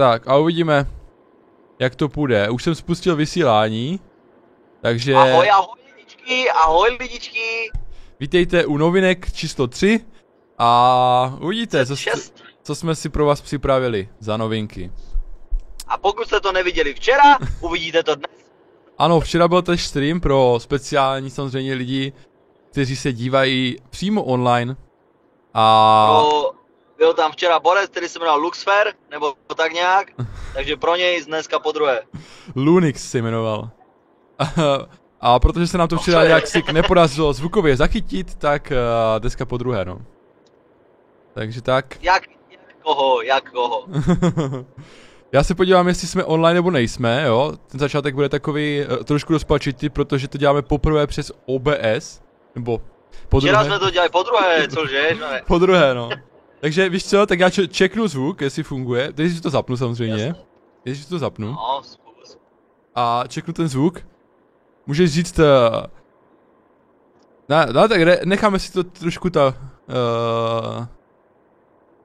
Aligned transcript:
Tak 0.00 0.28
a 0.28 0.36
uvidíme, 0.36 0.86
jak 1.78 1.94
to 1.94 2.08
půjde. 2.08 2.50
Už 2.50 2.62
jsem 2.62 2.74
spustil 2.74 3.16
vysílání, 3.16 4.00
takže... 4.80 5.14
Ahoj, 5.14 5.50
ahoj 5.50 5.78
lidičky, 5.96 6.50
ahoj 6.50 6.96
lidičky. 7.00 7.70
Vítejte 8.20 8.66
u 8.66 8.76
novinek 8.76 9.32
číslo 9.32 9.66
3 9.66 10.00
a 10.58 11.38
uvidíte, 11.40 11.86
co, 11.86 11.94
co 12.62 12.74
jsme 12.74 12.94
si 12.94 13.08
pro 13.08 13.26
vás 13.26 13.40
připravili 13.40 14.08
za 14.18 14.36
novinky. 14.36 14.92
A 15.86 15.98
pokud 15.98 16.26
jste 16.26 16.40
to 16.40 16.52
neviděli 16.52 16.94
včera, 16.94 17.38
uvidíte 17.60 18.02
to 18.02 18.14
dnes. 18.14 18.30
Ano, 18.98 19.20
včera 19.20 19.48
byl 19.48 19.62
tež 19.62 19.86
stream 19.86 20.20
pro 20.20 20.56
speciální 20.58 21.30
samozřejmě 21.30 21.74
lidi, 21.74 22.12
kteří 22.70 22.96
se 22.96 23.12
dívají 23.12 23.76
přímo 23.90 24.24
online. 24.24 24.76
A 25.54 26.06
Pro, 26.06 26.59
byl 27.00 27.14
tam 27.14 27.32
včera 27.32 27.60
Borec, 27.60 27.90
který 27.90 28.08
se 28.08 28.18
jmenoval 28.18 28.40
Luxfer, 28.40 28.92
nebo 29.10 29.34
tak 29.56 29.72
nějak, 29.72 30.06
takže 30.54 30.76
pro 30.76 30.96
něj 30.96 31.24
dneska 31.24 31.58
po 31.58 31.72
druhé. 31.72 32.00
Lunix 32.56 33.10
se 33.10 33.18
jmenoval. 33.18 33.70
A 35.20 35.38
protože 35.38 35.66
se 35.66 35.78
nám 35.78 35.88
to 35.88 35.96
včera 35.96 36.24
nějak 36.24 36.46
si 36.46 36.62
nepodařilo 36.72 37.32
zvukově 37.32 37.76
zachytit, 37.76 38.34
tak 38.34 38.72
uh, 38.72 39.20
dneska 39.20 39.44
po 39.44 39.58
druhé, 39.58 39.84
no. 39.84 39.98
Takže 41.34 41.62
tak. 41.62 41.96
Jak, 42.02 42.22
jak 42.50 42.60
koho, 42.82 43.22
jak 43.22 43.50
koho. 43.50 43.86
Já 45.32 45.44
se 45.44 45.54
podívám, 45.54 45.88
jestli 45.88 46.08
jsme 46.08 46.24
online 46.24 46.54
nebo 46.54 46.70
nejsme, 46.70 47.24
jo. 47.26 47.52
Ten 47.66 47.80
začátek 47.80 48.14
bude 48.14 48.28
takový 48.28 48.84
uh, 48.84 48.96
trošku 49.04 49.32
rozpačitý, 49.32 49.88
protože 49.88 50.28
to 50.28 50.38
děláme 50.38 50.62
poprvé 50.62 51.06
přes 51.06 51.32
OBS. 51.46 52.22
Nebo 52.54 52.80
po 53.28 53.40
Včera 53.40 53.64
jsme 53.64 53.78
to 53.78 53.90
dělali 53.90 54.10
po 54.10 54.22
druhé, 54.22 54.68
cože? 54.68 55.10
Po 55.46 55.58
druhé, 55.58 55.94
no. 55.94 56.08
Takže 56.60 56.88
víš 56.88 57.06
co, 57.08 57.26
tak 57.26 57.40
já 57.40 57.50
če- 57.50 57.68
čeknu 57.68 58.08
zvuk, 58.08 58.40
jestli 58.40 58.62
funguje. 58.62 59.12
Teď 59.12 59.32
si 59.32 59.40
to 59.40 59.50
zapnu 59.50 59.76
samozřejmě. 59.76 60.24
Jasně. 60.24 60.44
Jestli 60.84 61.04
si 61.04 61.10
to 61.10 61.18
zapnu. 61.18 61.46
No. 61.46 61.82
A 62.94 63.24
čeknu 63.28 63.52
ten 63.52 63.68
zvuk. 63.68 64.06
Můžeš 64.86 65.12
říct... 65.12 65.38
Uh... 65.38 65.44
No, 67.48 67.56
no 67.72 67.88
tak 67.88 68.00
re- 68.00 68.20
necháme 68.24 68.58
si 68.58 68.72
to 68.72 68.84
trošku 68.84 69.30
ta... 69.30 69.46
Uh... 69.48 70.86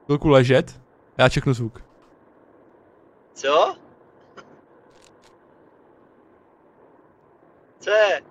Chvilku 0.05 0.29
ležet. 0.29 0.81
Já 1.17 1.29
čeknu 1.29 1.53
zvuk. 1.53 1.83
Co? 3.33 3.75
Co 7.79 7.89
je? 7.89 8.21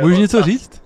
Můžeš 0.00 0.18
něco 0.18 0.42
říct? 0.42 0.85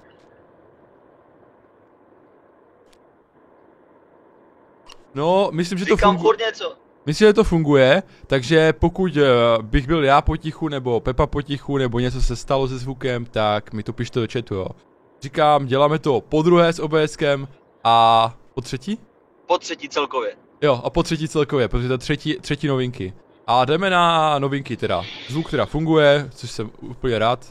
No, 5.15 5.49
myslím, 5.53 5.79
že 5.79 5.87
to 5.87 5.97
Říkám 5.97 6.15
funguje. 6.17 6.29
furt 6.29 6.47
něco. 6.47 6.77
Myslím, 7.07 7.29
že 7.29 7.33
to 7.33 7.45
funguje, 7.45 8.03
takže 8.27 8.73
pokud 8.73 9.17
uh, 9.17 9.23
bych 9.63 9.87
byl 9.87 10.05
já 10.05 10.23
potichu, 10.23 10.69
nebo 10.69 11.01
Pepa 11.01 11.27
potichu, 11.27 11.79
nebo 11.79 11.99
něco 11.99 12.23
se 12.23 12.37
stalo 12.37 12.69
se 12.69 12.79
zvukem, 12.79 13.25
tak 13.27 13.73
mi 13.73 13.83
to 13.83 13.93
pište 13.93 14.21
do 14.21 14.27
chatu, 14.33 14.55
jo. 14.55 14.67
Říkám, 15.23 15.67
děláme 15.67 15.99
to 15.99 16.21
po 16.21 16.43
druhé 16.43 16.73
s 16.73 16.79
OBSkem 16.79 17.49
a 17.85 18.35
po 18.55 18.61
třetí? 18.61 18.99
Po 19.47 19.59
třetí 19.59 19.89
celkově. 19.89 20.37
Jo, 20.63 20.81
a 20.85 20.91
po 20.91 21.03
třetí 21.03 21.29
celkově, 21.29 21.69
protože 21.69 21.89
to 21.89 21.95
je 21.95 21.99
třetí, 21.99 22.37
třetí 22.41 22.67
novinky. 22.67 23.15
A 23.47 23.65
jdeme 23.65 23.91
na 23.91 24.39
novinky 24.39 24.77
teda. 24.77 25.03
Zvuk 25.29 25.51
teda 25.51 25.67
funguje, 25.67 26.29
což 26.35 26.51
jsem 26.51 26.71
úplně 26.81 27.19
rád. 27.19 27.47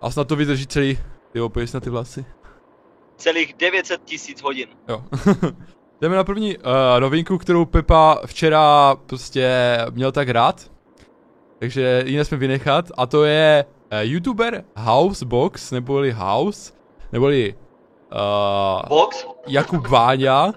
A 0.00 0.10
snad 0.10 0.28
to 0.28 0.36
vydrží 0.36 0.66
celý, 0.66 0.98
jo, 1.34 1.48
pojď 1.48 1.74
na 1.74 1.80
ty 1.80 1.90
vlasy. 1.90 2.24
Celých 3.16 3.54
900 3.54 4.04
tisíc 4.04 4.42
hodin. 4.42 4.68
Jo. 4.88 5.04
jdeme 6.04 6.16
na 6.16 6.24
první 6.24 6.56
uh, 6.58 6.64
novinku, 7.00 7.38
kterou 7.38 7.64
Pepa 7.64 8.18
včera 8.26 8.96
prostě 9.06 9.78
měl 9.90 10.12
tak 10.12 10.28
rád. 10.28 10.70
Takže 11.58 12.02
ji 12.06 12.16
nesmím 12.16 12.40
vynechat. 12.40 12.84
A 12.96 13.06
to 13.06 13.24
je 13.24 13.64
uh, 13.92 13.98
youtuber 14.00 14.64
Housebox, 14.76 15.70
neboli 15.70 16.12
House, 16.12 16.72
neboli 17.12 17.54
uh, 18.12 18.88
Box? 18.88 19.26
Jakub 19.46 19.86
Váňa 19.86 20.46
uh, 20.46 20.52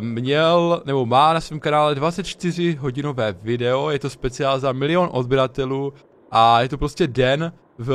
měl, 0.00 0.82
nebo 0.84 1.06
má 1.06 1.32
na 1.32 1.40
svém 1.40 1.60
kanále 1.60 1.94
24 1.94 2.74
hodinové 2.74 3.32
video, 3.32 3.90
je 3.90 3.98
to 3.98 4.10
speciál 4.10 4.60
za 4.60 4.72
milion 4.72 5.08
odběratelů 5.12 5.92
a 6.30 6.62
je 6.62 6.68
to 6.68 6.78
prostě 6.78 7.06
den 7.06 7.52
v 7.78 7.92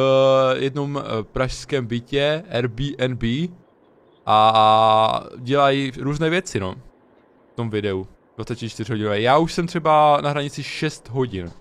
jednom 0.58 1.04
pražském 1.32 1.86
bytě 1.86 2.44
Airbnb 2.52 3.24
a 4.30 5.24
dělají 5.38 5.92
různé 6.00 6.30
věci, 6.30 6.60
no, 6.60 6.76
v 7.54 7.56
tom 7.56 7.70
videu, 7.70 8.08
24 8.38 8.94
hodinové. 8.94 9.22
Já 9.22 9.38
už 9.38 9.54
jsem 9.54 9.68
třeba 9.68 10.20
na 10.22 10.30
hranici 10.30 10.64
6 10.64 11.10
hodin, 11.10 11.52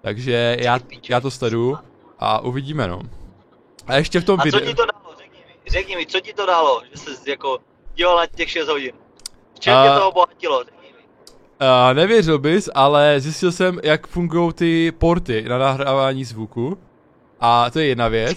takže 0.00 0.56
já, 0.60 0.78
já 1.08 1.20
to 1.20 1.30
sleduju 1.30 1.78
a 2.18 2.40
uvidíme, 2.40 2.88
no. 2.88 3.00
A 3.86 3.96
ještě 3.96 4.20
v 4.20 4.24
tom 4.24 4.40
A 4.40 4.42
co 4.42 4.44
videu... 4.44 4.66
ti 4.66 4.74
to 4.74 4.82
dalo? 4.86 5.16
Řekni 5.18 5.38
mi, 5.38 5.70
řekni 5.70 5.96
mi, 5.96 6.06
co 6.06 6.20
ti 6.20 6.32
to 6.32 6.46
dalo, 6.46 6.82
že 6.90 7.00
jsi 7.00 7.30
jako 7.30 7.58
díval 7.94 8.16
na 8.16 8.26
těch 8.26 8.50
6 8.50 8.68
hodin? 8.68 8.92
V 9.54 9.60
čem 9.60 9.74
A- 9.74 9.84
tě 9.84 10.00
to 10.00 10.08
obohatilo? 10.08 10.64
Uh, 11.60 11.94
nevěřil 11.94 12.38
bys, 12.38 12.68
ale 12.74 13.20
zjistil 13.20 13.52
jsem, 13.52 13.80
jak 13.82 14.06
fungují 14.06 14.52
ty 14.52 14.92
porty 14.92 15.44
na 15.48 15.58
nahrávání 15.58 16.24
zvuku. 16.24 16.78
A 17.40 17.70
to 17.70 17.78
je 17.78 17.86
jedna 17.86 18.08
věc. 18.08 18.36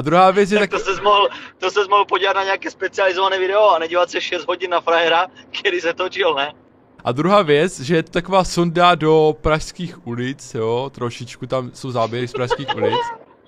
A 0.00 0.02
druhá 0.02 0.30
věc 0.30 0.50
je 0.50 0.58
Tak 0.58 0.70
tak... 0.70 0.80
to 0.80 0.84
ses 0.86 1.00
mohl, 1.00 1.28
to 1.58 1.70
ses 1.70 1.88
mohl 1.88 2.04
podívat 2.04 2.32
na 2.36 2.44
nějaké 2.44 2.70
specializované 2.70 3.38
video 3.38 3.68
a 3.70 3.78
nedívat 3.78 4.10
se 4.10 4.20
6 4.20 4.48
hodin 4.48 4.70
na 4.70 4.80
frajera, 4.80 5.26
který 5.60 5.80
se 5.80 5.94
točil, 5.94 6.34
ne? 6.34 6.52
A 7.04 7.12
druhá 7.12 7.42
věc, 7.42 7.80
že 7.80 7.96
je 7.96 8.02
to 8.02 8.10
taková 8.10 8.44
sonda 8.44 8.94
do 8.94 9.36
pražských 9.40 10.06
ulic, 10.06 10.54
jo, 10.54 10.90
trošičku 10.94 11.46
tam 11.46 11.70
jsou 11.74 11.90
záběry 11.90 12.28
z 12.28 12.32
pražských 12.32 12.74
ulic. 12.76 13.00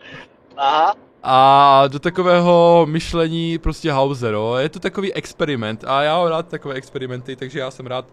Aha. 0.57 0.95
A 1.23 1.85
do 1.89 1.99
takového 1.99 2.87
myšlení 2.89 3.59
prostě 3.59 3.93
Hauser, 3.93 4.35
jo. 4.35 4.55
Je 4.55 4.69
to 4.69 4.81
takový 4.81 5.15
experiment 5.15 5.85
a 5.87 6.03
já 6.03 6.19
mám 6.19 6.27
rád 6.29 6.49
takové 6.49 6.75
experimenty, 6.75 7.37
takže 7.37 7.59
já 7.59 7.71
jsem 7.71 7.87
rád, 7.87 8.05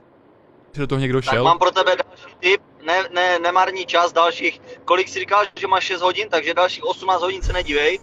že 0.73 0.81
do 0.81 0.87
toho 0.87 0.99
někdo 0.99 1.21
Tak 1.21 1.33
šel. 1.33 1.43
mám 1.43 1.59
pro 1.59 1.71
tebe 1.71 1.91
další 1.95 2.35
tip, 2.39 2.61
ne, 2.85 3.03
ne, 3.13 3.39
nemarní 3.39 3.85
čas 3.85 4.13
dalších, 4.13 4.61
kolik 4.85 5.07
jsi 5.07 5.19
říkal, 5.19 5.43
že 5.59 5.67
máš 5.67 5.83
6 5.83 6.01
hodin, 6.01 6.29
takže 6.29 6.53
dalších 6.53 6.83
18 6.85 7.21
hodin 7.21 7.41
se 7.41 7.53
nedívej. 7.53 7.99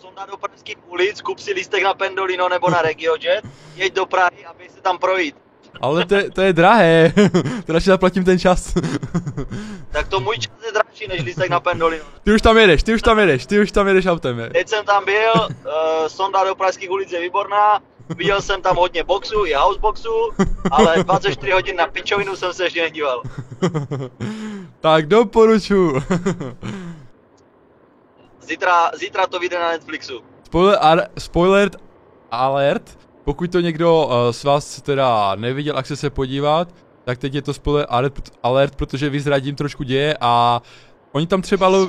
Sonda 0.00 0.26
do 0.26 0.36
pražských 0.36 0.76
ulic, 0.88 1.20
kup 1.20 1.38
si 1.38 1.52
lístek 1.52 1.82
na 1.82 1.94
Pendolino 1.94 2.48
nebo 2.48 2.70
na 2.70 2.82
RegioJet, 2.82 3.44
jeď 3.76 3.94
do 3.94 4.06
Prahy, 4.06 4.44
aby 4.46 4.68
se 4.68 4.80
tam 4.80 4.98
projít. 4.98 5.34
Ale 5.80 6.04
to, 6.06 6.14
je- 6.14 6.30
to 6.30 6.40
je 6.40 6.52
drahé, 6.52 7.12
to 7.66 7.72
radši 7.72 7.86
zaplatím 7.90 8.24
ten 8.24 8.38
čas. 8.38 8.74
Tak 9.90 10.08
to 10.08 10.20
můj 10.20 10.38
čas 10.38 10.52
je 10.66 10.72
dražší 10.72 11.06
než 11.08 11.22
lístek 11.22 11.50
na 11.50 11.60
Pendolino. 11.60 12.04
Ty 12.24 12.32
už 12.32 12.42
tam 12.42 12.56
jedeš, 12.58 12.82
ty 12.82 12.94
už 12.94 13.02
tam 13.02 13.18
jedeš, 13.18 13.46
ty 13.46 13.60
už 13.60 13.72
tam 13.72 13.88
jedeš 13.88 14.06
autem, 14.06 14.38
je. 14.38 14.50
Teď 14.50 14.68
jsem 14.68 14.84
tam 14.84 15.04
byl, 15.04 15.32
uh, 15.48 16.06
sonda 16.06 16.44
do 16.44 16.54
pražských 16.54 16.90
ulic 16.90 17.12
je 17.12 17.20
výborná, 17.20 17.80
viděl 18.08 18.42
jsem 18.42 18.62
tam 18.62 18.76
hodně 18.76 19.04
boxu 19.04 19.46
i 19.46 19.52
houseboxu, 19.54 20.10
ale 20.70 21.04
24 21.04 21.52
hodin 21.52 21.76
na 21.76 21.86
pičovinu 21.86 22.36
jsem 22.36 22.52
se 22.52 22.64
ještě 22.64 22.82
nedíval. 22.82 23.22
tak 24.80 25.06
doporučuji. 25.06 26.02
Zítra, 28.48 28.90
zítra 28.94 29.26
to 29.26 29.38
vyjde 29.38 29.58
na 29.58 29.68
Netflixu. 29.68 30.20
spoiler, 30.44 30.78
ar, 30.80 31.08
spoiler 31.18 31.70
alert, 32.30 32.98
pokud 33.24 33.52
to 33.52 33.60
někdo 33.60 34.06
uh, 34.06 34.12
z 34.32 34.44
vás 34.44 34.82
teda 34.82 35.34
neviděl 35.34 35.78
a 35.78 35.82
chce 35.82 35.96
se 35.96 36.10
podívat, 36.10 36.68
tak 37.04 37.18
teď 37.18 37.34
je 37.34 37.42
to 37.42 37.54
spoiler 37.54 37.86
alert, 37.88 38.14
alert 38.42 38.74
protože 38.76 39.10
vyzradím 39.10 39.54
trošku 39.56 39.82
děje 39.82 40.16
a 40.20 40.62
oni 41.12 41.26
tam 41.26 41.42
třeba 41.42 41.68
lo... 41.68 41.88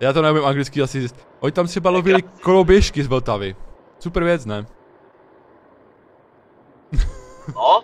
Já 0.00 0.12
to 0.12 0.22
nevím 0.22 0.44
anglicky 0.44 0.82
asi 0.82 1.00
říct. 1.00 1.14
Oni 1.40 1.52
tam 1.52 1.66
třeba 1.66 1.90
lovili 1.90 2.22
koloběžky 2.22 3.02
z 3.04 3.06
Vltavy. 3.06 3.56
Super 3.98 4.24
věc, 4.24 4.44
ne? 4.46 4.66
No? 7.54 7.82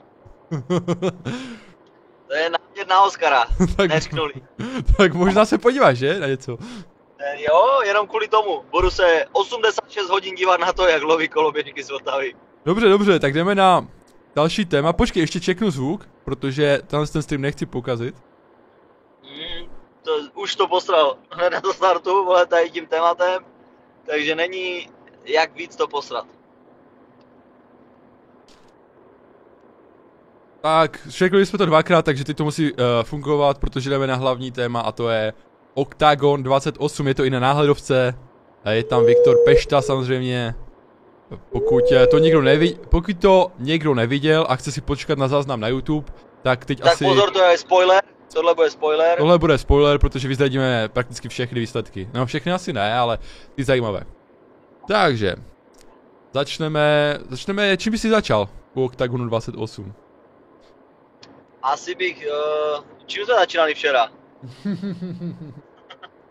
To 2.29 2.35
je 2.35 2.51
námět 2.51 2.89
na 2.89 3.03
Oscara, 3.05 3.45
Tak- 3.77 3.89
neřknuli. 3.91 4.33
tak 4.97 5.15
možná 5.15 5.45
se 5.45 5.59
podíváš, 5.59 5.99
že? 5.99 6.21
Na 6.21 6.27
něco. 6.27 6.59
Eh, 7.19 7.43
Jo, 7.43 7.81
jenom 7.87 8.07
kvůli 8.07 8.29
tomu. 8.29 8.65
Budu 8.71 8.91
se 8.91 9.25
86 9.33 10.11
hodin 10.11 10.35
dívat 10.35 10.61
na 10.61 10.73
to, 10.73 10.89
jak 10.89 11.03
loví 11.03 11.29
koloběžky 11.29 11.83
z 11.83 11.91
Vltavy. 11.91 12.35
Dobře, 12.65 12.89
dobře, 12.89 13.19
tak 13.19 13.35
jdeme 13.35 13.55
na 13.55 13.87
další 14.35 14.65
téma. 14.65 14.93
Počkej, 14.93 15.23
ještě 15.23 15.41
čeknu 15.41 15.71
zvuk, 15.71 16.09
protože 16.25 16.81
tenhle 16.87 17.07
ten 17.07 17.23
stream 17.23 17.43
nechci 17.43 17.67
pokazit. 17.67 18.15
Mm, 19.23 19.69
to, 20.03 20.11
už 20.35 20.57
to 20.57 20.69
posral 20.69 21.17
hned 21.31 21.51
na 21.65 21.73
startu, 21.73 22.25
vole, 22.25 22.47
tady 22.47 22.71
tím 22.71 22.87
tématem. 22.87 23.45
Takže 24.07 24.35
není 24.35 24.91
jak 25.25 25.55
víc 25.55 25.77
to 25.77 25.89
posrat. 25.89 26.27
Tak, 30.61 31.01
řekli 31.07 31.47
jsme 31.47 31.59
to 31.59 31.67
dvakrát, 31.67 32.05
takže 32.05 32.25
teď 32.25 32.37
to 32.37 32.45
musí 32.45 32.73
uh, 32.73 32.79
fungovat, 33.03 33.59
protože 33.59 33.91
jdeme 33.91 34.07
na 34.07 34.15
hlavní 34.15 34.53
téma 34.53 34.81
a 34.81 34.93
to 34.93 35.09
je 35.09 35.33
Octagon 35.79 36.43
28, 36.43 37.09
je 37.09 37.15
to 37.15 37.25
i 37.25 37.31
na 37.31 37.41
náhledovce. 37.41 38.15
A 38.65 38.71
je 38.71 38.85
tam 38.85 39.05
Viktor 39.05 39.37
Pešta 39.45 39.83
samozřejmě. 39.83 40.55
pokud 41.53 41.85
eh, 41.93 42.07
to 42.07 42.19
někdo 42.19 42.43
nevi, 42.43 42.77
pokud 42.91 43.19
to 43.19 43.51
někdo 43.59 43.95
neviděl 43.95 44.47
a 44.49 44.57
chce 44.57 44.73
si 44.73 44.81
počkat 44.81 45.19
na 45.19 45.29
záznam 45.29 45.61
na 45.61 45.69
YouTube, 45.69 46.13
tak 46.43 46.65
teď 46.65 46.81
Tak 46.81 46.93
asi... 46.93 47.05
pozor, 47.05 47.31
to 47.31 47.43
je 47.43 47.59
spoiler. 47.59 48.03
Tohle 48.35 48.55
bude 48.55 48.71
spoiler. 48.71 49.19
Tohle 49.19 49.39
bude 49.39 49.59
spoiler, 49.59 49.99
protože 49.99 50.29
vyzradíme 50.29 50.89
prakticky 50.89 51.29
všechny 51.29 51.61
výsledky. 51.61 52.09
No 52.15 52.27
všechny 52.27 52.53
asi 52.53 52.73
ne, 52.73 52.95
ale 52.95 53.19
ty 53.55 53.65
zajímavé. 53.65 54.01
Takže, 54.89 55.37
začneme, 56.33 57.19
začneme, 57.31 57.77
čím 57.77 57.93
by 57.93 57.99
si 57.99 58.11
začal 58.11 58.49
u 58.75 58.85
Octagonu 58.85 59.27
28? 59.27 59.95
Asi 61.63 61.95
bych, 61.95 62.27
uh, 62.77 62.85
čím 63.07 63.25
jsme 63.25 63.35
začínali 63.35 63.75
včera? 63.75 64.09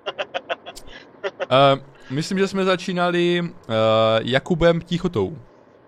Uh, 0.07 1.79
myslím, 2.09 2.39
že 2.39 2.47
jsme 2.47 2.65
začínali 2.65 3.39
uh, 3.41 3.47
Jakubem 4.21 4.81
Tichotou. 4.81 5.37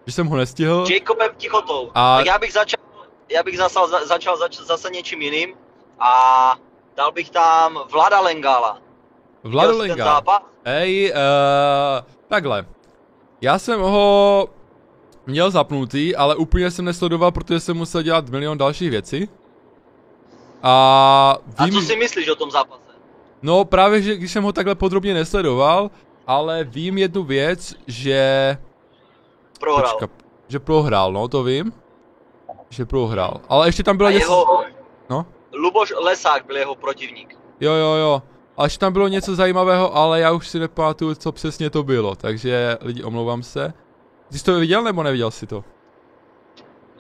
Že 0.08 0.14
jsem 0.14 0.28
ho 0.28 0.38
nestihl. 0.38 0.86
Jacobem 0.92 1.32
Tichotou. 1.38 1.92
A- 1.96 2.18
Tak 2.18 2.26
já 2.26 2.40
bych 2.40 2.54
začal, 2.54 2.84
já 3.30 3.44
bych 3.44 3.58
zasal, 3.58 3.88
za, 3.88 4.06
začal 4.06 4.38
zač, 4.38 4.60
zase 4.60 4.90
něčím 4.90 5.22
jiným 5.22 5.54
a 6.00 6.56
dal 6.98 7.12
bych 7.12 7.30
tam 7.30 7.80
Vlada 7.92 8.20
Lengala. 8.20 8.78
Vlado 9.44 9.70
Viděl 9.70 9.82
jsi 9.84 9.88
ten 9.90 9.92
Lenga. 9.92 10.06
zápas? 10.06 10.42
Ej, 10.64 11.14
uh, 11.14 11.18
takhle. 12.28 12.66
Já 13.42 13.60
jsem 13.60 13.82
ho 13.82 14.48
měl 15.26 15.52
zapnutý, 15.52 16.16
ale 16.16 16.36
úplně 16.36 16.72
jsem 16.72 16.86
nesledoval, 16.86 17.32
protože 17.32 17.60
jsem 17.60 17.78
musel 17.78 18.02
dělat 18.02 18.30
milion 18.30 18.58
dalších 18.58 18.90
věcí. 18.90 19.30
A 20.64 21.38
A 21.58 21.66
vím, 21.66 21.74
co 21.74 21.82
si 21.82 21.96
myslíš 21.96 22.30
o 22.30 22.36
tom 22.36 22.52
zápase? 22.52 22.82
No 23.42 23.66
právě, 23.66 24.02
že 24.02 24.16
když 24.16 24.32
jsem 24.32 24.44
ho 24.44 24.54
takhle 24.54 24.76
podrobně 24.76 25.14
nesledoval, 25.14 25.92
ale 26.28 26.64
vím 26.64 26.98
jednu 26.98 27.24
věc, 27.24 27.76
že... 27.88 28.58
Prohrál. 29.60 29.92
Počka, 29.92 30.08
že 30.48 30.60
prohrál, 30.60 31.14
no 31.14 31.28
to 31.28 31.44
vím. 31.44 31.74
Že 32.70 32.86
prohrál. 32.86 33.42
Ale 33.50 33.68
ještě 33.68 33.84
tam 33.84 33.98
bylo 33.98 34.10
A 34.10 34.12
něco... 34.12 34.24
jeho, 34.32 34.64
No? 35.10 35.26
Luboš 35.54 35.94
Lesák 36.04 36.46
byl 36.46 36.58
jeho 36.58 36.76
protivník. 36.76 37.38
Jo, 37.60 37.74
jo, 37.74 37.94
jo. 37.94 38.22
A 38.58 38.64
ještě 38.64 38.80
tam 38.80 38.94
bylo 38.94 39.08
něco 39.08 39.36
zajímavého, 39.36 39.96
ale 39.96 40.20
já 40.20 40.32
už 40.32 40.48
si 40.48 40.60
nepamatuju, 40.60 41.16
co 41.16 41.32
přesně 41.32 41.70
to 41.70 41.84
bylo, 41.84 42.16
takže 42.16 42.78
lidi, 42.82 43.04
omlouvám 43.04 43.44
se. 43.44 43.74
Ty 44.32 44.38
jsi 44.40 44.44
to 44.46 44.60
viděl 44.60 44.84
nebo 44.84 45.04
neviděl 45.04 45.32
si 45.32 45.48
to? 45.48 45.64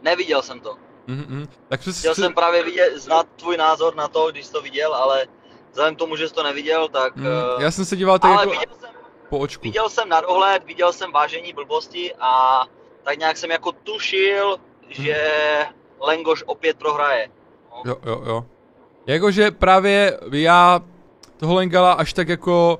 Neviděl 0.01 0.41
jsem 0.41 0.59
to. 0.59 0.75
Mhm, 1.07 1.47
tak 1.67 1.79
přes... 1.79 1.99
Chtěl 1.99 2.15
jsem 2.15 2.33
právě 2.33 2.63
vidět, 2.63 2.97
znát 2.97 3.27
tvůj 3.35 3.57
názor 3.57 3.95
na 3.95 4.07
to, 4.07 4.31
když 4.31 4.45
jsi 4.45 4.51
to 4.51 4.61
viděl, 4.61 4.93
ale 4.93 5.25
vzhledem 5.71 5.95
k 5.95 5.97
tomu, 5.97 6.15
že 6.15 6.27
jsi 6.27 6.33
to 6.33 6.43
neviděl, 6.43 6.87
tak... 6.89 7.15
Mm, 7.15 7.25
eh, 7.25 7.63
já 7.63 7.71
jsem 7.71 7.85
se 7.85 7.95
díval 7.95 8.19
tak 8.19 8.31
jako 8.31 8.49
viděl 8.49 8.75
jsem, 8.79 8.89
po 9.29 9.39
očku. 9.39 9.63
viděl 9.63 9.89
jsem 9.89 10.09
na 10.09 10.21
dohled, 10.21 10.63
viděl 10.63 10.93
jsem 10.93 11.11
vážení 11.11 11.53
blbosti 11.53 12.13
a 12.19 12.63
tak 13.03 13.19
nějak 13.19 13.37
jsem 13.37 13.51
jako 13.51 13.71
tušil, 13.71 14.57
že 14.89 15.17
Lengoš 15.99 16.43
opět 16.45 16.77
prohraje. 16.77 17.29
No. 17.71 17.81
Jo, 17.85 17.97
jo, 18.05 18.23
jo. 18.25 18.45
Jakože 19.07 19.51
právě 19.51 20.19
já 20.31 20.79
toho 21.37 21.55
Lengala 21.55 21.93
až 21.93 22.13
tak 22.13 22.29
jako 22.29 22.79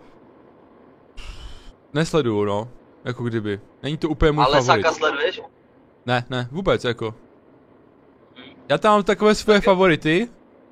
nesleduju, 1.93 2.43
no. 2.45 2.67
Jako 3.05 3.23
kdyby. 3.23 3.61
Není 3.83 3.97
to 3.97 4.09
úplně 4.09 4.31
můj 4.31 4.43
Ale 4.43 4.57
favorit. 4.57 4.85
Lesaka 4.85 4.97
sleduješ? 4.97 5.41
Ne, 6.05 6.25
ne, 6.29 6.47
vůbec 6.51 6.83
jako. 6.83 7.15
Já 8.69 8.77
tam 8.77 8.93
mám 8.93 9.03
takové 9.03 9.35
svoje 9.35 9.61
favority 9.61 10.29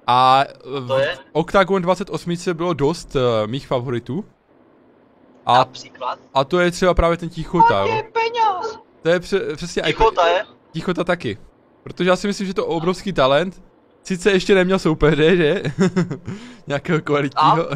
a 0.08 0.44
v? 0.64 1.02
Octagon 1.32 1.82
28 1.82 2.36
bylo 2.54 2.74
dost 2.74 3.16
uh, 3.16 3.22
mých 3.46 3.68
favoritů. 3.68 4.26
A, 5.46 5.54
Například. 5.58 6.20
a 6.34 6.44
to 6.44 6.60
je 6.60 6.72
třeba 6.72 6.94
právě 6.94 7.18
ten 7.18 7.30
Tichota, 7.30 7.80
jo. 7.80 8.04
To 9.02 9.10
je 9.10 9.20
pře- 9.20 9.56
přesně 9.56 9.82
i- 9.82 9.86
Tichota 9.86 10.28
je? 10.28 10.44
Tichota 10.72 11.04
taky. 11.04 11.38
Protože 11.84 12.10
já 12.10 12.16
si 12.16 12.28
myslím, 12.28 12.48
že 12.48 12.54
to 12.54 12.62
je 12.62 12.66
obrovský 12.66 13.14
talent. 13.14 13.62
Sice 14.04 14.32
ještě 14.32 14.56
neměl 14.56 14.80
soupeře, 14.80 15.36
že? 15.38 15.62
Nějakého 16.68 17.02
kvalitního. 17.02 17.68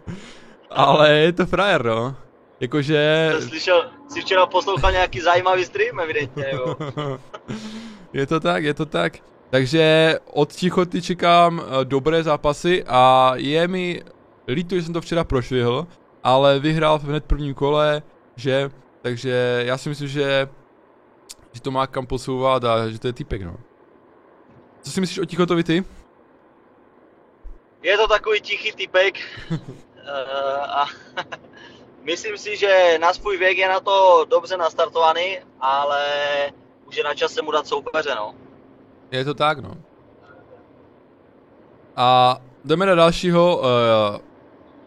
Ale 0.70 1.10
je 1.10 1.32
to 1.32 1.46
frajer, 1.46 1.84
no. 1.84 2.16
Jakože... 2.60 3.32
Slyšel, 3.48 3.90
jsi 4.08 4.20
včera 4.20 4.46
poslouchal 4.46 4.92
nějaký 4.92 5.20
zajímavý 5.20 5.64
stream, 5.64 6.00
evidentně, 6.00 6.44
jo. 6.52 6.76
je 8.12 8.26
to 8.26 8.40
tak, 8.40 8.64
je 8.64 8.74
to 8.74 8.86
tak. 8.86 9.12
Takže 9.50 10.14
od 10.32 10.52
Tichoty 10.52 11.02
čekám 11.02 11.60
eh, 11.60 11.84
dobré 11.84 12.22
zápasy 12.22 12.84
a 12.86 13.32
je 13.36 13.68
mi 13.68 14.02
líto, 14.48 14.76
že 14.76 14.82
jsem 14.82 14.92
to 14.92 15.00
včera 15.00 15.24
prošvihl, 15.24 15.86
ale 16.22 16.58
vyhrál 16.58 16.98
v 16.98 17.04
hned 17.04 17.24
prvním 17.24 17.54
kole, 17.54 18.02
že? 18.36 18.70
Takže 19.02 19.62
já 19.66 19.78
si 19.78 19.88
myslím, 19.88 20.08
že, 20.08 20.48
že 21.52 21.60
to 21.60 21.70
má 21.70 21.86
kam 21.86 22.06
posouvat 22.06 22.64
a 22.64 22.90
že 22.90 22.98
to 22.98 23.06
je 23.06 23.12
typek, 23.12 23.42
no. 23.42 23.56
Co 24.82 24.90
si 24.90 25.00
myslíš 25.00 25.18
o 25.18 25.24
Tichotovi 25.24 25.64
ty? 25.64 25.84
Je 27.82 27.96
to 27.96 28.08
takový 28.08 28.40
tichý 28.40 28.72
typek. 28.72 29.18
Eh, 30.10 30.66
a 30.66 30.86
myslím 32.02 32.38
si, 32.38 32.56
že 32.56 32.98
na 33.00 33.12
svůj 33.12 33.36
věk 33.36 33.58
je 33.58 33.68
na 33.68 33.80
to 33.80 34.24
dobře 34.28 34.56
nastartovaný, 34.56 35.38
ale 35.60 36.02
už 36.84 36.96
je 36.96 37.04
na 37.04 37.14
čase 37.14 37.42
mu 37.42 37.50
dát 37.50 37.66
soupeře, 37.66 38.14
no. 38.14 38.34
Je 39.10 39.24
to 39.24 39.34
tak, 39.34 39.58
no. 39.58 39.76
A 41.96 42.38
jdeme 42.64 42.86
na 42.86 42.94
dalšího 42.94 43.56
uh, 43.56 43.64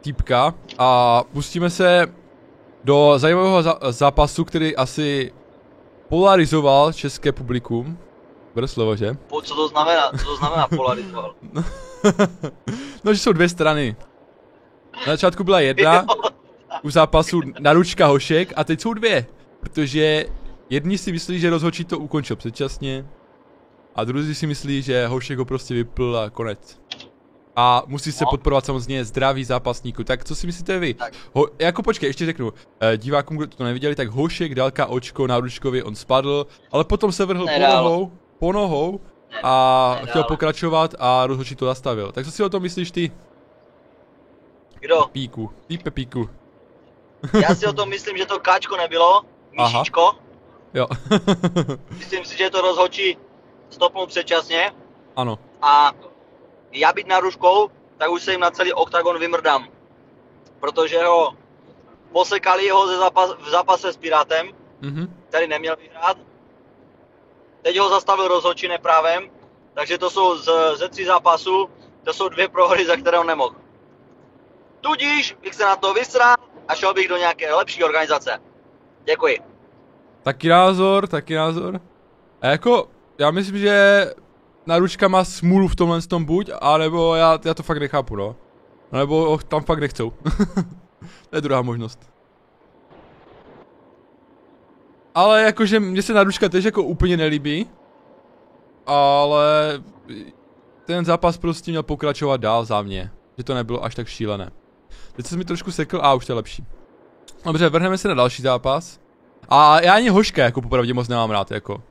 týpka 0.02 0.54
a 0.78 1.24
pustíme 1.24 1.70
se 1.70 2.14
do 2.84 3.14
zajímavého 3.18 3.64
za- 3.64 3.80
zápasu, 3.90 4.46
který 4.46 4.76
asi 4.76 5.34
polarizoval 6.10 6.94
české 6.94 7.32
publikum. 7.32 7.98
Bude 8.54 8.68
slovo, 8.68 8.96
že? 8.96 9.18
Po, 9.28 9.42
co 9.42 9.56
to 9.56 9.68
znamená, 9.68 10.12
co 10.20 10.26
to 10.26 10.36
znamená 10.36 10.68
polarizoval? 10.68 11.36
no, 13.04 13.14
že 13.14 13.20
jsou 13.20 13.34
dvě 13.34 13.50
strany. 13.50 13.96
Na 15.08 15.14
začátku 15.14 15.44
byla 15.44 15.60
jedna, 15.60 16.06
u 16.84 16.90
zápasu 16.90 17.42
Naručka 17.60 18.08
Hošek 18.08 18.54
a 18.56 18.64
teď 18.64 18.82
jsou 18.82 18.94
dvě. 18.94 19.26
Protože 19.60 20.26
jedni 20.70 20.98
si 20.98 21.12
myslí, 21.12 21.40
že 21.40 21.50
rozhodčí 21.50 21.86
to 21.86 22.00
ukončil 22.00 22.36
předčasně 22.36 23.06
a 23.96 24.04
druzí 24.04 24.36
si 24.36 24.48
myslí, 24.48 24.82
že 24.82 25.08
Hošek 25.08 25.38
ho 25.38 25.46
prostě 25.46 25.74
vypl 25.74 26.18
a 26.26 26.30
konec. 26.30 26.82
A 27.56 27.84
musí 27.88 28.12
se 28.12 28.24
No. 28.24 28.30
podporovat 28.30 28.66
samozřejmě 28.66 29.06
zdraví 29.06 29.44
zápasníků. 29.44 30.04
Tak 30.04 30.24
co 30.26 30.36
si 30.36 30.48
myslíte 30.48 30.80
vy? 30.80 30.94
Tak. 30.94 31.14
Ho, 31.34 31.48
jako 31.60 31.84
počkej, 31.84 32.10
ještě 32.10 32.26
řeknu. 32.26 32.54
Eh, 32.82 32.98
divákům, 32.98 33.38
kdo 33.38 33.48
to 33.48 33.64
neviděli, 33.64 33.96
tak 33.96 34.08
Hošek 34.08 34.56
dálka 34.56 34.86
očko 34.86 35.28
na 35.28 35.40
Ručkovi, 35.40 35.84
on 35.84 35.96
spadl, 35.96 36.48
ale 36.72 36.84
potom 36.84 37.12
se 37.12 37.26
vrhl 37.26 37.46
po 37.46 37.60
nohou, 37.60 38.12
po 38.40 38.52
nohou 38.54 39.00
a 39.44 39.92
Nedal. 39.96 40.08
chtěl 40.10 40.24
pokračovat 40.24 40.96
a 41.00 41.28
rozhodčí 41.28 41.56
to 41.56 41.66
zastavil. 41.66 42.12
Tak 42.12 42.26
co 42.26 42.32
si 42.32 42.44
o 42.44 42.50
tom 42.50 42.62
myslíš 42.64 42.92
ty, 42.92 43.12
Kdo? 44.80 45.02
Píku? 45.12 45.52
Ty 45.68 45.78
Pepíku. 45.78 46.30
Já 47.42 47.56
si 47.56 47.68
o 47.68 47.74
tom 47.74 47.90
myslím, 47.90 48.18
že 48.18 48.26
to 48.26 48.40
káčko 48.40 48.78
nebylo, 48.78 49.22
Aha. 49.58 49.70
myšičko. 49.80 50.12
Jo. 50.74 50.88
Myslím 51.98 52.26
si, 52.26 52.38
že 52.38 52.50
to 52.50 52.62
rozhodčí 52.62 53.18
stopnul 53.72 54.08
předčasně 54.08 54.72
ano. 55.16 55.40
a 55.62 55.92
já 56.72 56.94
být 56.94 57.08
naruškou, 57.08 57.70
tak 57.98 58.12
už 58.12 58.24
se 58.24 58.32
jim 58.32 58.40
na 58.40 58.52
celý 58.52 58.74
oktagon 58.74 59.20
vymrdám. 59.20 59.68
Protože 60.60 61.04
ho 61.04 61.34
posekali 62.12 62.66
jeho 62.66 62.88
ze 62.88 62.98
zápas, 62.98 63.34
v 63.40 63.50
zápase 63.50 63.94
s 63.94 63.98
Pirátem, 63.98 64.48
Mhm. 64.82 65.16
který 65.30 65.48
neměl 65.48 65.76
vyhrát. 65.76 66.18
Teď 67.62 67.78
ho 67.80 67.90
zastavil 67.90 68.28
rozhodčí 68.28 68.68
neprávem, 68.68 69.30
takže 69.74 69.98
to 69.98 70.10
jsou 70.10 70.38
z, 70.38 70.50
ze 70.76 70.90
tří 70.90 71.06
zápasů, 71.06 71.70
to 72.04 72.14
jsou 72.14 72.30
dvě 72.30 72.48
prohry, 72.48 72.86
za 72.86 72.96
které 72.96 73.20
on 73.20 73.28
nemohl. 73.28 73.56
Tudíž 74.82 75.34
bych 75.42 75.54
se 75.56 75.64
na 75.64 75.76
to 75.76 75.94
vysral 75.94 76.36
a 76.68 76.76
šel 76.76 76.94
bych 76.94 77.08
do 77.08 77.18
nějaké 77.18 77.54
lepší 77.54 77.84
organizace. 77.84 78.40
Děkuji. 79.04 79.40
Taky 80.24 80.50
názor, 80.50 81.08
taky 81.08 81.36
názor. 81.36 81.80
A 82.42 82.48
jako, 82.48 82.88
já 83.22 83.32
myslím, 83.32 83.58
že 83.58 84.06
Naručka 84.66 85.08
má 85.08 85.24
smůlu 85.24 85.68
v 85.68 85.76
tomhle 85.76 86.02
tom 86.02 86.26
buď, 86.26 86.50
anebo 86.62 87.16
já, 87.16 87.40
já 87.46 87.54
to 87.54 87.64
fakt 87.64 87.78
nechápu, 87.78 88.16
no. 88.16 88.36
Nebo 88.92 89.30
ho 89.30 89.38
tam 89.38 89.64
fakt 89.64 89.80
nechcou. 89.80 90.10
to 91.30 91.36
je 91.36 91.42
druhá 91.42 91.62
možnost. 91.62 92.00
Ale 95.16 95.42
jakože 95.42 95.80
mně 95.80 96.02
se 96.02 96.14
Naručka 96.14 96.50
tež 96.50 96.66
jako 96.66 96.84
úplně 96.84 97.18
nelíbí. 97.18 97.70
Ale 98.86 99.46
ten 100.86 101.06
zápas 101.06 101.38
prostě 101.38 101.72
měl 101.72 101.84
pokračovat 101.84 102.42
dál 102.42 102.66
za 102.66 102.82
mě. 102.82 103.12
Že 103.38 103.44
to 103.44 103.54
nebylo 103.54 103.84
až 103.84 103.96
tak 103.96 104.08
šílené. 104.08 104.52
Teď 105.14 105.26
se 105.26 105.38
mi 105.38 105.46
trošku 105.46 105.72
sekl 105.72 106.00
a 106.04 106.14
už 106.14 106.26
to 106.26 106.32
je 106.32 106.36
lepší. 106.36 106.66
Dobře, 107.46 107.70
vrhneme 107.70 107.98
se 107.98 108.08
na 108.08 108.14
další 108.14 108.42
zápas. 108.42 109.00
A 109.50 109.82
já 109.82 109.94
ani 109.94 110.10
Hoška 110.10 110.44
jako 110.44 110.62
popravdě 110.62 110.94
moc 110.94 111.08
nemám 111.08 111.32
rád, 111.32 111.52
jako. 111.52 111.84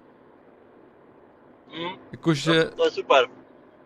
Hm, 1.81 1.97
Jakože 2.13 2.65
to, 2.65 2.77
to 2.77 2.85
je 2.85 2.91
super. 2.91 3.27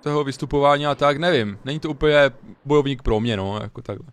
toho 0.00 0.24
vystupování 0.24 0.86
a 0.86 0.94
tak, 0.94 1.18
nevím. 1.18 1.58
Není 1.64 1.80
to 1.80 1.90
úplně 1.90 2.30
bojovník 2.64 3.02
pro 3.02 3.20
mě, 3.20 3.36
no, 3.36 3.58
jako 3.62 3.82
takhle. 3.82 4.06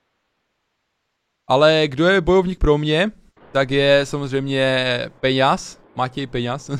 Ale 1.47 1.83
kdo 1.87 2.07
je 2.07 2.21
bojovník 2.21 2.59
pro 2.59 2.77
mě, 2.77 3.11
tak 3.51 3.71
je 3.71 4.05
samozřejmě 4.05 4.85
Peňaz, 5.19 5.79
Matěj 5.95 6.27
Peňaz. 6.27 6.69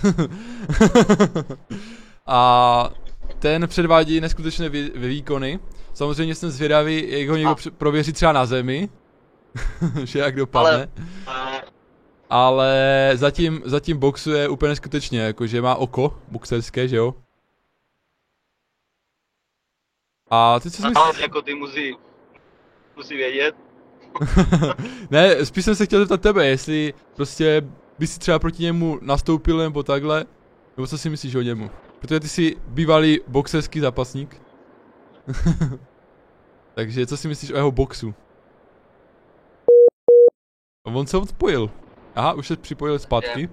a 2.27 2.89
ten 3.39 3.67
předvádí 3.67 4.22
neskutečné 4.22 4.70
vý, 4.70 4.91
výkony. 4.96 5.60
Samozřejmě 5.93 6.36
jsem 6.36 6.51
zvědavý, 6.51 7.20
jak 7.20 7.29
ho 7.29 7.36
někdo 7.36 7.51
a. 7.51 7.55
prověří 7.77 8.13
třeba 8.13 8.31
na 8.31 8.46
zemi, 8.46 8.89
že 10.03 10.20
jak 10.20 10.36
dopadne. 10.36 10.89
Ale, 11.25 11.25
ale 11.25 11.62
zatím, 13.13 13.61
zatím 13.65 13.97
boxuje 13.97 14.50
úplně 14.50 14.69
neskutečně, 14.69 15.19
jakože 15.19 15.61
má 15.61 15.75
oko 15.75 16.19
boxerské, 16.27 16.88
že 16.88 16.95
jo? 16.95 17.15
A 20.29 20.59
ty 20.59 20.71
co 20.71 20.81
jsi 20.81 20.88
myslíš? 20.88 21.21
jako 21.21 21.41
ty 21.41 21.55
musí, 21.55 21.95
musí 22.95 23.15
vědět. 23.15 23.55
ne, 25.09 25.45
spíš 25.45 25.65
jsem 25.65 25.75
se 25.75 25.85
chtěl 25.85 26.00
zeptat 26.00 26.21
tebe, 26.21 26.47
jestli 26.47 26.93
prostě 27.15 27.61
by 28.00 28.07
si 28.07 28.19
třeba 28.19 28.39
proti 28.39 28.63
němu 28.63 29.00
nastoupil 29.01 29.57
nebo 29.57 29.83
takhle, 29.83 30.25
nebo 30.77 30.88
co 30.88 30.97
si 30.97 31.09
myslíš 31.09 31.35
o 31.35 31.41
němu? 31.41 31.69
Protože 32.00 32.19
ty 32.19 32.27
jsi 32.27 32.55
bývalý 32.67 33.19
boxerský 33.27 33.79
zápasník. 33.79 34.41
Takže 36.73 37.07
co 37.07 37.17
si 37.17 37.27
myslíš 37.27 37.51
o 37.51 37.55
jeho 37.55 37.71
boxu? 37.71 38.13
On 40.83 41.07
se 41.07 41.17
odpojil. 41.17 41.71
Aha, 42.15 42.34
už 42.34 42.48
se 42.48 42.58
připojil 42.58 43.00
zpátky. 43.00 43.50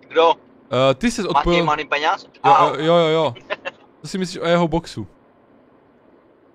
Kdo? 0.00 0.28
Uh, 0.28 0.34
ty 0.98 1.10
se 1.10 1.28
odpojil. 1.28 1.64
Matěj 1.64 1.84
peněz? 1.84 2.26
Jo, 2.44 2.72
jo, 2.78 2.94
jo, 2.94 3.06
jo. 3.06 3.34
Co 4.00 4.08
si 4.08 4.18
myslíš 4.18 4.42
o 4.42 4.46
jeho 4.46 4.68
boxu? 4.68 5.06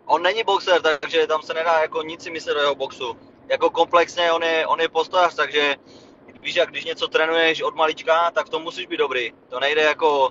On 0.06 0.22
není 0.22 0.44
boxer, 0.44 0.82
takže 0.82 1.28
tam 1.28 1.42
se 1.42 1.54
nedá 1.54 1.82
jako 1.82 2.02
nic 2.02 2.24
si 2.24 2.32
myslet 2.32 2.58
o 2.58 2.60
jeho 2.60 2.76
boxu. 2.76 3.18
Jako 3.48 3.70
komplexně 3.70 4.32
on 4.32 4.44
je, 4.44 4.68
on 4.68 4.82
je 4.82 4.90
postojař, 4.90 5.36
takže 5.36 5.76
víš, 6.42 6.56
jak 6.56 6.70
když 6.70 6.86
něco 6.86 7.08
trénuješ 7.08 7.62
od 7.62 7.76
malička, 7.76 8.32
tak 8.32 8.50
to 8.50 8.60
musíš 8.60 8.86
být 8.86 8.98
dobrý. 8.98 9.34
To 9.50 9.60
nejde 9.60 9.82
jako, 9.82 10.30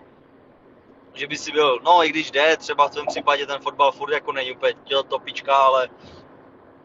že 1.14 1.26
by 1.26 1.36
si 1.36 1.52
byl, 1.52 1.78
no 1.84 2.04
i 2.04 2.08
když 2.08 2.30
jde, 2.30 2.56
třeba 2.56 2.88
v 2.88 2.94
tom 2.94 3.06
případě 3.06 3.46
ten 3.46 3.60
fotbal 3.60 3.92
furt 3.92 4.12
jako 4.12 4.32
není 4.32 4.52
úplně 4.52 4.74
topička, 5.08 5.56
ale 5.56 5.88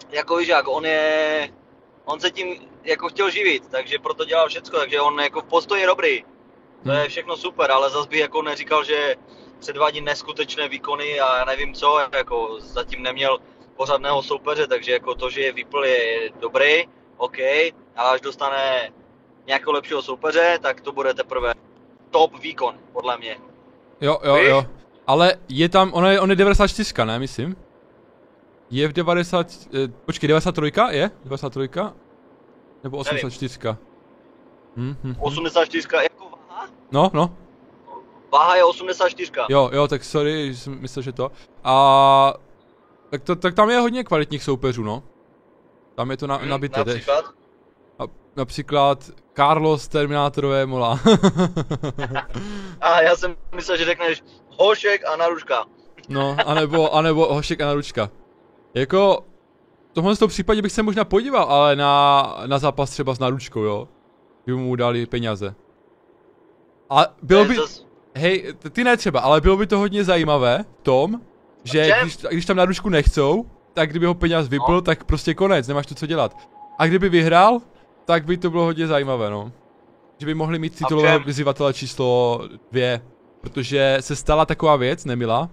jako 0.10 0.38
víš, 0.38 0.48
jak 0.48 0.68
on 0.68 0.86
je, 0.86 1.50
on 2.06 2.20
se 2.20 2.32
tím 2.32 2.56
jako 2.84 3.10
chtěl 3.10 3.30
živit, 3.30 3.68
takže 3.68 4.00
proto 4.00 4.26
dělal 4.26 4.50
všecko, 4.50 4.78
takže 4.78 5.02
on 5.02 5.20
jako 5.20 5.42
v 5.42 5.46
postoji 5.46 5.82
je 5.82 5.88
dobrý. 5.88 6.24
To 6.84 6.92
je 6.92 7.00
hmm. 7.00 7.10
všechno 7.10 7.38
super, 7.38 7.72
ale 7.72 7.90
zase 7.90 8.10
bych 8.10 8.20
jako 8.20 8.42
neříkal, 8.42 8.84
že 8.84 9.16
předvádí 9.60 10.02
neskutečné 10.02 10.68
výkony 10.68 11.20
a 11.20 11.38
já 11.38 11.46
nevím 11.46 11.74
co, 11.74 12.00
jako 12.14 12.58
zatím 12.60 13.04
neměl 13.04 13.40
pořádného 13.76 14.24
soupeře, 14.24 14.68
takže 14.68 14.92
jako 14.92 15.16
to, 15.16 15.30
že 15.30 15.42
je 15.42 15.52
vypl 15.52 15.86
je 15.86 16.30
dobrý, 16.40 16.84
OK, 17.18 17.38
ale 17.96 18.10
až 18.14 18.22
dostane 18.22 18.92
nějakého 19.46 19.72
lepšího 19.72 20.02
soupeře, 20.02 20.60
tak 20.62 20.82
to 20.82 20.92
bude 20.92 21.14
teprve 21.14 21.54
top 22.10 22.40
výkon, 22.40 22.80
podle 22.94 23.18
mě. 23.18 23.38
Jo, 24.02 24.20
jo, 24.24 24.36
Víš? 24.36 24.48
jo. 24.50 24.66
Ale 25.08 25.36
je 25.50 25.70
tam, 25.70 25.94
on 25.94 26.06
je, 26.06 26.20
on 26.20 26.30
je 26.30 26.36
94, 26.36 27.06
ne, 27.06 27.20
myslím? 27.20 27.56
Je 28.74 28.88
v 28.88 28.94
90, 28.94 29.48
eh, 29.74 29.88
počkej, 30.06 30.28
93 30.28 30.72
je? 30.90 31.12
93? 31.26 31.94
Nebo 32.84 32.98
84? 32.98 33.60
Hm, 33.70 33.76
hm, 34.76 34.96
hm. 35.04 35.16
84 35.20 35.88
jako 36.04 36.30
váha? 36.50 36.68
No, 36.92 37.12
no. 37.14 37.38
Váha 38.32 38.56
je 38.56 38.64
84. 38.64 39.32
Jo, 39.50 39.70
jo, 39.74 39.88
tak 39.88 40.04
sorry, 40.04 40.56
jsem 40.56 40.82
myslel, 40.82 41.04
že 41.04 41.12
to. 41.12 41.32
A 41.64 42.34
tak, 43.10 43.24
to, 43.24 43.36
tak 43.36 43.56
tam 43.56 43.70
je 43.70 43.80
hodně 43.80 44.04
kvalitních 44.04 44.44
soupeřů, 44.44 44.84
no. 44.84 45.04
Tam 45.96 46.12
je 46.12 46.18
to 46.18 46.28
na, 46.28 46.36
hmm, 46.36 46.50
nabité. 46.50 46.80
Například? 46.80 47.26
A, 48.00 48.04
například 48.36 49.10
Carlos 49.36 49.88
Terminátorové 49.88 50.66
mola. 50.66 51.00
a 52.82 53.02
já 53.02 53.16
jsem 53.16 53.36
myslel, 53.56 53.78
že 53.78 53.86
řekneš 53.86 54.24
Hošek 54.58 55.06
a 55.06 55.16
Naruška. 55.16 55.66
no, 56.10 56.38
anebo, 56.46 56.96
anebo 56.96 57.34
Hošek 57.34 57.62
a 57.62 57.66
Naruška. 57.66 58.10
Jako, 58.74 59.26
v 59.92 59.94
tomhle 59.94 60.16
toho 60.16 60.30
případě 60.30 60.62
bych 60.62 60.72
se 60.72 60.84
možná 60.84 61.04
podíval, 61.04 61.44
ale 61.44 61.76
na, 61.76 62.38
na 62.46 62.60
zápas 62.60 62.90
třeba 62.90 63.16
s 63.16 63.20
Naručkou, 63.20 63.62
jo. 63.62 63.88
Kdyby 64.44 64.62
mu 64.62 64.76
dali 64.76 65.06
peníze. 65.06 65.56
A 66.90 67.06
bylo 67.22 67.46
by... 67.46 67.58
Hej, 68.16 68.54
ty 68.70 68.84
ne 68.84 68.98
třeba, 68.98 69.20
ale 69.20 69.42
bylo 69.42 69.58
by 69.58 69.68
to 69.68 69.78
hodně 69.78 70.04
zajímavé 70.04 70.66
v 70.80 70.84
tom, 70.84 71.22
že 71.64 71.92
když, 72.02 72.18
když 72.18 72.46
tam 72.46 72.58
Naručku 72.58 72.90
nechcou, 72.90 73.46
tak 73.74 73.90
kdyby 73.90 74.06
ho 74.06 74.14
peněz 74.14 74.48
vypl, 74.48 74.72
no. 74.72 74.82
tak 74.82 75.04
prostě 75.04 75.34
konec, 75.34 75.68
nemáš 75.68 75.86
to 75.86 75.96
co 75.96 76.06
dělat. 76.06 76.38
A 76.80 76.88
kdyby 76.88 77.10
vyhrál, 77.10 77.60
tak 78.06 78.26
by 78.26 78.38
to 78.38 78.50
bylo 78.50 78.64
hodně 78.64 78.88
zajímavé, 78.88 79.30
no. 79.30 79.52
Že 80.18 80.26
by 80.26 80.34
mohli 80.34 80.60
mít 80.60 80.76
titulového 80.76 81.20
vyzývatele 81.20 81.74
číslo 81.74 82.42
dvě, 82.72 83.02
protože 83.42 83.98
se 84.00 84.16
stala 84.16 84.46
taková 84.46 84.76
věc, 84.76 85.06
nemila, 85.06 85.50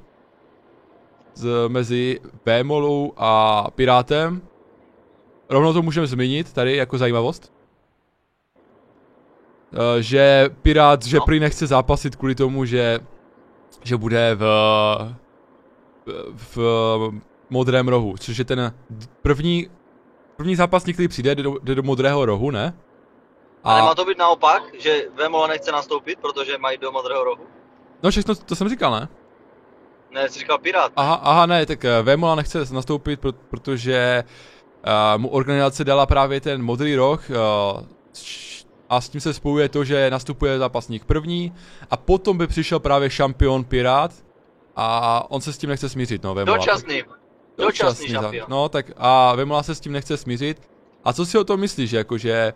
z, 1.35 1.69
mezi 1.69 2.21
Vémolou 2.47 3.13
a 3.17 3.67
Pirátem. 3.71 4.43
Rovnou 5.49 5.73
to 5.73 5.83
můžeme 5.83 6.07
zmínit 6.07 6.53
tady 6.53 6.77
jako 6.77 6.99
zajímavost. 6.99 7.53
Uh, 9.73 9.79
že 10.01 10.51
Pirát, 10.63 11.05
že 11.05 11.17
no. 11.17 11.25
prý 11.25 11.41
nechce 11.41 11.67
zápasit 11.67 12.17
kvůli 12.17 12.35
tomu, 12.35 12.65
že, 12.65 13.01
že 13.85 13.97
bude 13.97 14.35
v, 14.35 14.45
v, 16.33 16.57
v 16.57 17.13
modrém 17.51 17.89
rohu, 17.89 18.17
což 18.17 18.39
je 18.39 18.45
ten 18.45 18.75
první, 19.23 19.71
první 20.37 20.57
zápasník, 20.57 20.97
který 20.97 21.09
přijde, 21.09 21.35
jde 21.35 21.43
do, 21.43 21.59
jde 21.63 21.75
do 21.75 21.83
modrého 21.83 22.27
rohu, 22.27 22.51
ne? 22.51 22.75
A... 23.65 23.73
Ale 23.73 23.83
má 23.83 23.95
to 23.95 24.05
být 24.05 24.19
naopak, 24.19 24.63
že 24.79 25.09
Vémola 25.15 25.47
nechce 25.47 25.73
nastoupit, 25.73 26.19
protože 26.19 26.59
mají 26.59 26.79
do 26.79 26.93
modrého 26.93 27.25
rohu? 27.25 27.45
No 28.03 28.11
všechno, 28.11 28.35
to 28.35 28.57
jsem 28.57 28.69
říkal, 28.69 28.93
ne? 28.93 29.09
Ne, 30.11 30.29
jsi 30.29 30.38
říkal 30.38 30.59
Pirát. 30.59 30.93
Aha, 30.97 31.14
aha, 31.14 31.47
ne, 31.47 31.67
tak 31.67 31.85
eh, 31.85 32.02
Vémola 32.02 32.35
nechce 32.35 32.64
nastoupit, 32.73 33.21
protože 33.50 34.25
uh, 34.87 35.21
mu 35.21 35.29
organizace 35.29 35.85
dala 35.85 36.07
právě 36.07 36.40
ten 36.40 36.62
modrý 36.62 36.97
roh 36.97 37.31
uh, 37.31 37.37
a 38.88 39.00
s 39.00 39.09
tím 39.09 39.21
se 39.21 39.35
spojuje 39.35 39.69
to, 39.69 39.85
že 39.85 40.11
nastupuje 40.11 40.59
zápasník 40.59 41.05
první 41.05 41.55
a 41.90 41.97
potom 41.97 42.38
by 42.38 42.47
přišel 42.47 42.81
právě 42.81 43.11
šampion 43.11 43.64
Pirát 43.64 44.12
a 44.76 45.25
on 45.31 45.40
se 45.40 45.52
s 45.52 45.59
tím 45.59 45.71
nechce 45.71 45.88
smířit, 45.88 46.23
no, 46.23 46.35
Vémola. 46.35 46.59
Dočasný. 46.59 47.02
Dočasný, 47.59 47.67
Dočasný 47.67 48.09
šampion. 48.09 48.47
No, 48.50 48.69
tak 48.69 48.87
a 48.97 49.35
Vémola 49.35 49.62
se 49.62 49.75
s 49.75 49.81
tím 49.81 49.93
nechce 49.93 50.17
smířit. 50.17 50.71
A 51.05 51.12
co 51.12 51.26
si 51.26 51.38
o 51.38 51.45
tom 51.45 51.61
myslíš, 51.61 51.93
jakože 51.93 52.52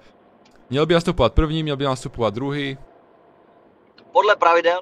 měl 0.71 0.87
by 0.87 0.95
nastupovat 0.95 1.33
první, 1.33 1.63
měl 1.63 1.77
by 1.77 1.85
nastupovat 1.85 2.35
druhý? 2.35 2.79
Podle 4.13 4.37
pravidel 4.37 4.81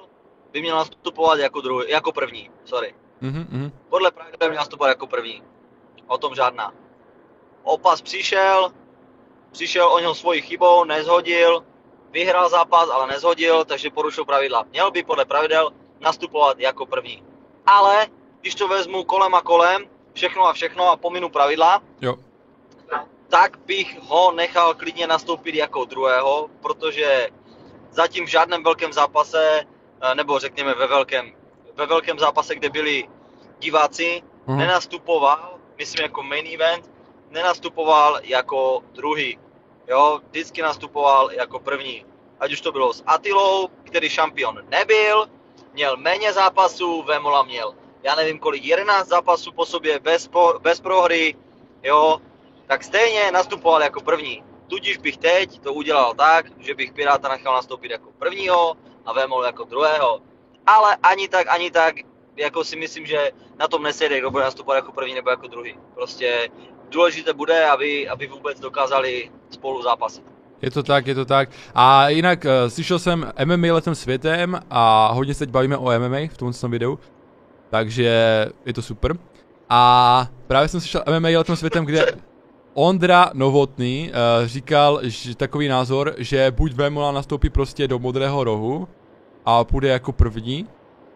by 0.53 0.61
měl 0.61 0.75
nastupovat 0.75 1.39
jako, 1.39 1.61
druhý, 1.61 1.89
jako 1.89 2.11
první, 2.11 2.49
sorry. 2.65 2.95
Mm-hmm. 3.21 3.71
Podle 3.89 4.11
pravidel 4.11 4.37
by 4.39 4.49
měl 4.49 4.57
nastupovat 4.57 4.87
jako 4.89 5.07
první. 5.07 5.43
O 6.07 6.17
tom 6.17 6.35
žádná. 6.35 6.73
Opas 7.63 8.01
přišel, 8.01 8.71
přišel 9.51 9.87
o 9.87 9.99
něho 9.99 10.15
svojí 10.15 10.41
chybou, 10.41 10.83
nezhodil, 10.83 11.65
vyhrál 12.11 12.49
zápas, 12.49 12.89
ale 12.89 13.07
nezhodil, 13.07 13.65
takže 13.65 13.89
porušil 13.89 14.25
pravidla. 14.25 14.65
Měl 14.71 14.91
by 14.91 15.03
podle 15.03 15.25
pravidel 15.25 15.71
nastupovat 15.99 16.59
jako 16.59 16.85
první. 16.85 17.23
Ale 17.65 18.07
když 18.41 18.55
to 18.55 18.67
vezmu 18.67 19.03
kolem 19.03 19.35
a 19.35 19.41
kolem, 19.41 19.85
všechno 20.13 20.45
a 20.45 20.53
všechno 20.53 20.89
a 20.89 20.97
pominu 20.97 21.29
pravidla, 21.29 21.81
jo. 22.01 22.15
tak 23.29 23.57
bych 23.65 23.99
ho 23.99 24.31
nechal 24.31 24.73
klidně 24.73 25.07
nastoupit 25.07 25.55
jako 25.55 25.85
druhého, 25.85 26.49
protože 26.61 27.29
zatím 27.91 28.25
v 28.25 28.29
žádném 28.29 28.63
velkém 28.63 28.93
zápase 28.93 29.65
nebo 30.13 30.39
řekněme 30.39 30.73
ve 30.73 30.87
velkém, 30.87 31.31
ve 31.75 31.85
velkém 31.85 32.19
zápase, 32.19 32.55
kde 32.55 32.69
byli 32.69 33.09
diváci, 33.59 34.23
uh-huh. 34.47 34.57
nenastupoval, 34.57 35.59
myslím 35.77 36.03
jako 36.03 36.23
main 36.23 36.53
event, 36.53 36.91
nenastupoval 37.29 38.19
jako 38.23 38.83
druhý. 38.93 39.39
Jo, 39.87 40.21
vždycky 40.29 40.61
nastupoval 40.61 41.31
jako 41.31 41.59
první. 41.59 42.05
Ať 42.39 42.53
už 42.53 42.61
to 42.61 42.71
bylo 42.71 42.93
s 42.93 43.03
Atilou, 43.05 43.67
který 43.83 44.09
šampion 44.09 44.59
nebyl, 44.69 45.27
měl 45.73 45.97
méně 45.97 46.33
zápasů, 46.33 47.03
Vemola 47.03 47.43
měl, 47.43 47.75
já 48.03 48.15
nevím 48.15 48.39
kolik, 48.39 48.63
11 48.63 49.07
zápasů 49.07 49.51
po 49.51 49.65
sobě 49.65 49.99
bez, 49.99 50.27
po, 50.27 50.53
bez 50.61 50.79
prohry, 50.81 51.35
jo, 51.83 52.21
tak 52.67 52.83
stejně 52.83 53.31
nastupoval 53.31 53.83
jako 53.83 54.01
první. 54.01 54.43
Tudíž 54.67 54.97
bych 54.97 55.17
teď 55.17 55.59
to 55.59 55.73
udělal 55.73 56.13
tak, 56.13 56.45
že 56.59 56.75
bych 56.75 56.93
Piráta 56.93 57.29
nechal 57.29 57.53
nastoupit 57.53 57.91
jako 57.91 58.11
prvního, 58.11 58.75
a 59.05 59.13
Vémol 59.13 59.43
jako 59.43 59.63
druhého. 59.63 60.21
Ale 60.67 60.95
ani 61.03 61.27
tak, 61.27 61.47
ani 61.49 61.71
tak, 61.71 61.95
jako 62.37 62.63
si 62.63 62.75
myslím, 62.75 63.05
že 63.05 63.31
na 63.59 63.67
tom 63.67 63.83
nesejde, 63.83 64.19
kdo 64.19 64.31
bude 64.31 64.43
nastupovat 64.43 64.75
jako 64.75 64.91
první 64.91 65.13
nebo 65.13 65.29
jako 65.29 65.47
druhý. 65.47 65.75
Prostě 65.93 66.49
důležité 66.89 67.33
bude, 67.33 67.65
aby, 67.65 68.09
aby 68.09 68.27
vůbec 68.27 68.59
dokázali 68.59 69.31
spolu 69.49 69.83
zápasit. 69.83 70.23
Je 70.61 70.71
to 70.71 70.83
tak, 70.83 71.07
je 71.07 71.15
to 71.15 71.25
tak. 71.25 71.49
A 71.75 72.09
jinak 72.09 72.45
uh, 72.45 72.69
slyšel 72.69 72.99
jsem 72.99 73.31
MMA 73.45 73.73
letem 73.73 73.95
světem 73.95 74.59
a 74.69 75.11
hodně 75.13 75.33
se 75.33 75.39
teď 75.39 75.49
bavíme 75.49 75.77
o 75.77 75.99
MMA 75.99 76.17
v 76.33 76.37
tomto 76.37 76.69
videu. 76.69 76.99
Takže 77.69 78.05
je 78.65 78.73
to 78.73 78.81
super. 78.81 79.17
A 79.69 80.27
právě 80.47 80.67
jsem 80.67 80.79
slyšel 80.79 81.03
MMA 81.19 81.29
letem 81.37 81.55
světem, 81.55 81.85
kde... 81.85 82.05
Ondra 82.73 83.29
Novotný 83.33 84.11
uh, 84.11 84.47
říkal 84.47 84.99
že 85.03 85.35
takový 85.35 85.67
názor, 85.67 86.15
že 86.17 86.51
buď 86.51 86.73
Vémola 86.73 87.11
nastoupí 87.11 87.49
prostě 87.49 87.87
do 87.87 87.99
modrého 87.99 88.43
rohu 88.43 88.87
a 89.45 89.63
půjde 89.63 89.89
jako 89.89 90.11
první, 90.11 90.67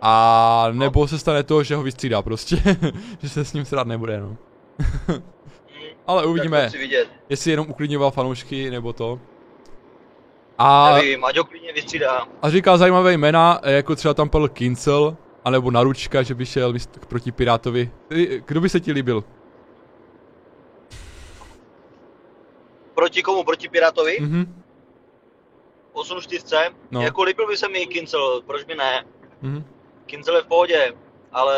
a 0.01 0.67
nebo 0.71 1.07
se 1.07 1.19
stane 1.19 1.43
to, 1.43 1.63
že 1.63 1.75
ho 1.75 1.83
vystřídá 1.83 2.21
prostě, 2.21 2.57
že 3.21 3.29
se 3.29 3.45
s 3.45 3.53
ním 3.53 3.65
srát 3.65 3.87
nebude, 3.87 4.19
no. 4.19 4.37
Ale 6.07 6.25
uvidíme, 6.25 6.69
jestli 7.29 7.51
jenom 7.51 7.69
uklidňoval 7.69 8.11
fanoušky, 8.11 8.71
nebo 8.71 8.93
to. 8.93 9.19
A, 10.57 10.95
Nevím, 10.95 11.25
ať 11.25 11.37
ho 11.37 11.43
klidně 11.43 11.73
vystřídá. 11.73 12.27
A 12.41 12.49
říkal 12.49 12.77
zajímavé 12.77 13.13
jména, 13.13 13.59
jako 13.63 13.95
třeba 13.95 14.13
tam 14.13 14.29
padl 14.29 14.47
Kincel, 14.47 15.17
anebo 15.45 15.71
Naručka, 15.71 16.23
že 16.23 16.35
by 16.35 16.45
šel 16.45 16.73
proti 17.07 17.31
Pirátovi. 17.31 17.91
Kdo 18.45 18.61
by 18.61 18.69
se 18.69 18.79
ti 18.79 18.91
líbil? 18.91 19.23
Proti 22.97 23.23
komu? 23.23 23.43
Proti 23.43 23.69
Pirátovi? 23.69 24.17
Mhm. 24.21 24.63
8-4, 25.93 26.71
no. 26.91 27.01
jako 27.01 27.23
líbil 27.23 27.47
by 27.47 27.57
se 27.57 27.69
mi 27.69 27.87
Kincel, 27.87 28.41
proč 28.41 28.63
by 28.63 28.75
ne? 28.75 29.05
Mhm. 29.41 29.63
Kincel 30.05 30.35
je 30.35 30.41
v 30.41 30.45
pohodě, 30.45 30.93
ale 31.31 31.57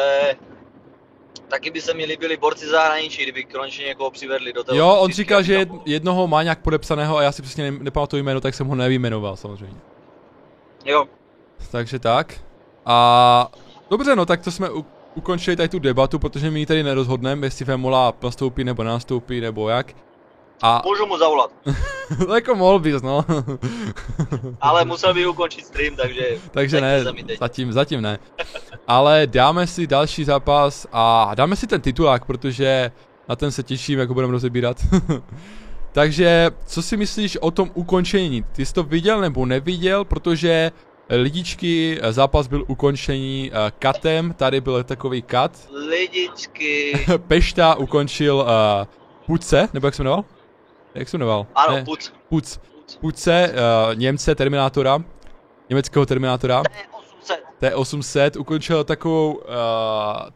taky 1.48 1.72
by 1.72 1.81
se 1.81 1.93
mi 1.93 2.05
líbili 2.05 2.38
borci 2.38 2.67
zahraničí, 2.67 3.24
kdyby 3.24 3.43
konečně 3.43 3.86
někoho 3.86 4.12
přivedli 4.12 4.53
do 4.53 4.63
toho. 4.63 4.77
Jo, 4.77 4.98
on 5.00 5.12
říkal, 5.12 5.43
že 5.43 5.65
jednoho 5.86 6.27
má 6.27 6.43
nějak 6.43 6.62
podepsaného 6.62 7.17
a 7.17 7.24
já 7.24 7.31
si 7.31 7.41
přesně 7.41 7.72
nepamatuju 7.72 8.24
jméno, 8.24 8.41
tak 8.41 8.53
jsem 8.53 8.67
ho 8.67 8.75
nevyjmenoval 8.75 9.36
samozřejmě. 9.36 9.79
Jo. 10.86 11.05
Takže 11.72 12.00
tak. 12.00 12.34
A 12.86 13.51
dobře, 13.89 14.15
no 14.15 14.25
tak 14.25 14.41
to 14.43 14.51
jsme 14.51 14.69
u, 14.69 14.86
ukončili 15.15 15.55
tady 15.55 15.69
tu 15.69 15.79
debatu, 15.79 16.19
protože 16.19 16.51
my 16.51 16.60
ji 16.60 16.65
tady 16.65 16.84
nerozhodneme, 16.84 17.48
jestli 17.48 17.65
Femola 17.65 18.13
nastoupí 18.24 18.63
nebo 18.63 18.84
nastoupí 18.84 19.41
nebo 19.41 19.69
jak. 19.69 19.96
A... 20.62 20.82
Můžu 20.86 21.06
mu 21.06 21.18
zavolat. 21.18 21.51
to 22.25 22.36
jako 22.36 22.56
mohl 22.56 22.80
bys, 22.80 23.01
no. 23.01 23.25
Ale 24.62 24.86
musel 24.86 25.13
by 25.13 25.28
ukončit 25.28 25.66
stream, 25.66 25.96
takže... 25.96 26.38
takže 26.51 26.82
ne, 26.82 27.04
zatím, 27.39 27.74
zatím 27.74 28.01
ne. 28.01 28.20
Ale 28.88 29.28
dáme 29.28 29.68
si 29.68 29.88
další 29.88 30.24
zápas 30.24 30.88
a 30.92 31.32
dáme 31.36 31.56
si 31.56 31.68
ten 31.68 31.82
titulák, 31.82 32.25
protože 32.25 32.92
na 33.30 33.36
ten 33.36 33.51
se 33.51 33.63
těším, 33.63 34.00
jak 34.00 34.10
ho 34.10 34.13
budeme 34.13 34.32
rozebírat. 34.32 34.78
takže, 35.92 36.51
co 36.66 36.82
si 36.82 36.98
myslíš 36.98 37.38
o 37.38 37.51
tom 37.51 37.72
ukončení? 37.74 38.44
Ty 38.51 38.66
jsi 38.66 38.74
to 38.74 38.84
viděl 38.84 39.22
nebo 39.22 39.46
neviděl, 39.46 40.06
protože 40.06 40.72
lidičky, 41.10 42.00
zápas 42.10 42.48
byl 42.48 42.63
ukončený 42.68 43.51
uh, 43.51 43.58
katem, 43.80 44.34
tady 44.34 44.62
byl 44.62 44.84
takový 44.84 45.22
kat. 45.22 45.51
Lidičky. 45.89 47.06
Pešta 47.28 47.75
ukončil 47.75 48.36
uh, 48.36 48.88
Puce, 49.25 49.70
nebo 49.74 49.88
jak 49.88 49.96
se 49.96 50.04
jmenoval? 50.04 50.24
Jak 50.96 51.10
se 51.10 51.17
jmenoval? 51.17 51.48
Ano, 51.55 51.75
ne, 51.75 51.84
Puc. 51.84 52.13
Puc. 52.29 52.60
Puce, 53.01 53.53
uh, 53.53 53.96
Němce, 53.96 54.36
Terminátora, 54.36 55.00
německého 55.69 56.05
Terminátora. 56.05 56.63
T800 57.62 58.39
ukončil 58.39 58.84
takovou 58.84 59.34
uh, 59.34 59.43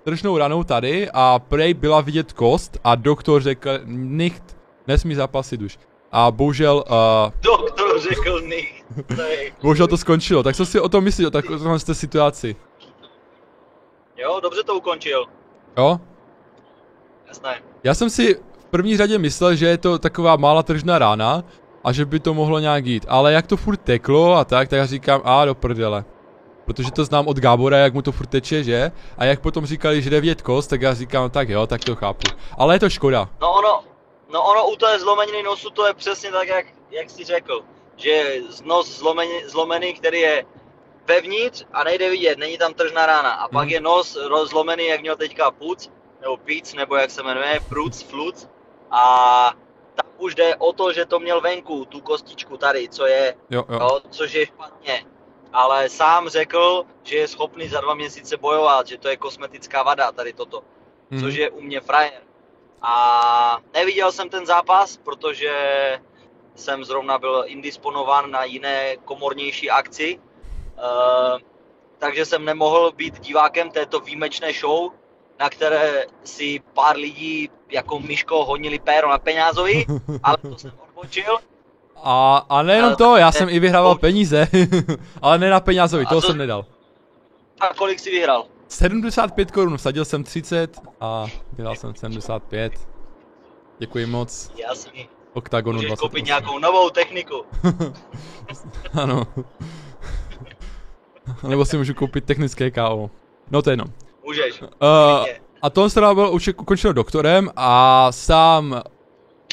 tržnou 0.03 0.37
ranou 0.37 0.63
tady 0.63 1.09
a 1.13 1.39
prej 1.39 1.73
byla 1.73 2.01
vidět 2.01 2.33
kost 2.33 2.77
a 2.83 2.95
doktor 2.95 3.41
řekl, 3.41 3.69
nicht, 3.85 4.57
nesmí 4.87 5.15
zapasit 5.15 5.61
už. 5.61 5.79
A 6.11 6.31
bohužel... 6.31 6.83
Uh, 6.89 7.31
doktor 7.41 8.01
řekl 8.01 8.41
nicht. 8.41 8.85
bohužel 9.61 9.87
to 9.87 9.97
skončilo, 9.97 10.43
tak 10.43 10.55
co 10.55 10.65
si 10.65 10.79
o 10.79 10.89
tom 10.89 11.03
myslíš, 11.03 11.27
o 11.27 11.31
takové 11.31 11.79
situaci? 11.79 12.55
Jo, 14.17 14.39
dobře 14.39 14.63
to 14.63 14.75
ukončil. 14.75 15.25
Jo? 15.77 15.99
Jasné. 17.27 17.61
Já 17.83 17.93
jsem 17.93 18.09
si 18.09 18.39
první 18.73 18.97
řadě 18.97 19.17
myslel, 19.17 19.55
že 19.55 19.65
je 19.65 19.77
to 19.77 19.99
taková 19.99 20.35
mála 20.35 20.63
tržná 20.63 20.99
rána 20.99 21.43
a 21.83 21.91
že 21.91 22.05
by 22.05 22.19
to 22.19 22.33
mohlo 22.33 22.59
nějak 22.59 22.85
jít. 22.85 23.05
Ale 23.09 23.33
jak 23.33 23.47
to 23.47 23.57
furt 23.57 23.77
teklo 23.77 24.33
a 24.33 24.45
tak, 24.45 24.69
tak 24.69 24.77
já 24.77 24.85
říkám, 24.85 25.21
a 25.23 25.45
do 25.45 25.55
prdele. 25.55 26.05
Protože 26.65 26.91
to 26.91 27.05
znám 27.05 27.27
od 27.27 27.37
Gábora, 27.37 27.77
jak 27.77 27.93
mu 27.93 28.01
to 28.01 28.11
furt 28.11 28.27
teče, 28.27 28.63
že? 28.63 28.91
A 29.17 29.25
jak 29.25 29.41
potom 29.41 29.65
říkali, 29.65 30.01
že 30.01 30.09
9 30.09 30.41
kost, 30.41 30.69
tak 30.69 30.81
já 30.81 30.93
říkám, 30.93 31.29
tak 31.29 31.49
jo, 31.49 31.67
tak 31.67 31.83
to 31.83 31.95
chápu. 31.95 32.27
Ale 32.57 32.75
je 32.75 32.79
to 32.79 32.89
škoda. 32.89 33.29
No 33.41 33.53
ono, 33.53 33.83
no 34.33 34.41
ono 34.41 34.69
u 34.69 34.75
té 34.75 34.99
zlomeniny 34.99 35.43
nosu 35.43 35.69
to 35.69 35.87
je 35.87 35.93
přesně 35.93 36.31
tak, 36.31 36.47
jak, 36.47 36.65
jak 36.91 37.09
jsi 37.09 37.23
řekl. 37.23 37.61
Že 37.97 38.35
nos 38.65 38.99
zlomený, 38.99 39.37
zlomený, 39.47 39.93
který 39.93 40.19
je 40.19 40.45
vevnitř 41.05 41.65
a 41.73 41.83
nejde 41.83 42.09
vidět, 42.09 42.37
není 42.37 42.57
tam 42.57 42.73
tržná 42.73 43.05
rána. 43.05 43.31
A 43.31 43.47
pak 43.47 43.63
hmm. 43.63 43.73
je 43.73 43.81
nos 43.81 44.17
rozlomený, 44.29 44.87
jak 44.87 45.01
měl 45.01 45.15
teďka 45.15 45.51
puc, 45.51 45.91
nebo 46.21 46.37
píc, 46.37 46.73
nebo 46.73 46.95
jak 46.95 47.11
se 47.11 47.23
jmenuje, 47.23 47.59
pruc, 47.69 48.01
fluc 48.01 48.52
a 48.93 49.53
tam 49.95 50.05
už 50.17 50.35
jde 50.35 50.55
o 50.55 50.73
to, 50.73 50.93
že 50.93 51.05
to 51.05 51.19
měl 51.19 51.41
venku, 51.41 51.85
tu 51.85 52.01
kostičku 52.01 52.57
tady, 52.57 52.89
co 52.89 53.05
je, 53.05 53.35
jo, 53.49 53.65
jo. 53.69 53.79
Jo, 53.81 54.01
což 54.09 54.33
je 54.33 54.45
špatně. 54.45 55.05
Ale 55.53 55.89
sám 55.89 56.29
řekl, 56.29 56.85
že 57.03 57.17
je 57.17 57.27
schopný 57.27 57.67
za 57.67 57.81
dva 57.81 57.93
měsíce 57.93 58.37
bojovat, 58.37 58.87
že 58.87 58.97
to 58.97 59.07
je 59.07 59.17
kosmetická 59.17 59.83
vada 59.83 60.11
tady 60.11 60.33
toto, 60.33 60.63
hmm. 61.11 61.21
což 61.21 61.35
je 61.35 61.49
u 61.49 61.61
mě 61.61 61.81
frajer. 61.81 62.21
A 62.81 63.59
neviděl 63.73 64.11
jsem 64.11 64.29
ten 64.29 64.45
zápas, 64.45 64.97
protože 64.97 65.51
jsem 66.55 66.83
zrovna 66.83 67.17
byl 67.17 67.43
indisponován 67.45 68.31
na 68.31 68.43
jiné 68.43 68.97
komornější 68.97 69.69
akci, 69.69 70.19
uh, 70.19 71.39
takže 71.97 72.25
jsem 72.25 72.45
nemohl 72.45 72.91
být 72.91 73.19
divákem 73.19 73.71
této 73.71 73.99
výjimečné 73.99 74.53
show, 74.53 74.91
na 75.39 75.49
které 75.49 76.05
si 76.23 76.59
pár 76.73 76.95
lidí 76.95 77.49
jako 77.73 77.99
Myško 77.99 78.45
honili 78.45 78.79
péro 78.79 79.09
na 79.09 79.17
peňázovi, 79.17 79.85
ale 80.23 80.37
to 80.37 80.57
jsem 80.57 80.71
odbočil. 80.87 81.37
A, 82.03 82.45
a 82.49 82.61
nejenom 82.61 82.95
to, 82.95 83.17
já 83.17 83.31
jsem 83.31 83.49
i 83.49 83.59
vyhrával 83.59 83.95
peníze, 83.95 84.47
ale 85.21 85.37
ne 85.37 85.49
na 85.49 85.59
peňázovi, 85.59 86.05
toho 86.05 86.21
jsem 86.21 86.37
nedal. 86.37 86.65
A 87.59 87.73
kolik 87.73 87.99
jsi 87.99 88.11
vyhrál? 88.11 88.45
75 88.67 89.51
korun, 89.51 89.77
vsadil 89.77 90.05
jsem 90.05 90.23
30 90.23 90.79
a 90.99 91.25
vyhrál 91.53 91.75
jsem 91.75 91.95
75. 91.95 92.73
Děkuji 93.79 94.05
moc. 94.05 94.51
Jasný. 94.55 95.09
Octagonu 95.33 95.75
Můžeš 95.75 95.87
28. 95.87 96.09
koupit 96.09 96.25
nějakou 96.25 96.59
novou 96.59 96.89
techniku. 96.89 97.45
ano. 99.01 99.27
Nebo 101.47 101.65
si 101.65 101.77
můžu 101.77 101.93
koupit 101.93 102.25
technické 102.25 102.71
KO. 102.71 103.09
No 103.51 103.61
to 103.61 103.69
je 103.69 103.73
jenom. 103.73 103.87
Můžeš. 104.23 104.61
Uh, 104.61 104.67
a 105.63 105.69
to 105.69 105.89
se 105.89 105.99
byl 105.99 106.29
už 106.33 106.47
ukončeno 106.47 106.93
doktorem 106.93 107.49
a 107.55 108.07
sám 108.11 108.81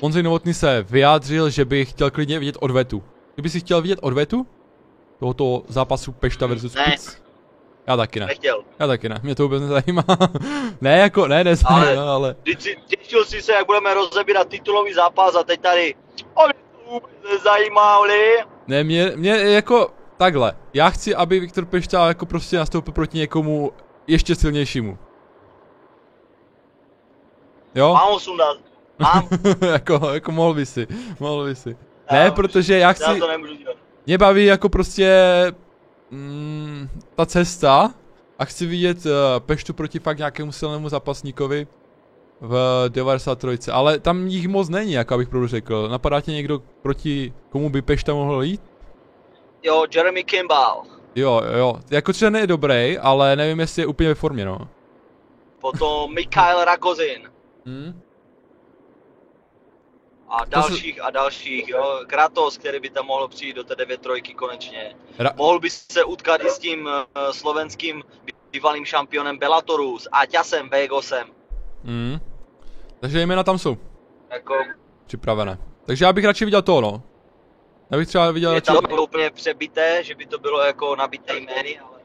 Ondřej 0.02 0.22
Novotný 0.22 0.54
se 0.54 0.86
vyjádřil, 0.90 1.50
že 1.50 1.64
by 1.64 1.84
chtěl 1.84 2.10
klidně 2.10 2.38
vidět 2.38 2.56
odvetu. 2.60 3.02
Kdyby 3.34 3.50
si 3.50 3.60
chtěl 3.60 3.82
vidět 3.82 3.98
odvetu 4.02 4.46
tohoto 5.18 5.62
zápasu 5.68 6.12
Pešta 6.12 6.46
versus 6.46 6.74
ne. 6.74 6.84
Pic? 6.84 7.22
Já 7.86 7.96
taky 7.96 8.20
ne. 8.20 8.26
Nechtěl. 8.26 8.64
Já 8.78 8.86
taky 8.86 9.08
ne, 9.08 9.20
mě 9.22 9.34
to 9.34 9.42
vůbec 9.42 9.62
nezajímá. 9.62 10.04
ne, 10.80 10.98
jako, 10.98 11.26
ne, 11.26 11.44
nezajímá, 11.44 11.82
ale, 11.82 11.96
ale... 11.96 12.36
Těšil 12.86 13.24
si 13.24 13.42
se, 13.42 13.52
jak 13.52 13.66
budeme 13.66 13.94
rozebírat 13.94 14.48
titulový 14.48 14.94
zápas 14.94 15.34
a 15.34 15.42
teď 15.42 15.60
tady... 15.60 15.94
O, 16.34 16.46
mě 16.46 16.54
to 16.54 16.90
vůbec 16.90 17.10
nezajímá, 17.30 17.98
oli. 17.98 18.36
Ne, 18.66 18.84
mě, 18.84 19.12
mě 19.16 19.30
jako, 19.30 19.90
takhle. 20.16 20.52
Já 20.74 20.90
chci, 20.90 21.14
aby 21.14 21.40
Viktor 21.40 21.64
Pešta 21.64 22.08
jako 22.08 22.26
prostě 22.26 22.56
nastoupil 22.56 22.92
proti 22.92 23.18
někomu 23.18 23.72
ještě 24.06 24.34
silnějšímu. 24.34 24.98
Jo? 27.74 27.92
Mám 27.94 28.12
ho 28.12 28.20
sundat. 28.20 28.56
Mám. 28.98 29.28
jako, 29.72 30.10
jako 30.12 30.32
mohl 30.32 30.54
by 30.54 30.66
si, 30.66 30.86
mohl 31.20 31.44
by 31.44 31.54
si. 31.54 31.76
Já, 32.10 32.24
ne, 32.24 32.30
protože 32.30 32.78
já 32.78 32.92
chci... 32.92 33.02
Já 33.02 33.18
to 33.18 33.28
nemůžu 33.28 33.54
dělat. 33.56 33.76
Mě 34.06 34.18
baví 34.18 34.44
jako 34.44 34.68
prostě... 34.68 35.22
Mm, 36.10 36.88
ta 37.14 37.26
cesta 37.26 37.94
a 38.38 38.44
chci 38.44 38.66
vidět 38.66 39.06
uh, 39.06 39.12
Peštu 39.38 39.74
proti 39.74 39.98
fakt 39.98 40.18
nějakému 40.18 40.52
silnému 40.52 40.88
zápasníkovi 40.88 41.66
v 42.40 42.84
93, 42.88 43.70
ale 43.70 43.98
tam 43.98 44.26
jich 44.26 44.48
moc 44.48 44.68
není, 44.68 44.92
jako 44.92 45.14
abych 45.14 45.28
pravdu 45.28 45.46
řekl. 45.46 45.88
Napadá 45.88 46.20
tě 46.20 46.32
někdo, 46.32 46.62
proti 46.82 47.32
komu 47.50 47.70
by 47.70 47.82
Pešta 47.82 48.14
mohl 48.14 48.42
jít? 48.42 48.62
Jo, 49.62 49.84
Jeremy 49.94 50.24
Kimball. 50.24 50.82
Jo, 51.14 51.42
jo, 51.58 51.80
jako 51.90 52.12
třeba 52.12 52.38
je 52.38 52.46
dobrý, 52.46 52.98
ale 52.98 53.36
nevím, 53.36 53.60
jestli 53.60 53.82
je 53.82 53.86
úplně 53.86 54.08
ve 54.08 54.14
formě, 54.14 54.44
no. 54.44 54.68
Potom 55.60 56.14
Mikhail 56.14 56.64
Ragozin. 56.64 57.29
Hmm? 57.66 58.02
A 60.28 60.44
dalších 60.44 61.04
a 61.04 61.10
dalších, 61.10 61.68
jo. 61.68 62.00
Kratos, 62.06 62.58
který 62.58 62.80
by 62.80 62.90
tam 62.90 63.06
mohl 63.06 63.28
přijít 63.28 63.56
do 63.56 63.64
té 63.64 63.76
9 63.76 64.00
trojky 64.00 64.34
konečně. 64.34 64.96
Ra- 65.18 65.36
mohl 65.36 65.60
by 65.60 65.70
se 65.70 66.04
utkat 66.04 66.44
i 66.44 66.50
s 66.50 66.58
tím 66.58 66.86
uh, 66.86 67.32
slovenským 67.32 68.02
bývalým 68.52 68.84
šampionem 68.84 69.38
Bellatoru, 69.38 69.98
s 69.98 70.08
Aťasem 70.12 70.68
Vegosem. 70.68 71.28
Hmm. 71.84 72.18
Takže 73.00 73.20
jména 73.20 73.42
tam 73.42 73.58
jsou. 73.58 73.76
Jako... 74.30 74.54
Připravené. 75.06 75.58
Takže 75.86 76.04
já 76.04 76.12
bych 76.12 76.24
radši 76.24 76.44
viděl 76.44 76.62
to, 76.62 76.80
no. 76.80 77.02
Já 77.90 77.98
bych 77.98 78.08
třeba 78.08 78.30
viděl... 78.30 78.54
Je 78.54 78.60
to 78.60 78.82
bylo 78.82 79.02
úplně 79.02 79.30
přebité, 79.30 80.04
že 80.04 80.14
by 80.14 80.26
to 80.26 80.38
bylo 80.38 80.60
jako 80.60 80.96
nabité 80.96 81.36
jmény, 81.36 81.78
ale... 81.78 81.98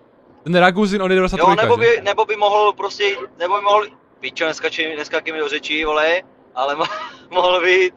Ten 0.44 0.56
Raguzin, 0.56 1.02
on 1.02 1.12
je 1.12 1.18
23, 1.18 1.42
Jo, 1.42 1.56
nebo 1.56 1.78
by, 1.78 2.02
nebo 2.02 2.26
by 2.26 2.36
mohl 2.36 2.74
prostě, 2.74 3.18
nebo 3.38 3.56
by 3.56 3.62
mohl... 3.62 3.86
Pičo, 4.20 4.46
dneska 4.96 5.20
mi 5.34 5.40
do 5.40 5.48
řečí, 5.50 5.86
vole. 5.86 6.22
ale 6.56 6.76
mo- 6.76 6.86
mohl 7.32 7.66
být, 7.66 7.94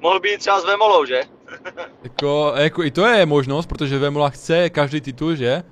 mohl 0.00 0.20
být 0.20 0.38
třeba 0.38 0.60
s 0.60 0.64
Vemolou, 0.64 1.04
že? 1.04 1.22
Jako, 2.02 2.52
jako 2.56 2.82
i 2.84 2.90
to 2.90 3.06
je 3.06 3.26
možnost, 3.26 3.66
protože 3.66 3.98
Vemola 3.98 4.28
chce 4.30 4.70
každý 4.70 5.00
titul, 5.00 5.34
že? 5.34 5.62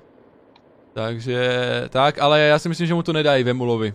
Takže, 0.93 1.49
tak, 1.89 2.19
ale 2.19 2.39
já 2.41 2.59
si 2.59 2.69
myslím, 2.69 2.87
že 2.87 2.93
mu 2.93 3.03
to 3.03 3.13
nedají 3.13 3.43
Vemulovi. 3.43 3.93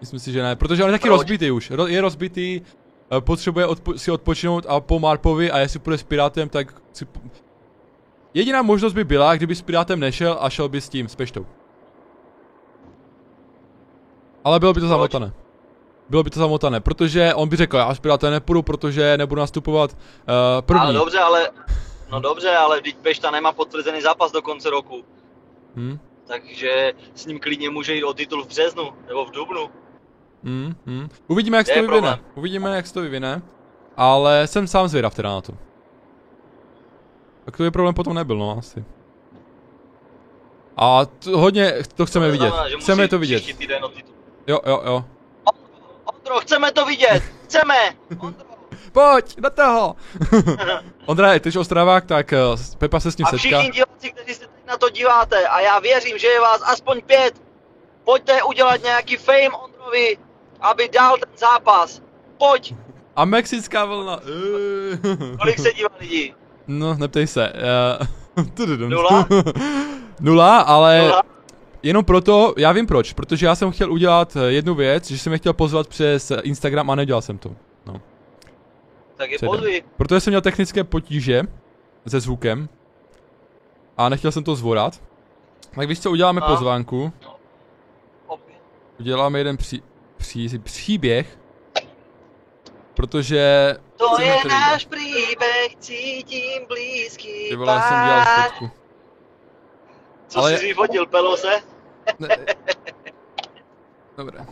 Myslím 0.00 0.20
si, 0.20 0.32
že 0.32 0.42
ne, 0.42 0.56
protože 0.56 0.84
on 0.84 0.88
je 0.88 0.92
taky 0.92 1.08
Proč? 1.08 1.18
rozbitý 1.18 1.50
už, 1.50 1.70
Ro- 1.70 1.86
je 1.86 2.00
rozbitý, 2.00 2.60
eh, 3.16 3.20
potřebuje 3.20 3.66
odpo- 3.66 3.94
si 3.96 4.10
odpočinout 4.10 4.66
a 4.68 4.80
po 4.80 4.98
Marpovi 4.98 5.50
a 5.50 5.58
jestli 5.58 5.78
půjde 5.78 5.98
s 5.98 6.02
Pirátem, 6.02 6.48
tak 6.48 6.74
si... 6.92 7.06
Jediná 8.34 8.62
možnost 8.62 8.92
by 8.92 9.04
byla, 9.04 9.36
kdyby 9.36 9.54
s 9.54 9.62
Pirátem 9.62 10.00
nešel 10.00 10.38
a 10.40 10.50
šel 10.50 10.68
by 10.68 10.80
s 10.80 10.88
tím, 10.88 11.08
s 11.08 11.14
Peštou. 11.14 11.46
Ale 14.44 14.60
bylo 14.60 14.72
by 14.72 14.80
to 14.80 14.88
zamotané. 14.88 15.32
Bylo 16.08 16.22
by 16.22 16.30
to 16.30 16.40
zamotané, 16.40 16.80
protože 16.80 17.34
on 17.34 17.48
by 17.48 17.56
řekl, 17.56 17.76
já 17.76 17.94
s 17.94 17.98
Pirátem 18.00 18.30
nepůjdu, 18.30 18.62
protože 18.62 19.16
nebudu 19.16 19.40
nastupovat 19.40 19.92
uh, 19.92 19.96
první. 20.60 20.80
Ale 20.82 20.92
dobře, 20.92 21.18
ale, 21.18 21.50
no 22.12 22.20
dobře, 22.20 22.50
ale 22.56 22.80
teď 22.80 22.96
Pešta 22.96 23.30
nemá 23.30 23.52
potvrzený 23.52 24.02
zápas 24.02 24.32
do 24.32 24.42
konce 24.42 24.70
roku. 24.70 25.04
Hm? 25.76 25.98
Takže 26.26 26.92
s 27.14 27.26
ním 27.26 27.38
klidně 27.40 27.70
může 27.70 27.94
jít 27.94 28.04
o 28.04 28.14
titul 28.14 28.44
v 28.44 28.48
březnu 28.48 28.90
nebo 29.08 29.24
v 29.24 29.30
dubnu. 29.30 29.70
Hmm, 30.44 30.74
hmm. 30.86 31.08
Uvidíme, 31.28 31.56
jak 31.56 31.66
se 31.66 31.72
to 31.72 31.80
vyvine. 31.80 31.92
problém. 31.98 32.18
Uvidíme, 32.34 32.76
jak 32.76 32.86
se 32.86 32.94
to 32.94 33.00
vyvine. 33.00 33.42
Ale 33.96 34.46
jsem 34.46 34.66
sám 34.66 34.88
zvědav 34.88 35.14
teda 35.14 35.28
na 35.30 35.40
to. 35.40 35.52
Tak 37.44 37.56
to 37.56 37.64
je 37.64 37.70
problém 37.70 37.94
potom 37.94 38.14
nebyl, 38.14 38.36
no 38.38 38.56
asi. 38.58 38.84
A 40.76 41.06
to, 41.06 41.38
hodně 41.38 41.72
to 41.94 42.06
chceme 42.06 42.26
To 42.26 42.32
vidět. 42.32 42.46
znamená, 42.48 42.68
že 42.68 42.76
Chceme 42.76 43.08
to 43.08 43.18
vidět. 43.18 43.56
týden 43.58 43.84
o 43.84 43.88
titul. 43.88 44.13
Jo, 44.46 44.60
jo, 44.66 44.82
jo. 44.84 45.04
Ondro, 46.04 46.40
chceme 46.40 46.72
to 46.72 46.84
vidět! 46.86 47.22
Chceme! 47.44 47.74
Ondro. 48.18 48.46
Pojď, 48.92 49.36
do 49.40 49.50
toho! 49.50 49.96
Ondra, 51.06 51.38
ty 51.38 51.52
jsi 51.52 51.58
ostravák, 51.58 52.04
tak 52.06 52.32
eh, 52.32 52.38
Pepa 52.78 53.00
se 53.00 53.12
s 53.12 53.16
ním 53.16 53.26
A 53.26 53.30
setká. 53.30 53.38
všichni 53.38 53.70
diváci, 53.70 54.10
kteří 54.12 54.34
se 54.34 54.40
teď 54.40 54.50
na 54.66 54.76
to 54.76 54.90
díváte, 54.90 55.46
a 55.48 55.60
já 55.60 55.78
věřím, 55.78 56.18
že 56.18 56.26
je 56.26 56.40
vás 56.40 56.62
aspoň 56.64 57.02
pět, 57.02 57.42
pojďte 58.04 58.42
udělat 58.42 58.82
nějaký 58.82 59.16
fame 59.16 59.50
Ondrovi, 59.50 60.18
aby 60.60 60.88
dal 60.88 61.16
ten 61.16 61.38
zápas. 61.38 62.02
Pojď! 62.38 62.74
A 63.16 63.24
mexická 63.24 63.84
vlna. 63.84 64.20
Kolik 65.40 65.58
se 65.58 65.72
dívá 65.72 65.88
lidí? 66.00 66.34
No, 66.66 66.94
neptej 66.94 67.26
se. 67.26 67.52
Uh. 68.36 68.66
Nula? 68.88 69.26
Nula, 70.20 70.60
ale 70.60 71.02
Nula? 71.02 71.22
Jenom 71.84 72.04
proto, 72.04 72.54
já 72.56 72.72
vím 72.72 72.86
proč, 72.86 73.12
protože 73.12 73.46
já 73.46 73.54
jsem 73.54 73.70
chtěl 73.70 73.92
udělat 73.92 74.36
eh, 74.36 74.52
jednu 74.52 74.74
věc, 74.74 75.10
že 75.10 75.18
jsem 75.18 75.32
je 75.32 75.38
chtěl 75.38 75.52
pozvat 75.52 75.86
přes 75.86 76.30
eh, 76.30 76.40
Instagram 76.42 76.90
a 76.90 76.94
nedělal 76.94 77.22
jsem 77.22 77.38
to. 77.38 77.50
No. 77.86 78.00
Tak 79.16 79.30
je 79.30 79.38
pozvi. 79.38 79.82
Protože 79.96 80.20
jsem 80.20 80.30
měl 80.30 80.40
technické 80.40 80.84
potíže 80.84 81.42
se 82.06 82.20
zvukem 82.20 82.68
a 83.96 84.08
nechtěl 84.08 84.32
jsem 84.32 84.44
to 84.44 84.56
zvorat. 84.56 85.02
Tak 85.74 85.88
víš 85.88 86.00
co, 86.00 86.10
uděláme 86.10 86.40
A? 86.40 86.46
pozvánku, 86.46 87.12
uděláme 89.00 89.38
jeden 89.38 89.56
pří, 89.56 89.82
pří, 90.16 90.58
příběh, 90.58 91.38
protože... 92.94 93.74
To 93.96 94.22
je 94.22 94.36
náš 94.48 94.86
příběh, 94.86 95.76
cítím 95.78 96.66
blízký 96.68 97.48
Ty 97.48 97.56
vole, 97.56 97.72
já 97.72 97.80
jsem 97.80 98.04
dělal 98.04 98.24
fotku. 98.42 98.70
Co 100.28 100.38
Ale- 100.38 100.58
jsi 100.58 100.66
vyfotil, 100.66 101.06
Pelose? 101.06 101.73
Ne. 102.18 102.28
Dobré. 104.16 104.46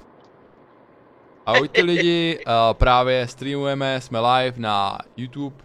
Ahojte 1.47 1.83
lidi, 1.83 2.39
uh, 2.47 2.53
právě 2.73 3.29
streamujeme, 3.29 4.01
jsme 4.01 4.21
live 4.21 4.59
na 4.59 4.99
YouTube. 5.17 5.57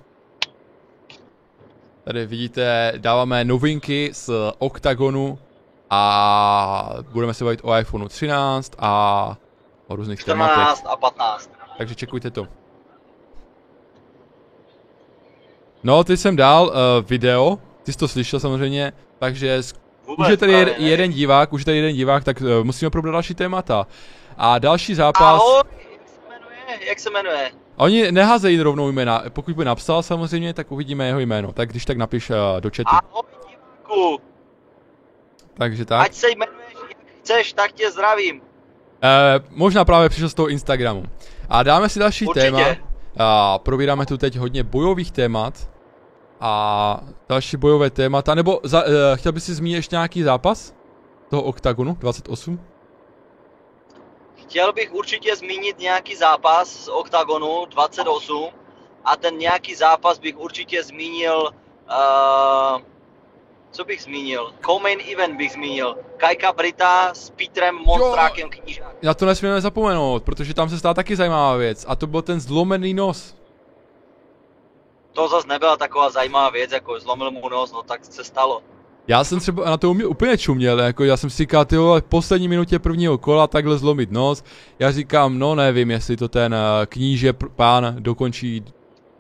Tady 2.04 2.26
vidíte, 2.26 2.94
dáváme 2.98 3.44
novinky 3.44 4.10
z 4.14 4.30
Octagonu 4.60 5.40
a 5.90 6.90
budeme 7.12 7.34
se 7.34 7.44
bavit 7.44 7.60
o 7.64 7.78
iPhoneu 7.78 8.08
13 8.08 8.74
a 8.80 9.38
o 9.88 9.96
různých 9.96 10.24
tématech. 10.24 10.54
14 10.56 10.86
a 10.88 10.96
15. 10.96 11.52
Takže 11.78 11.96
čekujte 11.96 12.32
to. 12.32 12.48
No, 15.84 16.04
teď 16.04 16.20
jsem 16.20 16.36
dal 16.36 16.66
uh, 16.66 16.74
video, 17.10 17.60
ty 17.84 17.92
jsi 17.94 17.98
to 17.98 18.08
slyšel 18.08 18.40
samozřejmě, 18.40 18.94
takže 19.20 19.64
Vůbec 20.08 20.28
už 20.28 20.32
je 20.32 20.38
tady 20.38 20.54
jed, 20.54 20.76
jeden 20.78 21.12
divák, 21.12 21.54
už 21.54 21.62
je 21.62 21.66
tady 21.66 21.78
jeden 21.78 21.96
divák, 21.96 22.24
tak 22.24 22.42
uh, 22.42 22.48
musíme 22.64 22.90
probrat 22.90 23.12
další 23.12 23.36
témata. 23.36 23.88
A 24.38 24.60
další 24.60 24.96
zápas, 24.96 25.42
Ahoj, 25.42 25.64
jak 25.92 26.10
se 26.10 26.20
jmenuje? 26.30 26.88
Jak 26.90 27.00
se 27.00 27.10
jmenuje? 27.10 27.52
oni 27.78 28.12
neházejí 28.12 28.62
rovnou 28.62 28.92
jména, 28.92 29.24
pokud 29.30 29.56
by 29.56 29.66
napsal 29.66 30.04
samozřejmě, 30.04 30.54
tak 30.54 30.72
uvidíme 30.72 31.08
jeho 31.08 31.20
jméno, 31.20 31.54
tak 31.54 31.70
když 31.70 31.86
tak 31.86 31.98
napiš 31.98 32.30
uh, 32.30 32.36
do 32.60 32.70
chatu. 32.70 32.90
Ahoj, 32.96 33.24
diváku. 33.50 34.18
Takže 35.58 35.86
tak. 35.86 36.02
Ať 36.06 36.14
se 36.14 36.30
jmenuješ 36.30 36.74
jak 36.90 36.98
chceš, 37.22 37.54
tak 37.54 37.72
tě 37.72 37.92
zdravím. 37.92 38.42
Eh, 39.04 39.40
možná 39.50 39.86
právě 39.86 40.10
přišel 40.10 40.30
z 40.30 40.34
toho 40.34 40.48
Instagramu. 40.50 41.04
A 41.50 41.64
dáme 41.64 41.90
si 41.90 42.00
další 42.00 42.26
Určitě. 42.26 42.46
téma. 42.52 42.66
A 43.18 43.60
probíráme 43.60 44.06
tu 44.06 44.18
teď 44.18 44.36
hodně 44.38 44.64
bojových 44.64 45.12
témat. 45.12 45.70
A 46.42 47.00
další 47.30 47.58
bojové 47.58 47.90
témata. 47.90 48.36
Nebo 48.36 48.60
za, 48.64 48.84
uh, 48.84 48.92
chtěl 49.16 49.32
bys 49.32 49.46
si 49.46 49.54
zmínit 49.54 49.76
ještě 49.76 49.96
nějaký 49.96 50.24
zápas? 50.24 50.74
Toho 51.30 51.44
OKTAGONu 51.44 51.98
28? 52.00 52.60
Chtěl 54.36 54.74
bych 54.74 54.94
určitě 54.94 55.36
zmínit 55.36 55.80
nějaký 55.80 56.16
zápas 56.16 56.70
z 56.70 56.88
OKTAGONu 56.88 57.66
28 57.66 58.50
a 59.06 59.16
ten 59.16 59.38
nějaký 59.38 59.76
zápas 59.76 60.20
bych 60.20 60.38
určitě 60.38 60.84
zmínil, 60.84 61.42
uh, 61.42 62.82
co 63.72 63.86
bych 63.86 64.04
zmínil? 64.04 64.54
Co-main 64.66 65.00
event 65.14 65.38
bych 65.38 65.52
zmínil. 65.52 65.96
Kajka 66.18 66.54
Brita 66.54 67.14
s 67.14 67.30
Petrem 67.30 67.76
Monstrákem 67.76 68.50
Knížák. 68.50 69.04
Na 69.04 69.14
to 69.14 69.26
nesmíme 69.26 69.62
zapomenout, 69.62 70.24
protože 70.24 70.54
tam 70.54 70.70
se 70.70 70.80
stala 70.80 70.94
taky 70.94 71.16
zajímavá 71.16 71.56
věc. 71.56 71.86
A 71.88 71.96
to 71.96 72.08
byl 72.08 72.22
ten 72.22 72.40
zlomený 72.40 72.94
nos. 72.94 73.37
To 75.18 75.28
zase 75.28 75.48
nebyla 75.48 75.78
taková 75.78 76.10
zajímavá 76.10 76.50
věc, 76.50 76.72
jako 76.72 77.00
zlomil 77.00 77.32
mu 77.32 77.50
nos, 77.50 77.72
no 77.72 77.84
tak 77.84 78.06
se 78.06 78.24
stalo. 78.24 78.62
Já 79.08 79.24
jsem 79.24 79.40
třeba 79.40 79.66
na 79.70 79.78
to 79.78 79.90
umě- 79.94 80.06
úplně 80.08 80.38
čuměl, 80.38 80.80
jako 80.80 81.04
já 81.04 81.18
jsem 81.18 81.30
si 81.30 81.38
říkal, 81.38 81.66
ty 81.66 81.78
v 81.78 82.02
poslední 82.10 82.48
minutě 82.48 82.80
prvního 82.80 83.18
kola 83.18 83.48
takhle 83.48 83.78
zlomit 83.78 84.12
nos. 84.12 84.44
Já 84.80 84.92
říkám, 84.92 85.40
no 85.40 85.56
nevím, 85.56 85.92
jestli 85.92 86.18
to 86.18 86.28
ten 86.28 86.54
uh, 86.54 86.60
kníže 86.86 87.34
pán 87.34 87.96
dokončí 88.00 88.64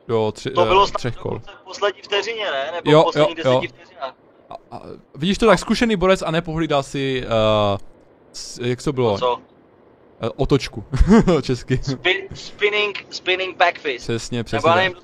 do 0.07 0.31
tři, 0.31 0.49
To 0.49 0.61
eh, 0.61 0.67
bylo 0.67 0.87
snad 0.87 0.97
třech 0.97 1.15
kol. 1.15 1.39
v 1.39 1.63
poslední 1.63 2.01
vteřině, 2.01 2.45
ne? 2.51 2.71
Nebo 2.75 2.91
Jo, 2.91 3.01
v 3.01 3.03
poslední 3.03 3.35
jo, 3.37 3.51
jo. 3.51 3.59
deseti 3.59 3.67
vteřinách. 3.83 4.13
A, 4.49 4.55
a, 4.71 4.81
vidíš 5.15 5.37
to 5.37 5.45
tak, 5.47 5.59
zkušený 5.59 5.95
borec 5.95 6.21
a 6.21 6.31
nepohlídal 6.31 6.83
si, 6.83 7.23
uh, 7.25 7.77
s, 8.33 8.59
jak 8.63 8.83
to 8.83 8.93
bylo, 8.93 9.17
Co? 9.17 9.33
uh, 9.33 9.39
otočku, 10.35 10.83
česky. 11.41 11.79
Spin, 11.83 12.15
spinning, 12.33 13.05
spinning 13.09 13.57
backfist. 13.57 14.05
Přesně, 14.05 14.37
Nebo 14.37 14.45
přesně. 14.45 14.69
tak. 14.69 14.75
nevím, 14.75 14.95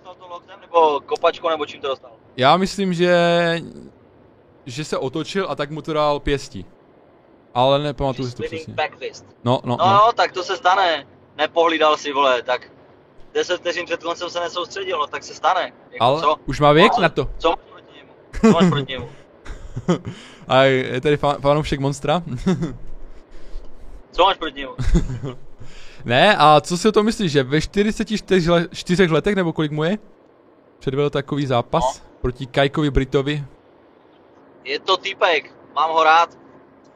nebo 0.74 1.00
kopačkou, 1.06 1.50
nebo 1.50 1.66
čím 1.66 1.82
to 1.82 1.88
dostal. 1.88 2.12
Já 2.38 2.58
myslím, 2.58 2.94
že, 2.94 3.16
že 4.66 4.86
se 4.86 4.98
otočil 4.98 5.46
a 5.50 5.56
tak 5.56 5.72
mu 5.72 5.82
to 5.82 5.94
dal 5.94 6.20
pěstí. 6.20 6.66
Ale 7.54 7.80
nepamatuju 7.84 8.30
si 8.30 8.36
to 8.36 8.44
přesně. 8.44 8.76
No, 9.44 9.60
no, 9.64 9.78
No, 9.78 9.78
no. 9.86 9.94
no, 9.94 10.12
tak 10.16 10.32
to 10.32 10.44
se 10.44 10.58
stane. 10.58 11.08
Nepohlídal 11.38 11.98
si, 11.98 12.14
vole, 12.14 12.42
tak 12.42 12.72
10 13.34 13.58
vteřin 13.58 13.86
před 13.86 14.04
koncem 14.04 14.30
se 14.30 14.40
nesoustředil, 14.40 14.98
no 15.00 15.08
tak 15.08 15.24
se 15.24 15.34
stane. 15.34 15.62
Jako 15.92 16.04
Ale 16.06 16.22
co? 16.22 16.36
už 16.46 16.60
má 16.60 16.72
věk 16.72 16.94
Co? 16.94 17.02
na 17.02 17.10
to. 17.10 17.30
Co 17.38 17.50
máš 17.50 17.60
proti 17.72 17.94
němu? 17.98 18.10
Co 18.42 18.48
máš 18.52 18.70
proti 18.70 18.92
němu? 18.92 19.10
A 20.48 20.64
je 20.64 21.02
tady 21.02 21.16
fa- 21.18 21.40
fanoušek 21.42 21.80
Monstra? 21.80 22.24
Co 24.12 24.24
máš 24.24 24.38
proti 24.38 24.60
němu? 24.60 24.74
ne, 26.06 26.36
a 26.38 26.62
co 26.62 26.78
si 26.78 26.88
o 26.88 26.92
tom 26.92 27.06
myslíš, 27.06 27.32
že 27.32 27.44
ve 27.44 27.62
44 27.62 28.52
le- 28.52 28.68
čtyřech 28.74 29.12
letech, 29.12 29.36
nebo 29.36 29.54
kolik 29.54 29.72
mu 29.72 29.84
je? 29.84 29.98
Předvedl 30.84 31.10
takový 31.10 31.46
zápas 31.46 31.84
No. 32.02 32.06
proti 32.22 32.46
Kajkovi 32.46 32.92
Britovi. 32.92 33.44
Je 34.64 34.80
to 34.80 34.98
týpek, 34.98 35.56
mám 35.76 35.92
ho 35.92 36.04
rád. 36.04 36.30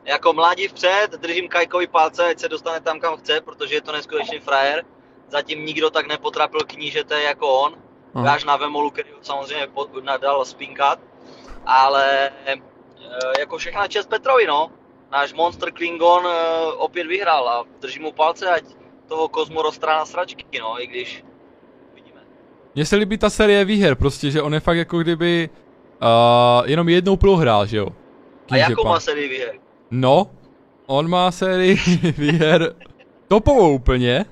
Jako 0.06 0.34
mladí 0.34 0.68
vpřed, 0.68 1.12
držím 1.12 1.48
Kajkovi 1.48 1.88
palce, 1.88 2.26
ať 2.26 2.40
se 2.40 2.50
dostane 2.50 2.82
tam, 2.82 3.00
kam 3.00 3.18
chce, 3.18 3.42
protože 3.42 3.76
je 3.76 3.82
to 3.82 3.92
neskutečný 3.92 4.40
frajer. 4.40 4.86
Zatím 5.30 5.66
nikdo 5.66 5.90
tak 5.90 6.08
nepotrapil 6.08 6.60
knížete 6.68 7.22
jako 7.22 7.60
on. 7.60 7.76
Až 8.28 8.44
na 8.44 8.58
Vemolu, 8.58 8.90
který 8.92 9.12
ho 9.12 9.18
samozřejmě 9.22 9.68
nadal 10.02 10.46
spinkat. 10.46 11.00
Ale 11.66 12.30
e, 12.46 12.56
jako 13.40 13.58
všechna 13.58 13.88
čest 13.88 14.10
Petrovi, 14.10 14.48
no. 14.48 14.72
Náš 15.12 15.34
Monster 15.34 15.72
Klingon 15.72 16.28
e, 16.28 16.32
opět 16.72 17.08
vyhrál 17.08 17.50
a 17.50 17.66
držím 17.80 18.04
mu 18.04 18.12
palce, 18.12 18.50
ať 18.50 18.64
toho 19.08 19.30
Kozmu 19.30 19.62
roztrá 19.62 19.98
na 19.98 20.06
sračky, 20.06 20.60
no, 20.60 20.82
i 20.84 20.88
když. 20.88 21.24
Mně 22.78 22.86
se 22.86 22.96
líbí 22.96 23.18
ta 23.18 23.30
série 23.30 23.66
výher, 23.66 23.96
prostě, 23.96 24.32
že 24.32 24.42
on 24.42 24.54
je 24.54 24.60
fakt 24.60 24.78
jako 24.78 25.00
kdyby 25.00 25.50
uh, 26.02 26.70
jenom 26.70 26.90
jednou 26.90 27.18
prohrál, 27.18 27.66
že 27.66 27.78
jo? 27.78 27.88
A 28.52 28.56
jakou 28.56 28.84
má 28.88 29.00
sérii 29.00 29.30
výher? 29.30 29.56
No, 29.92 30.32
on 30.86 31.10
má 31.10 31.32
sérii 31.32 31.76
výher 32.18 32.76
topovou 33.28 33.74
úplně. 33.74 34.26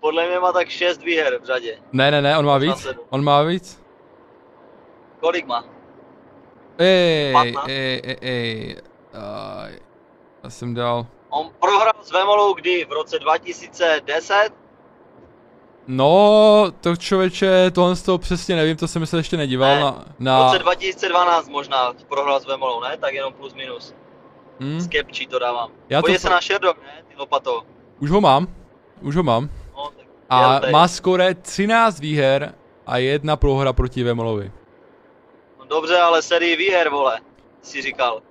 podle 0.00 0.28
mě 0.28 0.38
má 0.38 0.52
tak 0.52 0.68
6 0.68 1.02
výher 1.02 1.38
v 1.42 1.44
řadě. 1.44 1.78
Ne, 1.92 2.10
ne, 2.10 2.22
ne, 2.22 2.38
on 2.38 2.44
má 2.46 2.58
víc. 2.58 2.86
On 3.10 3.24
má 3.24 3.42
víc. 3.42 3.82
Kolik 5.20 5.46
má? 5.46 5.64
Ej, 6.78 7.32
Patnáct? 7.32 7.68
ej, 7.68 8.00
ej, 8.04 8.16
ej. 8.20 8.76
Aj, 9.14 9.72
já 10.44 10.50
jsem 10.50 10.74
dal. 10.74 11.06
On 11.30 11.50
prohrál 11.60 12.02
s 12.02 12.12
Vemolou 12.12 12.54
kdy? 12.54 12.84
V 12.84 12.92
roce 12.92 13.18
2010? 13.18 14.50
No, 15.90 16.64
to 16.80 16.96
člověče, 16.96 17.70
tohle 17.70 17.96
z 17.96 18.02
toho 18.02 18.18
přesně 18.18 18.56
nevím, 18.56 18.76
to 18.76 18.88
jsem 18.88 19.06
se 19.06 19.16
ještě 19.16 19.36
nedíval 19.36 19.74
Ne, 19.74 19.80
na, 19.80 19.90
V 19.90 20.20
na 20.20 20.44
roce 20.44 20.58
2012 20.58 21.48
možná 21.48 21.92
prohrál 22.08 22.40
s 22.40 22.46
Vemolou, 22.46 22.80
ne? 22.80 22.96
Tak 22.96 23.14
jenom 23.14 23.32
plus 23.32 23.54
minus. 23.54 23.94
hm, 24.60 24.80
Z 24.80 24.88
Kepčí 24.88 25.26
to 25.26 25.38
dávám. 25.38 25.70
Já 25.88 25.98
to 25.98 26.02
Podívej 26.02 26.18
fa- 26.18 26.22
se 26.22 26.30
na 26.30 26.40
Sherdog, 26.40 26.76
ne? 26.82 27.02
Ty 27.08 27.14
lopato. 27.18 27.62
už 28.00 28.10
ho 28.10 28.20
mám, 28.20 28.46
už 29.00 29.16
ho 29.16 29.22
mám. 29.22 29.48
No, 29.76 29.90
tak 29.96 30.06
A 30.30 30.60
má 30.70 30.88
skore 30.88 31.34
13 31.34 32.00
výher 32.00 32.54
a 32.86 32.96
jedna 32.98 33.36
prohra 33.36 33.72
proti 33.72 34.02
Vemolovi. 34.02 34.52
No, 35.58 35.64
dobře, 35.64 35.96
ale 35.98 36.22
sérii 36.22 36.56
výher, 36.56 36.88
vole. 36.88 37.20
Si 37.62 37.82
říkal. 37.82 38.22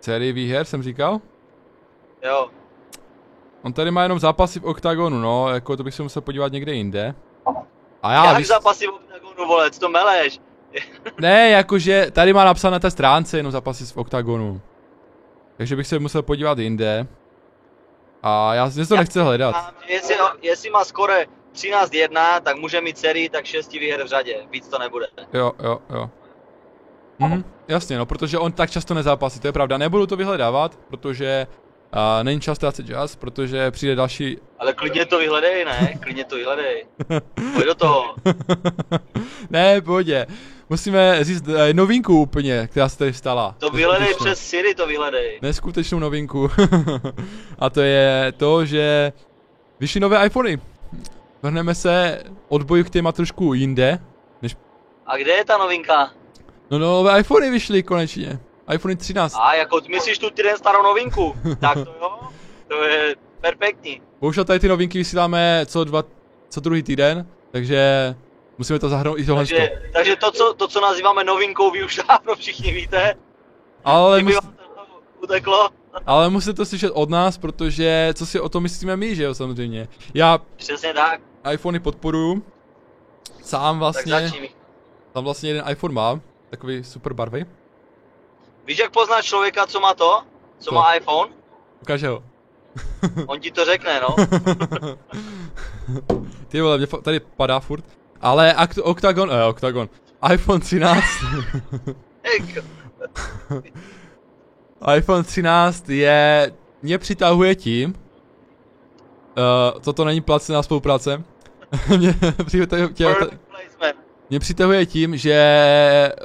Sérii 0.00 0.32
výher 0.32 0.64
jsem 0.66 0.82
říkal? 0.82 1.20
Jo. 2.24 2.50
On 3.64 3.72
tady 3.72 3.90
má 3.90 4.02
jenom 4.02 4.18
zápasy 4.18 4.60
v 4.60 4.64
OKTAGONu, 4.64 5.18
no, 5.18 5.48
jako 5.48 5.76
to 5.76 5.84
bych 5.84 5.94
se 5.94 6.02
musel 6.02 6.22
podívat 6.22 6.52
někde 6.52 6.72
jinde. 6.72 7.14
A 8.02 8.12
já, 8.12 8.24
Jak 8.26 8.38
víš, 8.38 8.46
zápasy 8.46 8.86
v 8.86 8.90
OKTAGONu, 8.90 9.48
vole, 9.48 9.70
co 9.70 9.80
to 9.80 9.88
meleš? 9.88 10.40
ne, 11.20 11.50
jakože 11.50 12.06
tady 12.12 12.32
má 12.32 12.44
napsané 12.44 12.72
na 12.72 12.78
té 12.78 12.90
stránce 12.90 13.36
jenom 13.36 13.52
zápasy 13.52 13.84
v 13.84 13.96
OKTAGONu. 13.96 14.60
Takže 15.56 15.76
bych 15.76 15.86
se 15.86 15.98
musel 15.98 16.22
podívat 16.22 16.58
jinde. 16.58 17.06
A 18.22 18.54
já 18.54 18.70
si 18.70 18.86
to 18.86 18.94
Já- 18.94 19.00
nechci 19.00 19.20
hledat. 19.20 19.54
A 19.54 19.72
jestli, 19.88 20.14
jestli 20.42 20.70
má 20.70 20.84
skore 20.84 21.26
13-1, 21.52 22.40
tak 22.40 22.56
může 22.56 22.80
mít 22.80 22.98
sérii 22.98 23.28
tak 23.28 23.44
6 23.44 23.72
výher 23.72 24.04
v 24.04 24.06
řadě. 24.06 24.36
Víc 24.50 24.68
to 24.68 24.78
nebude. 24.78 25.06
Jo, 25.32 25.52
jo, 25.62 25.78
jo. 25.90 26.10
Mhm, 27.18 27.44
jasně, 27.68 27.98
no, 27.98 28.06
protože 28.06 28.38
on 28.38 28.52
tak 28.52 28.70
často 28.70 28.94
nezápasí, 28.94 29.40
to 29.40 29.48
je 29.48 29.52
pravda. 29.52 29.78
Nebudu 29.78 30.06
to 30.06 30.16
vyhledávat, 30.16 30.78
protože 30.88 31.46
uh, 31.94 32.24
není 32.24 32.40
čas 32.40 32.56
ztrácet 32.56 32.86
čas, 32.86 33.16
protože 33.16 33.70
přijde 33.70 33.94
další... 33.94 34.38
Ale 34.58 34.72
klidně 34.72 35.06
to 35.06 35.18
vyhledej, 35.18 35.64
ne? 35.64 35.98
Klidně 36.00 36.24
to 36.24 36.36
vyhledej. 36.36 36.86
Pojď 37.54 37.66
do 37.66 37.74
toho. 37.74 38.14
ne, 39.50 39.80
pohodě. 39.80 40.26
Musíme 40.70 41.24
říct 41.24 41.48
uh, 41.48 41.54
novinku 41.72 42.20
úplně, 42.22 42.68
která 42.70 42.88
se 42.88 42.98
tady 42.98 43.12
stala. 43.12 43.54
To 43.58 43.70
vyhledej 43.70 44.14
přes 44.14 44.40
Siri, 44.40 44.74
to 44.74 44.86
vyhledej. 44.86 45.38
Neskutečnou 45.42 45.98
novinku. 45.98 46.50
A 47.58 47.70
to 47.70 47.80
je 47.80 48.32
to, 48.36 48.64
že 48.64 49.12
vyšly 49.80 50.00
nové 50.00 50.26
iPhony. 50.26 50.60
Vrhneme 51.42 51.74
se 51.74 52.22
odboju 52.48 52.84
k 52.84 52.90
téma 52.90 53.12
trošku 53.12 53.54
jinde. 53.54 53.98
A 55.06 55.16
kde 55.16 55.32
je 55.32 55.44
ta 55.44 55.58
novinka? 55.58 56.10
No 56.70 56.78
nové 56.78 57.20
iPhony 57.20 57.50
vyšly 57.50 57.82
konečně. 57.82 58.38
iPhone 58.68 58.96
13. 58.96 59.36
A 59.40 59.54
jako 59.54 59.80
myslíš 59.88 60.18
tu 60.18 60.30
týden 60.30 60.56
starou 60.56 60.82
novinku? 60.82 61.36
Tak 61.60 61.74
to 61.74 61.94
jo, 62.00 62.18
to 62.68 62.82
je 62.84 63.16
perfektní. 63.40 64.02
Bohužel 64.20 64.44
tady 64.44 64.58
ty 64.58 64.68
novinky 64.68 64.98
vysíláme 64.98 65.62
co 65.66 65.84
dva, 65.84 66.02
co 66.48 66.60
druhý 66.60 66.82
týden, 66.82 67.26
takže 67.50 68.14
musíme 68.58 68.78
to 68.78 68.88
zahrnout 68.88 69.18
i 69.18 69.24
tohle. 69.26 69.46
Takže, 69.46 69.82
takže 69.92 70.16
to, 70.16 70.30
co, 70.32 70.54
to, 70.54 70.68
co 70.68 70.80
nazýváme 70.80 71.24
novinkou, 71.24 71.70
vy 71.70 71.84
už 71.84 72.00
dávno 72.08 72.36
všichni 72.36 72.72
víte. 72.72 73.14
Ale, 73.84 74.18
Kdyby 74.18 74.34
mus, 74.34 74.44
vám 74.44 74.54
to 74.54 75.22
uteklo. 75.22 75.68
ale 76.06 76.30
musíte 76.30 76.52
to 76.52 76.66
slyšet 76.66 76.90
od 76.90 77.10
nás, 77.10 77.38
protože 77.38 78.10
co 78.14 78.26
si 78.26 78.40
o 78.40 78.48
tom 78.48 78.62
myslíme 78.62 78.96
my, 78.96 79.14
že 79.14 79.22
jo, 79.22 79.34
samozřejmě. 79.34 79.88
Já 80.14 80.38
Přesně 80.56 80.94
tak, 80.94 81.20
iPhony 81.52 81.80
podporuju. 81.80 82.42
Sám 83.42 83.74
tak 83.74 83.78
vlastně, 83.78 84.12
začni. 84.12 84.50
tam 85.12 85.24
vlastně 85.24 85.50
jeden 85.50 85.64
iPhone 85.70 85.94
mám, 85.94 86.20
takový 86.50 86.84
super 86.84 87.12
barvy. 87.12 87.46
Víš, 88.68 88.78
jak 88.78 88.92
poznáš 88.92 89.24
člověka, 89.24 89.66
co 89.66 89.80
má 89.80 89.94
to? 89.94 90.22
Co 90.58 90.70
Co? 90.70 90.74
má 90.74 90.94
iPhone? 90.94 91.30
Ukáže 91.82 92.08
ho. 92.08 92.22
On 93.26 93.40
ti 93.40 93.50
to 93.50 93.64
řekne, 93.64 94.00
no. 94.00 94.16
Ty 96.48 96.60
vole, 96.60 96.78
mě 96.78 96.86
tady 96.86 97.20
padá 97.20 97.60
furt. 97.60 97.84
Ale 98.20 98.54
akt- 98.54 98.78
Octagon, 98.82 99.30
eh, 99.32 99.44
Octagon. 99.44 99.88
iPhone 100.32 100.60
13. 100.60 101.04
Hej, 102.22 102.62
iPhone 104.96 105.24
13 105.24 105.88
je, 105.88 106.52
mě 106.82 106.98
přitahuje 106.98 107.54
tím, 107.54 107.94
uh, 107.94 109.80
toto 109.80 110.04
není 110.04 110.20
placená 110.20 110.62
spolupráce, 110.62 111.24
mě, 111.96 112.14
přitahuje, 112.44 112.88
tě, 112.88 113.14
mě 114.30 114.40
přitahuje 114.40 114.86
tím, 114.86 115.16
že 115.16 115.34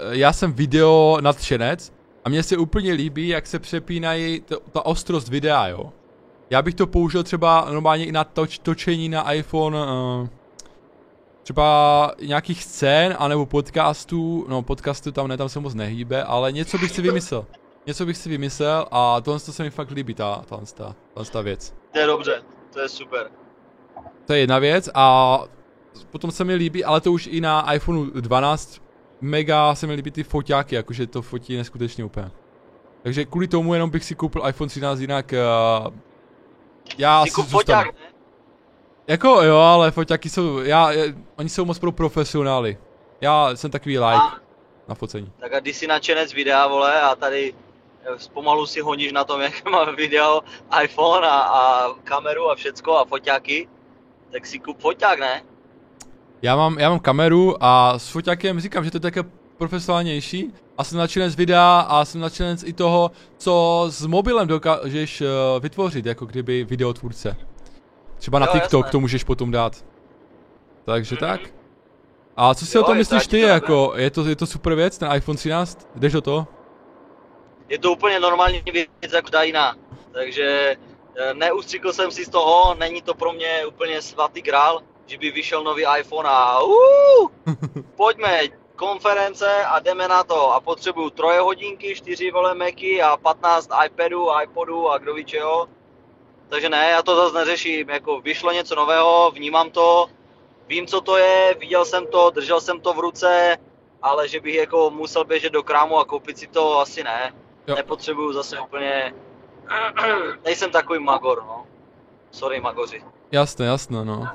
já 0.10 0.34
jsem 0.34 0.53
video 0.53 1.17
nadšenec 1.21 1.93
a 2.25 2.29
mně 2.29 2.43
se 2.43 2.57
úplně 2.57 2.93
líbí, 2.93 3.27
jak 3.27 3.47
se 3.47 3.59
přepínají 3.59 4.39
to, 4.39 4.59
ta 4.71 4.86
ostrost 4.86 5.27
videa, 5.27 5.67
jo. 5.67 5.93
Já 6.49 6.62
bych 6.62 6.75
to 6.75 6.88
použil 6.88 7.23
třeba 7.23 7.67
normálně 7.71 8.05
i 8.05 8.12
na 8.12 8.23
toč, 8.23 8.59
točení 8.59 9.09
na 9.09 9.31
iPhone, 9.31 9.77
uh, 9.77 10.27
třeba 11.43 12.12
nějakých 12.21 12.63
scén, 12.63 13.15
anebo 13.19 13.45
podcastů, 13.45 14.45
no 14.49 14.62
podcastu 14.62 15.12
tam 15.12 15.27
ne, 15.27 15.38
tam 15.38 15.49
se 15.49 15.59
moc 15.59 15.73
nehýbe, 15.73 16.23
ale 16.23 16.51
něco 16.51 16.77
bych 16.77 16.91
si 16.91 17.01
vymyslel. 17.01 17.45
Něco 17.86 18.05
bych 18.05 18.17
si 18.17 18.29
vymyslel 18.29 18.88
a 18.91 19.21
tohle 19.21 19.39
to 19.39 19.51
se 19.51 19.63
mi 19.63 19.69
fakt 19.69 19.91
líbí, 19.91 20.13
ta, 20.13 20.43
ta, 20.49 20.57
ta, 20.73 20.95
ta, 21.13 21.23
ta 21.23 21.41
věc. 21.41 21.73
To 21.91 21.99
je 21.99 22.05
dobře, 22.05 22.43
to 22.73 22.79
je 22.79 22.89
super. 22.89 23.29
To 24.25 24.33
je 24.33 24.39
jedna 24.39 24.59
věc 24.59 24.89
a 24.93 25.39
potom 26.12 26.31
se 26.31 26.43
mi 26.43 26.55
líbí, 26.55 26.83
ale 26.86 27.01
to 27.01 27.12
už 27.12 27.27
i 27.27 27.41
na 27.41 27.73
iPhoneu 27.73 28.05
12 28.05 28.83
mega 29.23 29.75
se 29.75 29.88
mi 29.88 29.93
líbí 29.93 30.12
ty 30.12 30.23
foťáky, 30.23 30.75
jakože 30.75 31.07
to 31.07 31.21
fotí 31.21 31.57
neskutečně 31.57 32.05
úplně. 32.05 32.31
Takže 33.03 33.25
kvůli 33.25 33.47
tomu 33.47 33.73
jenom 33.73 33.89
bych 33.89 34.05
si 34.05 34.15
koupil 34.15 34.47
iPhone 34.49 34.69
13, 34.69 34.99
jinak 34.99 35.33
uh, 35.33 35.93
já 36.97 37.25
si 37.25 37.31
kup 37.31 37.45
zůstanu. 37.45 37.81
foťák, 37.81 37.99
ne? 37.99 38.13
Jako 39.07 39.43
jo, 39.43 39.57
ale 39.57 39.91
foťáky 39.91 40.29
jsou, 40.29 40.57
já, 40.57 40.91
je, 40.91 41.15
oni 41.36 41.49
jsou 41.49 41.65
moc 41.65 41.79
pro 41.79 41.91
profesionály. 41.91 42.77
Já 43.21 43.55
jsem 43.55 43.71
takový 43.71 43.99
like 43.99 44.15
A, 44.15 44.38
na 44.88 44.95
focení. 44.95 45.31
tak 45.39 45.53
a 45.53 45.59
když 45.59 45.77
jsi 45.77 45.88
nadšenec 45.88 46.33
videa, 46.33 46.67
vole, 46.67 47.01
a 47.01 47.15
tady 47.15 47.53
eh, 48.03 48.19
zpomalu 48.19 48.65
si 48.65 48.81
honíš 48.81 49.12
na 49.12 49.23
tom, 49.23 49.41
jak 49.47 49.65
má 49.69 49.91
video, 49.91 50.41
iPhone 50.83 51.27
a, 51.27 51.39
a 51.39 51.93
kameru 52.03 52.51
a 52.51 52.55
všecko 52.55 52.97
a 52.97 53.05
foťáky, 53.05 53.67
tak 54.31 54.45
si 54.45 54.59
kup 54.59 54.79
foťák, 54.79 55.19
ne? 55.19 55.43
Já 56.43 56.56
mám, 56.56 56.79
já 56.79 56.89
mám 56.89 56.99
kameru 56.99 57.56
a 57.60 57.99
s 57.99 58.10
foťákem 58.10 58.60
říkám, 58.60 58.86
že 58.86 58.91
to 58.91 58.97
je 58.97 59.01
také 59.01 59.23
profesionálnější 59.58 60.53
a 60.77 60.84
jsem 60.84 60.97
nadšenec 60.97 61.36
videa 61.36 61.79
a 61.79 62.06
jsem 62.06 62.21
nadšenec 62.21 62.63
i 62.63 62.73
toho, 62.73 63.12
co 63.38 63.86
s 63.89 64.06
mobilem 64.06 64.47
dokážeš 64.47 65.21
uh, 65.21 65.27
vytvořit, 65.60 66.06
jako 66.06 66.25
kdyby 66.25 66.63
videotvůrce. 66.63 67.38
Třeba 68.17 68.39
na 68.39 68.45
Jo, 68.45 68.51
TikTok 68.53 68.86
jasné. 68.86 68.91
to 68.91 68.99
můžeš 68.99 69.23
potom 69.23 69.51
dát. 69.51 69.86
Takže 70.86 71.17
tak. 71.17 71.41
A 72.38 72.56
co 72.56 72.65
si 72.65 72.77
Jo, 72.77 72.84
o 72.84 72.86
tom 72.86 72.97
myslíš 72.97 73.27
ty, 73.27 73.41
to 73.41 73.47
jako, 73.47 73.93
je 73.95 74.12
to, 74.12 74.25
je 74.25 74.36
to 74.36 74.45
super 74.45 74.75
věc, 74.75 74.97
ten 74.97 75.15
iPhone 75.15 75.38
13? 75.38 75.88
Jdeš 75.95 76.13
do 76.13 76.21
toho? 76.21 76.47
Je 77.69 77.79
to 77.79 77.91
úplně 77.91 78.19
normální 78.19 78.62
věc 78.73 79.13
jako 79.13 79.29
ta 79.29 79.43
jiná. 79.43 79.75
Takže 80.12 80.75
eh, 81.15 81.34
neustřikl 81.34 81.93
jsem 81.93 82.12
si 82.12 82.25
z 82.25 82.29
toho, 82.29 82.75
není 82.75 83.01
to 83.01 83.13
pro 83.13 83.34
mě 83.34 83.65
úplně 83.67 84.01
svatý 84.01 84.41
král, 84.41 84.82
že 85.05 85.17
by 85.17 85.31
vyšel 85.31 85.63
nový 85.63 85.85
iPhone 85.99 86.29
a 86.29 86.59
uh, 86.63 87.29
pojďme, 87.95 88.39
konference 88.75 89.65
a 89.65 89.79
jdeme 89.79 90.07
na 90.07 90.23
to. 90.23 90.51
A 90.51 90.59
potřebuju 90.59 91.09
troje 91.09 91.39
hodinky, 91.39 91.95
čtyři 91.95 92.31
vole 92.31 92.55
Macy 92.55 93.01
a 93.01 93.17
15 93.17 93.69
iPadů, 93.85 94.27
iPodů 94.43 94.89
a 94.89 94.97
kdo 94.97 95.13
ví 95.13 95.25
čeho. 95.25 95.67
Takže 96.49 96.69
ne, 96.69 96.89
já 96.89 97.01
to 97.01 97.15
zase 97.15 97.37
neřeším, 97.37 97.89
jako 97.89 98.21
vyšlo 98.21 98.51
něco 98.51 98.75
nového, 98.75 99.31
vnímám 99.31 99.71
to, 99.71 100.07
vím, 100.67 100.87
co 100.87 101.01
to 101.01 101.17
je, 101.17 101.55
viděl 101.59 101.85
jsem 101.85 102.07
to, 102.07 102.29
držel 102.29 102.61
jsem 102.61 102.79
to 102.79 102.93
v 102.93 102.99
ruce, 102.99 103.57
ale 104.01 104.27
že 104.27 104.39
bych 104.39 104.55
jako 104.55 104.89
musel 104.89 105.25
běžet 105.25 105.53
do 105.53 105.63
krámu 105.63 105.99
a 105.99 106.05
koupit 106.05 106.37
si 106.37 106.47
to, 106.47 106.79
asi 106.79 107.03
ne. 107.03 107.33
Jo. 107.67 107.75
Nepotřebuju 107.75 108.33
zase 108.33 108.59
úplně, 108.59 109.13
nejsem 110.45 110.71
takový 110.71 110.99
magor, 110.99 111.43
no. 111.47 111.65
Sorry, 112.31 112.61
magoři. 112.61 113.03
Jasné, 113.31 113.65
jasné, 113.65 114.05
no. 114.05 114.27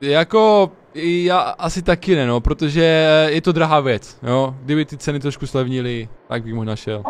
Jako, 0.00 0.72
já 0.94 1.38
asi 1.40 1.82
taky 1.82 2.16
ne, 2.16 2.26
no, 2.26 2.40
protože 2.40 2.82
je 3.28 3.40
to 3.40 3.52
drahá 3.52 3.80
věc, 3.80 4.18
jo. 4.22 4.56
Kdyby 4.62 4.84
ty 4.84 4.96
ceny 4.96 5.20
trošku 5.20 5.46
slevnily, 5.46 6.08
tak 6.28 6.42
bych 6.42 6.54
možná 6.54 6.76
šel. 6.76 7.02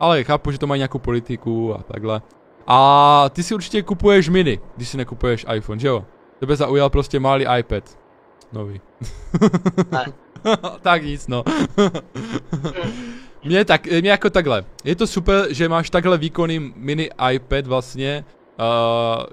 Ale 0.00 0.24
chápu, 0.24 0.50
že 0.50 0.58
to 0.58 0.66
má 0.66 0.76
nějakou 0.76 0.98
politiku 0.98 1.74
a 1.74 1.82
takhle. 1.82 2.22
A 2.66 3.28
ty 3.32 3.42
si 3.42 3.54
určitě 3.54 3.82
kupuješ 3.82 4.28
mini, 4.28 4.58
když 4.76 4.88
si 4.88 4.96
nekupuješ 4.96 5.46
iPhone, 5.54 5.80
že 5.80 5.88
jo? 5.88 6.04
Tebe 6.40 6.56
zaujal 6.56 6.90
prostě 6.90 7.20
malý 7.20 7.46
iPad. 7.58 7.98
Nový. 8.52 8.80
Ne. 9.92 10.04
tak 10.80 11.02
nic, 11.02 11.28
no. 11.28 11.44
Mně 13.44 13.64
tak, 13.64 13.86
mě 13.86 14.10
jako 14.10 14.30
takhle. 14.30 14.64
Je 14.84 14.96
to 14.96 15.06
super, 15.06 15.46
že 15.50 15.68
máš 15.68 15.90
takhle 15.90 16.18
výkonný 16.18 16.72
mini 16.76 17.10
iPad 17.32 17.66
vlastně, 17.66 18.24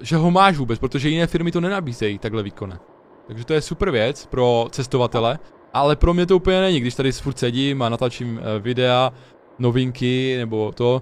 že 0.01 0.15
ho 0.15 0.31
máš 0.31 0.57
vůbec, 0.57 0.79
protože 0.79 1.09
jiné 1.09 1.27
firmy 1.27 1.51
to 1.51 1.61
nenabízejí 1.61 2.19
takhle 2.19 2.43
výkonné. 2.43 2.79
Takže 3.27 3.45
to 3.45 3.53
je 3.53 3.61
super 3.61 3.91
věc 3.91 4.25
pro 4.25 4.67
cestovatele, 4.71 5.39
ale 5.73 5.95
pro 5.95 6.13
mě 6.13 6.25
to 6.25 6.35
úplně 6.35 6.61
není, 6.61 6.79
když 6.79 6.95
tady 6.95 7.11
furt 7.11 7.39
sedím 7.39 7.81
a 7.81 7.89
natáčím 7.89 8.37
uh, 8.37 8.43
videa, 8.59 9.13
novinky 9.59 10.37
nebo 10.37 10.71
to. 10.71 11.01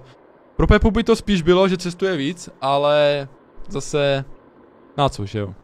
Pro 0.56 0.66
Pepu 0.66 0.90
by 0.90 1.04
to 1.04 1.16
spíš 1.16 1.42
bylo, 1.42 1.68
že 1.68 1.76
cestuje 1.76 2.16
víc, 2.16 2.50
ale 2.60 3.28
zase 3.68 4.24
na 4.96 5.08
co, 5.08 5.26
že 5.26 5.38
jo. 5.38 5.54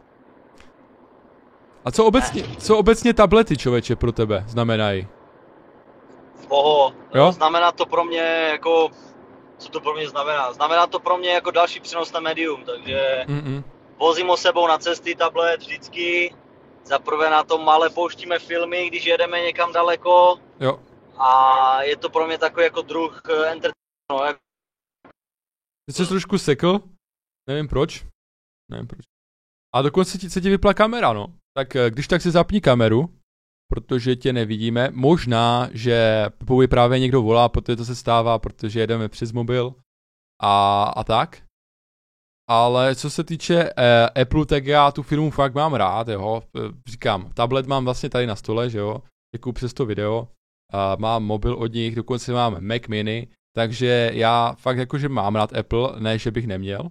A 1.85 1.91
co 1.91 2.05
obecně, 2.05 2.43
co 2.57 2.77
obecně 2.77 3.13
tablety, 3.13 3.57
člověče, 3.57 3.95
pro 3.95 4.11
tebe 4.11 4.43
znamenají? 4.47 5.07
Oho, 6.49 6.93
jo? 7.15 7.31
znamená 7.31 7.71
to 7.71 7.85
pro 7.85 8.03
mě 8.03 8.47
jako, 8.51 8.89
co 9.57 9.69
to 9.69 9.79
pro 9.79 9.93
mě 9.93 10.09
znamená? 10.09 10.53
Znamená 10.53 10.87
to 10.87 10.99
pro 10.99 11.17
mě 11.17 11.29
jako 11.29 11.51
další 11.51 11.79
přenosné 11.79 12.19
médium, 12.19 12.63
takže 12.65 13.25
Mm-mm. 13.27 13.63
vozím 13.99 14.29
o 14.29 14.37
sebou 14.37 14.67
na 14.67 14.77
cesty 14.77 15.15
tablet 15.15 15.59
vždycky, 15.59 16.35
zaprvé 16.85 17.29
na 17.29 17.43
tom 17.43 17.65
malé 17.65 17.89
pouštíme 17.89 18.39
filmy, 18.39 18.87
když 18.87 19.05
jedeme 19.05 19.41
někam 19.41 19.73
daleko. 19.73 20.39
Jo. 20.59 20.79
A 21.17 21.81
je 21.83 21.97
to 21.97 22.09
pro 22.09 22.27
mě 22.27 22.37
takový 22.37 22.63
jako 22.63 22.81
druh 22.81 23.21
eh, 23.29 23.51
entertainment. 23.51 23.73
No, 24.11 24.19
Ty 25.85 25.93
jsi 25.93 26.07
trošku 26.07 26.37
sekl, 26.37 26.79
nevím 27.49 27.67
proč. 27.67 28.05
Nevím 28.71 28.87
proč. 28.87 29.05
A 29.75 29.81
dokonce 29.81 30.17
ti, 30.17 30.29
se 30.29 30.41
ti 30.41 30.49
vypla 30.49 30.73
kamera, 30.73 31.13
no. 31.13 31.33
Tak 31.57 31.75
eh, 31.75 31.89
když 31.89 32.07
tak 32.07 32.21
si 32.21 32.31
zapni 32.31 32.61
kameru, 32.61 33.09
protože 33.69 34.15
tě 34.15 34.33
nevidíme. 34.33 34.89
Možná, 34.93 35.69
že 35.71 36.25
Pepovi 36.37 36.67
právě 36.67 36.99
někdo 36.99 37.21
volá, 37.21 37.49
protože 37.49 37.75
to 37.75 37.85
se 37.85 37.95
stává, 37.95 38.39
protože 38.39 38.79
jedeme 38.79 39.09
přes 39.09 39.31
mobil 39.31 39.75
a, 40.41 40.83
a 40.83 41.03
tak. 41.03 41.43
Ale 42.49 42.95
co 42.95 43.09
se 43.09 43.23
týče 43.23 43.69
eh, 43.77 44.21
Apple, 44.21 44.45
tak 44.45 44.65
já 44.65 44.91
tu 44.91 45.03
firmu 45.03 45.31
fakt 45.31 45.53
mám 45.53 45.73
rád, 45.73 46.07
jo. 46.07 46.43
Eh, 46.57 46.59
říkám, 46.87 47.31
tablet 47.33 47.67
mám 47.67 47.85
vlastně 47.85 48.09
tady 48.09 48.27
na 48.27 48.35
stole, 48.35 48.69
že 48.69 48.77
jo. 48.77 49.01
Děkuji 49.35 49.51
přes 49.51 49.73
to 49.73 49.85
video. 49.85 50.27
A 50.73 50.95
mám 50.99 51.23
mobil 51.23 51.53
od 51.53 51.73
nich, 51.73 51.95
dokonce 51.95 52.33
mám 52.33 52.67
Mac 52.67 52.81
mini, 52.87 53.27
takže 53.55 54.11
já 54.13 54.55
fakt 54.59 54.77
jakože 54.77 55.09
mám 55.09 55.35
rád 55.35 55.53
Apple, 55.53 55.95
ne, 55.99 56.17
že 56.17 56.31
bych 56.31 56.47
neměl 56.47 56.89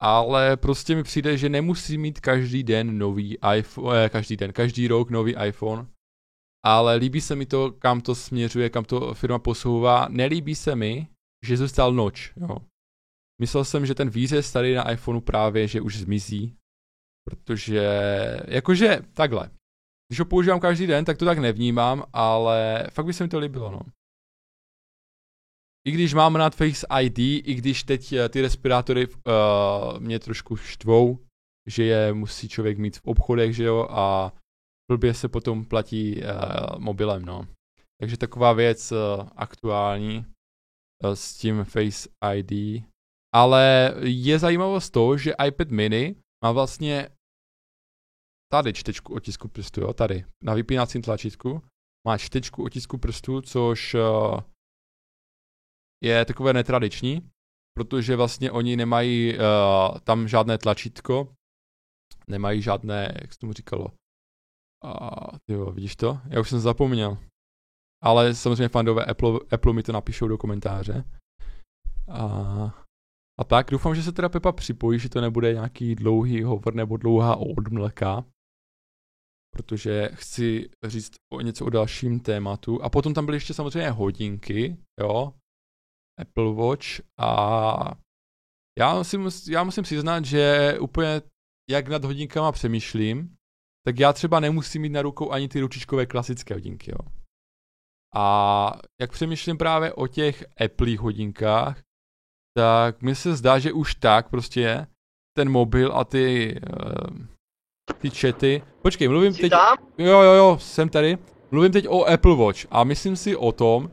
ale 0.00 0.56
prostě 0.56 0.96
mi 0.96 1.02
přijde, 1.02 1.38
že 1.38 1.48
nemusí 1.48 1.98
mít 1.98 2.20
každý 2.20 2.62
den 2.62 2.98
nový 2.98 3.38
iPhone, 3.56 4.04
eh, 4.04 4.08
každý 4.08 4.36
den, 4.36 4.52
každý 4.52 4.88
rok 4.88 5.10
nový 5.10 5.34
iPhone, 5.46 5.86
ale 6.64 6.96
líbí 6.96 7.20
se 7.20 7.36
mi 7.36 7.46
to, 7.46 7.72
kam 7.72 8.00
to 8.00 8.14
směřuje, 8.14 8.70
kam 8.70 8.84
to 8.84 9.14
firma 9.14 9.38
posouvá. 9.38 10.08
Nelíbí 10.08 10.54
se 10.54 10.76
mi, 10.76 11.08
že 11.46 11.56
zůstal 11.56 11.92
noč, 11.92 12.32
jo. 12.36 12.56
Myslel 13.40 13.64
jsem, 13.64 13.86
že 13.86 13.94
ten 13.94 14.10
výřez 14.10 14.52
tady 14.52 14.74
na 14.74 14.90
iPhoneu 14.90 15.20
právě, 15.20 15.68
že 15.68 15.80
už 15.80 15.98
zmizí, 15.98 16.56
protože, 17.24 17.90
jakože, 18.48 19.00
takhle. 19.12 19.50
Když 20.08 20.18
ho 20.18 20.26
používám 20.26 20.60
každý 20.60 20.86
den, 20.86 21.04
tak 21.04 21.18
to 21.18 21.24
tak 21.24 21.38
nevnímám, 21.38 22.04
ale 22.12 22.86
fakt 22.92 23.06
by 23.06 23.12
se 23.12 23.24
mi 23.24 23.28
to 23.28 23.38
líbilo, 23.38 23.70
no. 23.70 23.80
I 25.86 25.90
když 25.90 26.14
mám 26.14 26.36
rád 26.36 26.54
Face 26.54 26.86
ID, 27.00 27.18
i 27.18 27.54
když 27.54 27.84
teď 27.84 28.12
eh, 28.12 28.28
ty 28.28 28.40
respirátory 28.40 29.06
uh, 29.06 29.14
mě 29.98 30.18
trošku 30.18 30.56
štvou, 30.56 31.18
že 31.66 31.84
je 31.84 32.14
musí 32.14 32.48
člověk 32.48 32.78
mít 32.78 32.96
v 32.98 33.04
obchodech, 33.04 33.56
že 33.56 33.64
jo, 33.64 33.88
a 33.90 34.32
blbě 34.90 35.14
se 35.14 35.28
potom 35.28 35.64
platí 35.64 36.16
uh, 36.16 36.78
mobilem, 36.78 37.24
no. 37.24 37.46
Takže 38.00 38.16
taková 38.16 38.52
věc 38.52 38.92
uh, 38.92 39.28
aktuální 39.36 40.18
uh, 41.04 41.12
s 41.12 41.38
tím 41.38 41.64
Face 41.64 42.08
ID. 42.34 42.84
Ale 43.34 43.94
je 44.04 44.38
zajímavost 44.38 44.90
to, 44.90 45.16
že 45.16 45.34
iPad 45.46 45.68
mini 45.68 46.16
má 46.44 46.52
vlastně 46.52 47.08
tady 48.52 48.72
čtečku 48.72 49.14
otisku 49.14 49.48
prstu, 49.48 49.80
jo, 49.80 49.92
tady, 49.92 50.24
na 50.44 50.54
vypínacím 50.54 51.02
tlačítku, 51.02 51.62
má 52.06 52.18
čtečku 52.18 52.64
otisku 52.64 52.98
prstu, 52.98 53.40
což 53.40 53.94
uh, 53.94 54.40
je 56.04 56.24
takové 56.24 56.52
netradiční, 56.52 57.30
protože 57.76 58.16
vlastně 58.16 58.50
oni 58.50 58.76
nemají 58.76 59.34
uh, 59.34 59.98
tam 59.98 60.28
žádné 60.28 60.58
tlačítko, 60.58 61.34
nemají 62.30 62.62
žádné, 62.62 63.18
jak 63.20 63.32
se 63.32 63.38
tomu 63.38 63.52
říkalo, 63.52 63.86
uh, 64.84 65.38
tyjo, 65.48 65.70
vidíš 65.70 65.96
to? 65.96 66.20
Já 66.28 66.40
už 66.40 66.50
jsem 66.50 66.60
zapomněl. 66.60 67.18
Ale 68.02 68.34
samozřejmě 68.34 68.68
fandové 68.68 69.04
Apple, 69.04 69.40
Apple 69.50 69.72
mi 69.72 69.82
to 69.82 69.92
napíšou 69.92 70.28
do 70.28 70.38
komentáře. 70.38 71.04
A, 72.08 72.87
a 73.38 73.44
tak, 73.44 73.70
doufám, 73.70 73.94
že 73.94 74.02
se 74.02 74.12
teda 74.12 74.28
Pepa 74.28 74.52
připojí, 74.52 74.98
že 74.98 75.08
to 75.08 75.20
nebude 75.20 75.52
nějaký 75.52 75.94
dlouhý 75.94 76.42
hovor 76.42 76.74
nebo 76.74 76.96
dlouhá 76.96 77.36
odmlka, 77.36 78.24
protože 79.54 80.10
chci 80.14 80.70
říct 80.84 81.14
o 81.32 81.40
něco 81.40 81.66
o 81.66 81.70
dalším 81.70 82.20
tématu. 82.20 82.82
A 82.82 82.90
potom 82.90 83.14
tam 83.14 83.24
byly 83.24 83.36
ještě 83.36 83.54
samozřejmě 83.54 83.90
hodinky, 83.90 84.76
jo, 85.00 85.34
Apple 86.20 86.54
Watch 86.54 86.86
a 87.20 87.94
já 88.78 88.94
musím, 88.94 89.28
já 89.50 89.64
musím 89.64 89.84
přiznat, 89.84 90.24
že 90.24 90.74
úplně 90.80 91.22
jak 91.70 91.88
nad 91.88 92.04
hodinkama 92.04 92.52
přemýšlím, 92.52 93.36
tak 93.86 93.98
já 93.98 94.12
třeba 94.12 94.40
nemusím 94.40 94.82
mít 94.82 94.92
na 94.92 95.02
rukou 95.02 95.30
ani 95.30 95.48
ty 95.48 95.60
ručičkové 95.60 96.06
klasické 96.06 96.54
hodinky, 96.54 96.90
jo. 96.90 96.98
A 98.14 98.72
jak 99.00 99.12
přemýšlím 99.12 99.58
právě 99.58 99.92
o 99.92 100.06
těch 100.06 100.44
Apple 100.64 100.98
hodinkách, 100.98 101.82
tak 102.58 103.02
mi 103.02 103.14
se 103.14 103.36
zdá, 103.36 103.58
že 103.58 103.72
už 103.72 103.94
tak 103.94 104.28
prostě 104.28 104.86
ten 105.36 105.50
mobil 105.50 105.92
a 105.94 106.04
ty, 106.04 106.56
uh, 106.70 107.94
ty 107.98 108.10
chaty. 108.10 108.62
Počkej, 108.82 109.08
mluvím 109.08 109.34
Jsi 109.34 109.40
teď... 109.40 109.50
Tam? 109.50 109.76
Jo, 109.98 110.22
jo, 110.22 110.32
jo, 110.32 110.58
jsem 110.60 110.88
tady. 110.88 111.18
Mluvím 111.50 111.72
teď 111.72 111.88
o 111.88 112.04
Apple 112.04 112.36
Watch 112.36 112.66
a 112.70 112.84
myslím 112.84 113.16
si 113.16 113.36
o 113.36 113.52
tom, 113.52 113.90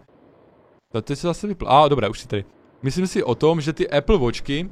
to 0.91 1.01
ty 1.01 1.15
se 1.15 1.27
zase 1.27 1.47
vypl... 1.47 1.67
A, 1.67 1.85
ah, 1.85 1.89
dobré, 1.89 2.09
už 2.09 2.19
si 2.19 2.27
tady. 2.27 2.45
Myslím 2.81 3.07
si 3.07 3.23
o 3.23 3.35
tom, 3.35 3.61
že 3.61 3.73
ty 3.73 3.89
Apple 3.89 4.17
Watchky, 4.17 4.69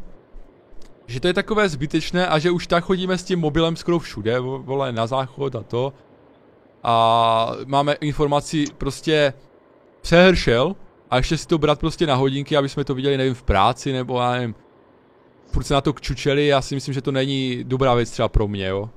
že 1.07 1.19
to 1.19 1.27
je 1.27 1.33
takové 1.33 1.69
zbytečné 1.69 2.27
a 2.27 2.39
že 2.39 2.51
už 2.51 2.67
tak 2.67 2.83
chodíme 2.83 3.17
s 3.17 3.23
tím 3.23 3.39
mobilem 3.39 3.75
skoro 3.75 3.99
všude, 3.99 4.39
vole, 4.39 4.91
na 4.91 5.07
záchod 5.07 5.55
a 5.55 5.63
to. 5.63 5.93
A 6.83 7.55
máme 7.65 7.93
informaci 7.93 8.65
prostě 8.77 9.33
přehršel 10.01 10.75
a 11.13 11.17
ještě 11.17 11.37
si 11.37 11.47
to 11.47 11.57
brát 11.57 11.79
prostě 11.79 12.07
na 12.07 12.15
hodinky, 12.15 12.57
aby 12.57 12.69
jsme 12.69 12.83
to 12.83 12.95
viděli, 12.95 13.17
nevím, 13.17 13.33
v 13.33 13.43
práci 13.43 13.93
nebo 13.93 14.19
já 14.21 14.31
nevím, 14.31 14.55
furt 15.51 15.63
se 15.63 15.73
na 15.73 15.81
to 15.81 15.93
kčučeli, 15.93 16.47
já 16.47 16.61
si 16.61 16.75
myslím, 16.75 16.93
že 16.93 17.01
to 17.01 17.11
není 17.11 17.63
dobrá 17.63 17.93
věc 17.93 18.11
třeba 18.11 18.27
pro 18.27 18.47
mě, 18.47 18.67
jo. 18.67 18.89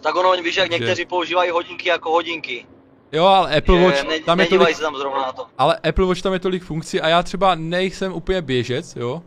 Tak 0.00 0.16
ono, 0.16 0.42
víš, 0.42 0.56
jak 0.56 0.70
někteří 0.70 1.06
používají 1.06 1.50
hodinky 1.50 1.88
jako 1.88 2.10
hodinky. 2.10 2.66
Jo, 3.12 3.24
ale 3.24 3.56
Apple 3.56 3.84
Watch, 3.84 4.08
ne, 4.08 4.20
tam 4.20 4.40
je 4.40 4.46
tolik, 4.46 4.78
tam 4.78 4.96
zrovna 4.96 5.22
na 5.22 5.32
to. 5.32 5.46
ale 5.58 5.76
Apple 5.88 6.06
Watch 6.06 6.22
tam 6.22 6.32
je 6.32 6.38
tolik 6.38 6.62
funkcí 6.62 7.00
a 7.00 7.08
já 7.08 7.22
třeba 7.22 7.54
nejsem 7.54 8.12
úplně 8.12 8.42
běžec, 8.42 8.96
jo. 8.96 9.22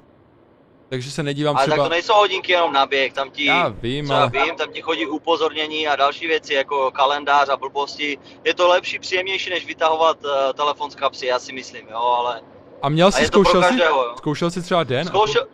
Takže 0.89 1.11
se 1.11 1.23
nedívám 1.23 1.55
ale 1.55 1.65
třeba... 1.65 1.77
tak 1.77 1.85
to 1.85 1.89
nejsou 1.89 2.13
hodinky 2.13 2.51
jenom 2.51 2.73
na 2.73 2.85
běh, 2.85 3.13
tam 3.13 3.31
ti, 3.31 3.45
já 3.45 3.67
vím, 3.67 4.11
ale... 4.11 4.29
vím, 4.29 4.55
tam 4.55 4.71
ti 4.71 4.81
chodí 4.81 5.07
upozornění 5.07 5.87
a 5.87 5.95
další 5.95 6.27
věci 6.27 6.53
jako 6.53 6.91
kalendář 6.91 7.49
a 7.49 7.57
blbosti. 7.57 8.17
Je 8.45 8.53
to 8.53 8.67
lepší, 8.67 8.99
příjemnější, 8.99 9.49
než 9.49 9.65
vytahovat 9.65 10.17
uh, 10.23 10.31
telefon 10.53 10.91
z 10.91 10.95
kapsy, 10.95 11.25
já 11.25 11.39
si 11.39 11.53
myslím, 11.53 11.87
jo, 11.87 11.97
ale... 11.97 12.41
A 12.81 12.89
měl 12.89 13.11
jsi, 13.11 13.23
a 13.23 13.27
zkoušel, 13.27 13.61
každého, 13.61 14.03
si, 14.03 14.17
zkoušel 14.17 14.51
jsi 14.51 14.61
třeba 14.61 14.83
den? 14.83 15.07
Zkoušel, 15.07 15.47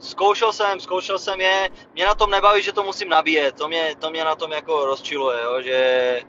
zkoušel 0.00 0.52
jsem, 0.52 0.80
zkoušel 0.80 1.18
jsem 1.18 1.40
je, 1.40 1.70
mě 1.94 2.06
na 2.06 2.14
tom 2.14 2.30
nebaví, 2.30 2.62
že 2.62 2.72
to 2.72 2.82
musím 2.82 3.08
nabíjet, 3.08 3.54
to 3.54 3.68
mě, 3.68 3.94
to 3.98 4.10
mě 4.10 4.24
na 4.24 4.34
tom 4.34 4.52
jako 4.52 4.86
rozčiluje, 4.86 5.42
jo, 5.42 5.62
že 5.62 6.22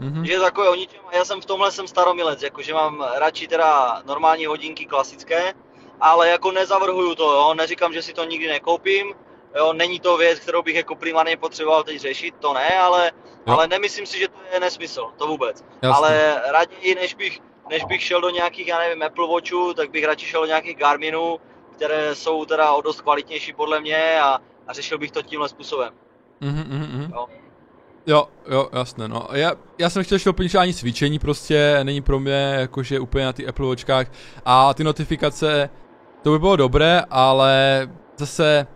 Mm-hmm. 0.00 0.22
Že 0.22 0.40
takové 0.40 0.68
o 0.68 0.74
ničem, 0.74 1.00
já 1.12 1.24
jsem 1.24 1.40
v 1.40 1.46
tomhle 1.46 1.72
jsem 1.72 1.88
staromilec, 1.88 2.42
jakože 2.42 2.74
mám 2.74 3.06
radši 3.14 3.48
teda 3.48 4.02
normální 4.06 4.46
hodinky 4.46 4.86
klasické, 4.86 5.54
ale 6.00 6.28
jako 6.28 6.52
nezavrhuju 6.52 7.14
to, 7.14 7.32
jo, 7.32 7.54
neříkám, 7.54 7.92
že 7.92 8.02
si 8.02 8.12
to 8.12 8.24
nikdy 8.24 8.48
nekoupím, 8.48 9.14
jo, 9.56 9.72
není 9.72 10.00
to 10.00 10.16
věc, 10.16 10.38
kterou 10.38 10.62
bych 10.62 10.76
jako 10.76 10.94
primárně 10.94 11.36
potřeboval 11.36 11.82
teď 11.82 12.00
řešit, 12.00 12.34
to 12.40 12.54
ne, 12.54 12.78
ale, 12.78 13.12
ale 13.46 13.66
nemyslím 13.66 14.06
si, 14.06 14.18
že 14.18 14.28
to 14.28 14.38
je 14.52 14.60
nesmysl, 14.60 15.10
to 15.16 15.26
vůbec. 15.26 15.64
Jasně. 15.82 15.96
Ale 15.96 16.42
raději, 16.52 16.94
než 16.94 17.14
bych, 17.14 17.40
než 17.70 17.84
bych 17.84 18.02
šel 18.02 18.20
do 18.20 18.30
nějakých, 18.30 18.68
já 18.68 18.78
nevím, 18.78 19.02
Apple 19.02 19.28
Watchů, 19.28 19.74
tak 19.74 19.90
bych 19.90 20.04
radši 20.04 20.26
šel 20.26 20.40
do 20.40 20.46
nějakých 20.46 20.76
Garminů, 20.76 21.40
které 21.76 22.14
jsou 22.14 22.44
teda 22.44 22.72
o 22.72 22.82
dost 22.82 23.00
kvalitnější 23.00 23.52
podle 23.52 23.80
mě 23.80 24.20
a, 24.20 24.38
a 24.66 24.72
řešil 24.72 24.98
bych 24.98 25.10
to 25.10 25.22
tímhle 25.22 25.48
způsobem. 25.48 25.92
Mm-hmm. 26.42 27.10
Jo. 27.14 27.26
Jo, 28.06 28.28
jo, 28.50 28.68
jasné, 28.72 29.08
no. 29.08 29.28
Já, 29.32 29.52
já 29.78 29.90
jsem 29.90 30.04
chtěl 30.04 30.16
ještě 30.16 30.28
doplnit, 30.28 30.48
že 30.48 30.58
ani 30.58 30.74
cvičení 30.74 31.18
prostě 31.18 31.80
není 31.82 32.02
pro 32.02 32.20
mě 32.20 32.56
jakože 32.58 33.00
úplně 33.00 33.24
na 33.24 33.32
ty 33.32 33.46
Apple 33.46 33.66
Watchkách 33.66 34.06
a 34.44 34.74
ty 34.74 34.84
notifikace, 34.84 35.70
to 36.22 36.30
by 36.30 36.38
bylo 36.38 36.56
dobré, 36.56 37.02
ale 37.10 37.88
zase 38.16 38.66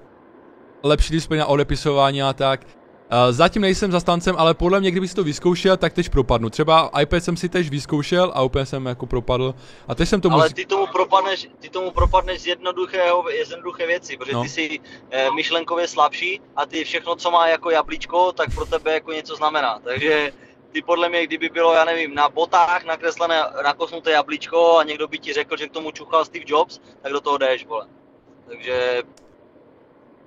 lepší 0.82 1.12
displej 1.12 1.40
na 1.40 1.46
odepisování 1.46 2.22
a 2.22 2.32
tak. 2.32 2.60
zatím 3.30 3.62
nejsem 3.62 3.92
zastancem, 3.92 4.34
ale 4.38 4.54
podle 4.54 4.80
mě, 4.80 4.90
kdyby 4.90 5.08
si 5.08 5.14
to 5.14 5.24
vyzkoušel, 5.24 5.76
tak 5.76 5.92
teď 5.92 6.08
propadnu. 6.08 6.50
Třeba 6.50 6.90
iPad 7.00 7.24
jsem 7.24 7.36
si 7.36 7.48
teď 7.48 7.70
vyzkoušel 7.70 8.32
a 8.34 8.42
úplně 8.42 8.66
jsem 8.66 8.86
jako 8.86 9.06
propadl. 9.06 9.54
A 9.88 9.94
teď 9.94 10.08
jsem 10.08 10.20
tomu... 10.20 10.36
Ale 10.36 10.50
ty 10.50 10.66
tomu 10.66 10.86
propadneš, 10.86 11.48
ty 11.58 11.68
tomu 11.68 11.90
propadneš 11.90 12.40
z 12.40 12.46
jednoduchého, 12.46 13.24
z 13.46 13.50
jednoduché 13.50 13.86
věci, 13.86 14.16
protože 14.16 14.32
no. 14.32 14.42
ty 14.42 14.48
jsi 14.48 14.80
e, 15.10 15.30
myšlenkově 15.30 15.88
slabší 15.88 16.40
a 16.56 16.66
ty 16.66 16.84
všechno, 16.84 17.16
co 17.16 17.30
má 17.30 17.48
jako 17.48 17.70
jablíčko, 17.70 18.32
tak 18.32 18.54
pro 18.54 18.66
tebe 18.66 18.94
jako 18.94 19.12
něco 19.12 19.36
znamená. 19.36 19.78
Takže 19.84 20.32
ty 20.74 20.82
podle 20.82 21.08
mě, 21.08 21.26
kdyby 21.26 21.48
bylo, 21.48 21.74
já 21.74 21.84
nevím, 21.84 22.14
na 22.14 22.28
botách 22.28 22.84
nakreslené, 22.84 23.42
nakosnuté 23.64 24.10
jablíčko 24.10 24.78
a 24.78 24.82
někdo 24.82 25.08
by 25.08 25.18
ti 25.18 25.32
řekl, 25.32 25.56
že 25.56 25.68
k 25.68 25.72
tomu 25.72 25.90
čuchal 25.90 26.24
Steve 26.24 26.44
Jobs, 26.48 26.80
tak 27.02 27.12
do 27.12 27.20
toho 27.20 27.38
jdeš, 27.38 27.66
vole. 27.66 27.86
Takže 28.48 29.02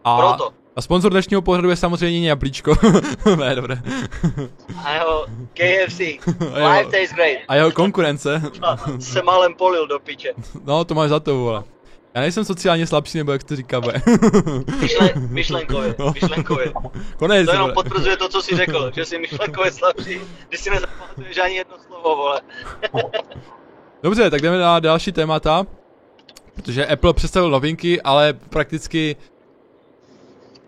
a, 0.04 0.18
proto. 0.18 0.54
A 0.76 0.82
sponzor 0.82 1.12
dnešního 1.12 1.41
pořadu 1.41 1.70
je 1.70 1.76
samozřejmě 1.76 2.30
jablíčko. 2.30 2.74
ne, 3.39 3.56
dobré. 3.56 3.82
a 4.84 4.93
jeho 4.93 5.26
KFC. 5.54 6.00
Life 6.39 6.84
tastes 6.84 7.14
great. 7.14 7.38
A 7.48 7.56
jeho 7.56 7.72
konkurence. 7.72 8.41
se 9.00 9.22
málem 9.22 9.56
polil 9.56 9.88
do 9.88 10.00
piče. 10.00 10.34
No, 10.64 10.86
to 10.86 10.95
máš 10.95 11.10
za 11.10 11.20
to, 11.20 11.38
vole. 11.38 11.64
Já 12.18 12.22
nejsem 12.22 12.45
sociálně 12.45 12.88
slabší, 12.88 13.18
nebo 13.18 13.32
jak 13.32 13.43
to 13.43 13.55
říká, 13.55 13.82
bude. 13.82 14.01
Myšlen, 14.82 15.11
myšlenkově, 15.30 15.95
no. 15.99 16.13
myšlenkově. 16.22 16.74
Konec, 17.18 17.45
to 17.45 17.51
jenom 17.51 17.72
potvrzuje 17.74 18.18
to, 18.18 18.30
co 18.30 18.41
jsi 18.41 18.55
řekl, 18.55 18.91
že 18.95 19.05
jsi 19.05 19.20
myšlenkově 19.20 19.72
slabší, 19.72 20.22
když 20.49 20.59
si 20.61 20.70
nezapamatuješ 20.70 21.38
ani 21.38 21.55
jedno 21.55 21.76
slovo, 21.88 22.15
vole. 22.15 22.41
Dobře, 24.03 24.30
tak 24.30 24.41
jdeme 24.41 24.57
na 24.57 24.80
další 24.80 25.11
témata. 25.11 25.65
Protože 26.55 26.86
Apple 26.86 27.13
představil 27.13 27.49
novinky, 27.49 28.01
ale 28.01 28.34
prakticky 28.34 29.15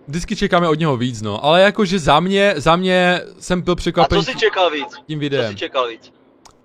vždycky 0.08 0.36
čekáme 0.36 0.70
od 0.70 0.80
něho 0.80 0.98
víc, 0.98 1.22
no. 1.22 1.46
Ale 1.46 1.62
jakože 1.62 2.00
za 2.00 2.20
mě, 2.20 2.54
za 2.58 2.76
mě 2.76 3.22
jsem 3.40 3.62
byl 3.62 3.76
překvapený. 3.76 4.22
A 4.22 4.24
co 4.24 4.32
jsi 4.32 4.38
čekal 4.38 4.70
víc? 4.70 4.88
Tím 5.08 5.20
videem. 5.20 5.46
Co 5.46 5.52
jsi 5.52 5.58
čekal 5.58 5.88
víc? 5.88 6.14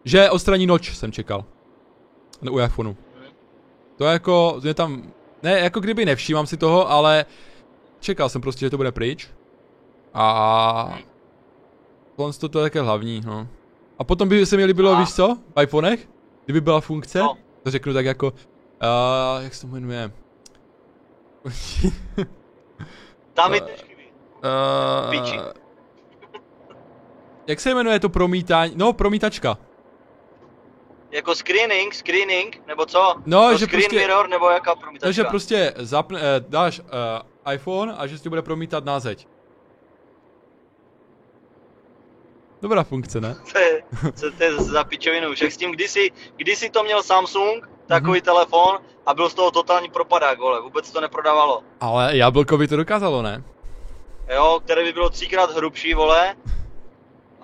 Že 0.04 0.30
odstraní 0.30 0.66
noč 0.66 0.96
jsem 0.96 1.12
čekal. 1.12 1.44
No, 2.42 2.52
u 2.52 2.60
iPhoneu. 2.60 2.94
To 3.96 4.04
jako, 4.04 4.60
je 4.64 4.74
tam, 4.74 5.02
ne, 5.42 5.60
jako 5.60 5.80
kdyby 5.80 6.04
nevšímám 6.04 6.46
si 6.46 6.56
toho, 6.56 6.90
ale 6.90 7.26
čekal 8.00 8.28
jsem 8.28 8.40
prostě, 8.40 8.66
že 8.66 8.70
to 8.70 8.76
bude 8.76 8.92
pryč. 8.92 9.28
A... 10.14 10.82
Hmm. 12.16 12.32
to, 12.40 12.48
to 12.48 12.58
je 12.58 12.62
také 12.62 12.80
hlavní, 12.80 13.20
no. 13.26 13.48
A 13.98 14.04
potom 14.04 14.28
by 14.28 14.46
se 14.46 14.56
mi 14.56 14.64
líbilo, 14.64 14.92
a... 14.92 15.00
víš 15.00 15.14
co, 15.14 15.38
v 15.56 15.62
iPhonech? 15.62 16.08
Kdyby 16.44 16.60
byla 16.60 16.80
funkce, 16.80 17.18
no. 17.18 17.36
to 17.62 17.70
řeknu 17.70 17.92
tak 17.92 18.06
jako, 18.06 18.26
uh, 18.26 19.42
jak 19.42 19.54
se 19.54 19.60
to 19.60 19.66
jmenuje? 19.66 20.12
Tam 23.34 23.52
chybí. 23.52 24.04
Uh, 24.44 25.14
jak 27.46 27.60
se 27.60 27.74
jmenuje 27.74 28.00
to 28.00 28.08
promítání? 28.08 28.72
No, 28.76 28.92
promítačka. 28.92 29.58
Jako 31.14 31.34
screening, 31.34 31.94
screening, 31.94 32.62
nebo 32.66 32.86
co? 32.86 33.14
No, 33.26 33.40
no 33.40 33.56
že 33.56 33.66
screen 33.66 33.82
prostě, 33.82 33.96
mirror, 33.96 34.28
nebo 34.28 34.50
jaká 34.50 34.74
promítačka? 34.74 35.06
Takže 35.06 35.24
prostě 35.24 35.74
zapne, 35.76 36.20
eh, 36.20 36.44
dáš 36.48 36.80
uh, 36.80 37.52
iPhone 37.52 37.94
a 37.98 38.06
že 38.06 38.18
si 38.18 38.28
bude 38.28 38.42
promítat 38.42 38.84
na 38.84 39.00
zeď. 39.00 39.26
Dobrá 42.62 42.84
funkce, 42.84 43.20
ne? 43.20 43.36
to 43.52 43.58
je, 43.58 43.82
co 44.14 44.30
to 44.30 44.44
je 44.44 44.54
za 44.54 44.84
pičovinu, 44.84 45.34
však 45.34 45.52
s 45.52 45.56
tím 45.56 45.72
kdysi, 45.72 46.10
kdysi 46.36 46.70
to 46.70 46.82
měl 46.84 47.02
Samsung, 47.02 47.68
takový 47.86 48.20
mm-hmm. 48.20 48.24
telefon 48.24 48.78
a 49.06 49.14
byl 49.14 49.30
z 49.30 49.34
toho 49.34 49.50
totální 49.50 49.90
propadák, 49.90 50.38
vole, 50.38 50.60
vůbec 50.60 50.90
to 50.90 51.00
neprodávalo. 51.00 51.62
Ale 51.80 52.16
jablko 52.16 52.58
by 52.58 52.68
to 52.68 52.76
dokázalo, 52.76 53.22
ne? 53.22 53.44
Jo, 54.34 54.60
které 54.64 54.84
by 54.84 54.92
bylo 54.92 55.10
třikrát 55.10 55.50
hrubší, 55.50 55.94
vole, 55.94 56.36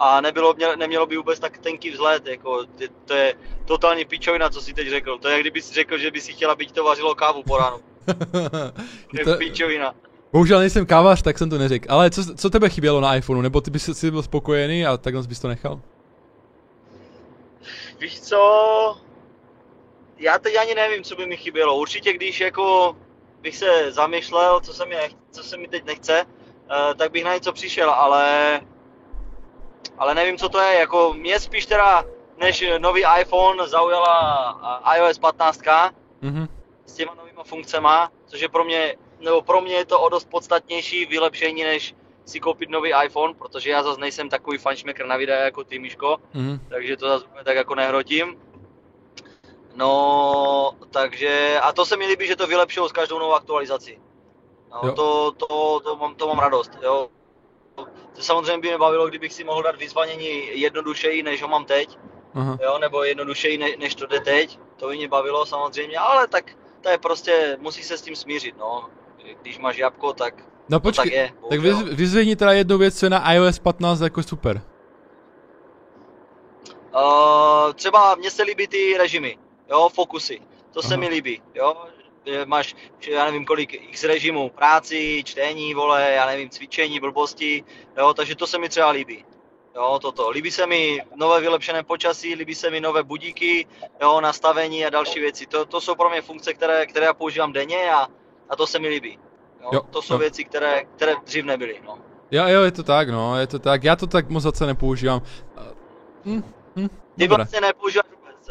a 0.00 0.20
nebylo, 0.20 0.54
nemělo 0.76 1.06
by 1.06 1.16
vůbec 1.16 1.38
tak 1.38 1.58
tenký 1.58 1.90
vzhled, 1.90 2.26
jako, 2.26 2.66
to 3.04 3.14
je 3.14 3.34
totální 3.64 4.04
pičovina, 4.04 4.50
co 4.50 4.60
si 4.60 4.74
teď 4.74 4.88
řekl. 4.88 5.18
To 5.18 5.28
je, 5.28 5.32
jak 5.32 5.40
kdyby 5.40 5.62
si 5.62 5.74
řekl, 5.74 5.98
že 5.98 6.10
by 6.10 6.20
si 6.20 6.32
chtěla, 6.32 6.54
být 6.54 6.72
to 6.72 6.84
vařilo 6.84 7.14
kávu 7.14 7.42
po 7.42 7.58
ránu. 7.58 7.80
to 9.24 9.30
je 9.30 9.36
pičovina. 9.36 9.94
Bohužel 10.32 10.58
nejsem 10.58 10.86
kávař, 10.86 11.22
tak 11.22 11.38
jsem 11.38 11.50
to 11.50 11.58
neřekl. 11.58 11.86
Ale 11.88 12.10
co, 12.10 12.34
co 12.34 12.50
tebe 12.50 12.68
chybělo 12.68 13.00
na 13.00 13.16
iPhoneu? 13.16 13.40
Nebo 13.40 13.60
ty 13.60 13.70
bys 13.70 13.98
si 13.98 14.10
byl 14.10 14.22
spokojený 14.22 14.86
a 14.86 14.96
takhle 14.96 15.22
bys 15.22 15.40
to 15.40 15.48
nechal? 15.48 15.80
Víš 18.00 18.20
co? 18.20 18.40
Já 20.18 20.38
teď 20.38 20.56
ani 20.56 20.74
nevím, 20.74 21.04
co 21.04 21.16
by 21.16 21.26
mi 21.26 21.36
chybělo. 21.36 21.76
Určitě, 21.76 22.12
když 22.12 22.40
jako 22.40 22.96
bych 23.40 23.56
se 23.56 23.92
zamýšlel, 23.92 24.60
co 24.60 24.74
se 24.74 24.86
mi, 24.86 24.96
co 25.30 25.42
se 25.42 25.56
mi 25.56 25.68
teď 25.68 25.84
nechce, 25.84 26.24
uh, 26.24 26.94
tak 26.96 27.12
bych 27.12 27.24
na 27.24 27.34
něco 27.34 27.52
přišel, 27.52 27.90
ale 27.90 28.60
ale 30.00 30.14
nevím, 30.14 30.38
co 30.38 30.48
to 30.48 30.60
je. 30.60 30.78
Jako 30.78 31.14
mě 31.14 31.40
spíš 31.40 31.66
teda, 31.66 32.04
než 32.36 32.64
nový 32.78 33.04
iPhone 33.20 33.68
zaujala 33.68 34.82
iOS 34.96 35.18
15 35.18 35.60
mm-hmm. 35.60 36.48
s 36.86 36.94
těma 36.94 37.14
novýma 37.14 37.44
funkcema, 37.44 38.12
což 38.26 38.40
je 38.40 38.48
pro 38.48 38.64
mě, 38.64 38.96
nebo 39.20 39.42
pro 39.42 39.60
mě 39.60 39.74
je 39.74 39.84
to 39.84 40.00
o 40.00 40.08
dost 40.08 40.30
podstatnější 40.30 41.06
vylepšení, 41.06 41.62
než 41.62 41.94
si 42.24 42.40
koupit 42.40 42.70
nový 42.70 42.92
iPhone, 43.04 43.34
protože 43.34 43.70
já 43.70 43.82
zase 43.82 44.00
nejsem 44.00 44.28
takový 44.28 44.58
fanšmekr 44.58 45.06
na 45.06 45.16
videa 45.16 45.44
jako 45.44 45.64
ty, 45.64 45.78
Miško, 45.78 46.16
mm-hmm. 46.34 46.58
takže 46.68 46.96
to 46.96 47.08
zase 47.08 47.24
tak 47.44 47.56
jako 47.56 47.74
nehrotím. 47.74 48.36
No, 49.74 50.72
takže, 50.90 51.60
a 51.62 51.72
to 51.72 51.86
se 51.86 51.96
mi 51.96 52.06
líbí, 52.06 52.26
že 52.26 52.36
to 52.36 52.46
vylepšilo 52.46 52.88
s 52.88 52.92
každou 52.92 53.18
novou 53.18 53.34
aktualizací. 53.34 53.98
No, 54.70 54.92
to, 54.92 55.32
to, 55.32 55.80
to, 55.80 55.96
mám, 55.96 56.14
to 56.14 56.26
mám 56.28 56.38
radost, 56.38 56.70
jo. 56.82 57.08
To 58.16 58.22
samozřejmě 58.22 58.58
by 58.58 58.68
mě 58.68 58.78
bavilo, 58.78 59.08
kdybych 59.08 59.32
si 59.32 59.44
mohl 59.44 59.62
dát 59.62 59.76
vyzvanění 59.76 60.60
jednodušeji, 60.60 61.22
než 61.22 61.42
ho 61.42 61.48
mám 61.48 61.64
teď. 61.64 61.98
Aha. 62.34 62.58
Jo, 62.62 62.78
nebo 62.78 63.04
jednodušeji, 63.04 63.58
ne, 63.58 63.66
než 63.78 63.94
to 63.94 64.06
jde 64.06 64.20
teď. 64.20 64.58
To 64.76 64.88
by 64.88 64.96
mě 64.96 65.08
bavilo 65.08 65.46
samozřejmě, 65.46 65.98
ale 65.98 66.28
tak 66.28 66.44
to 66.80 66.88
je 66.88 66.98
prostě, 66.98 67.56
musí 67.60 67.82
se 67.82 67.98
s 67.98 68.02
tím 68.02 68.16
smířit, 68.16 68.58
no. 68.58 68.88
Když 69.42 69.58
máš 69.58 69.76
jabko, 69.76 70.12
tak 70.12 70.34
No 70.70 70.80
počkej, 70.80 71.04
tak, 71.04 71.12
je, 71.12 71.32
tak 71.48 71.60
vyz, 71.94 72.36
teda 72.36 72.52
jednu 72.52 72.78
věc, 72.78 72.98
co 72.98 73.06
je 73.06 73.10
na 73.10 73.32
iOS 73.32 73.58
15 73.58 74.00
jako 74.00 74.22
super. 74.22 74.62
Uh, 76.94 77.72
třeba 77.74 78.14
mně 78.14 78.30
se 78.30 78.42
líbí 78.42 78.66
ty 78.66 78.96
režimy, 78.98 79.38
jo, 79.70 79.88
fokusy. 79.94 80.40
To 80.72 80.80
Aha. 80.80 80.88
se 80.88 80.96
mi 80.96 81.08
líbí, 81.08 81.42
jo, 81.54 81.76
máš, 82.44 82.76
já 83.08 83.24
nevím 83.24 83.44
kolik, 83.44 83.74
x 83.74 84.04
režimů, 84.04 84.50
práci, 84.50 85.22
čtení, 85.24 85.74
vole, 85.74 86.12
já 86.12 86.26
nevím, 86.26 86.50
cvičení, 86.50 87.00
blbosti, 87.00 87.64
jo, 87.98 88.14
takže 88.14 88.36
to 88.36 88.46
se 88.46 88.58
mi 88.58 88.68
třeba 88.68 88.90
líbí. 88.90 89.24
Jo, 89.74 89.98
toto. 90.02 90.30
Líbí 90.30 90.50
se 90.50 90.66
mi 90.66 91.00
nové 91.16 91.40
vylepšené 91.40 91.82
počasí, 91.82 92.34
líbí 92.34 92.54
se 92.54 92.70
mi 92.70 92.80
nové 92.80 93.02
budíky, 93.02 93.66
jo, 94.02 94.20
nastavení 94.20 94.86
a 94.86 94.90
další 94.90 95.20
věci. 95.20 95.46
To, 95.46 95.64
to 95.64 95.80
jsou 95.80 95.94
pro 95.94 96.10
mě 96.10 96.22
funkce, 96.22 96.54
které, 96.54 96.86
které 96.86 97.06
já 97.06 97.14
používám 97.14 97.52
denně 97.52 97.92
a, 97.92 98.06
a 98.48 98.56
to 98.56 98.66
se 98.66 98.78
mi 98.78 98.88
líbí. 98.88 99.18
Jo, 99.62 99.70
jo, 99.72 99.80
to 99.90 100.02
jsou 100.02 100.14
jo. 100.14 100.18
věci, 100.18 100.44
které, 100.44 100.84
které 100.84 101.14
dřív 101.24 101.44
nebyly. 101.44 101.80
No. 101.84 101.98
Jo, 102.30 102.44
jo, 102.48 102.62
je 102.62 102.70
to 102.70 102.82
tak, 102.82 103.10
no, 103.10 103.38
je 103.38 103.46
to 103.46 103.58
tak. 103.58 103.84
Já 103.84 103.96
to 103.96 104.06
tak 104.06 104.28
moc 104.28 104.42
zase 104.42 104.66
nepoužívám. 104.66 105.22
Hm, 106.24 106.42
hm, 106.76 106.88
Ty 107.18 107.28
vlastně 107.28 107.60
nepoužíváš 107.60 108.06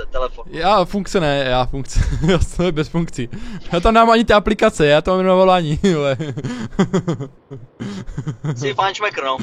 telefon. 0.06 0.45
Já 0.47 0.86
funkce 0.86 1.20
ne, 1.20 1.45
já 1.47 1.66
funkce, 1.66 2.00
já 2.28 2.39
jsem 2.39 2.76
bez 2.76 2.89
funkcí. 2.89 3.30
Já 3.74 3.80
tam 3.80 3.93
nemám 3.93 4.10
ani 4.10 4.26
ty 4.26 4.34
aplikace, 4.34 4.88
já 4.88 5.02
to 5.02 5.12
mám 5.12 5.20
jenom 5.20 5.38
volání, 5.38 5.80
ale. 5.97 6.18
Jsi 8.56 8.74
fančmekr, 8.74 9.24
no. 9.24 9.38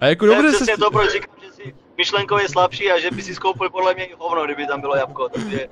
A 0.00 0.06
jako 0.06 0.26
dobře 0.26 0.52
se... 0.52 0.76
to, 0.78 0.90
proč 0.90 1.12
říkám, 1.12 1.36
že 1.42 1.52
jsi 1.52 1.74
myšlenkově 1.96 2.48
slabší 2.48 2.90
a 2.90 3.00
že 3.00 3.10
by 3.10 3.22
si 3.22 3.34
skoupil 3.34 3.70
podle 3.70 3.94
mě 3.94 4.08
hovno, 4.18 4.44
kdyby 4.44 4.66
tam 4.66 4.80
bylo 4.80 4.96
jabko, 4.96 5.28
takže... 5.28 5.68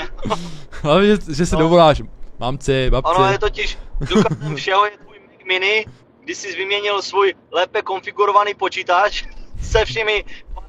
Hlavně, 0.82 1.08
že, 1.08 1.34
že 1.34 1.46
se 1.46 1.56
no. 1.56 1.60
dovoláš. 1.60 2.02
Mamci, 2.38 2.90
babci. 2.90 3.14
Ono 3.14 3.32
je 3.32 3.38
totiž, 3.38 3.78
důkazem 4.00 4.56
všeho 4.56 4.84
je 4.84 4.90
tvůj 4.90 5.18
Mac 5.20 5.46
Mini, 5.46 5.86
kdy 6.20 6.34
jsi 6.34 6.56
vyměnil 6.56 7.02
svůj 7.02 7.34
lépe 7.52 7.82
konfigurovaný 7.82 8.54
počítač 8.54 9.24
se 9.62 9.84
všemi 9.84 10.24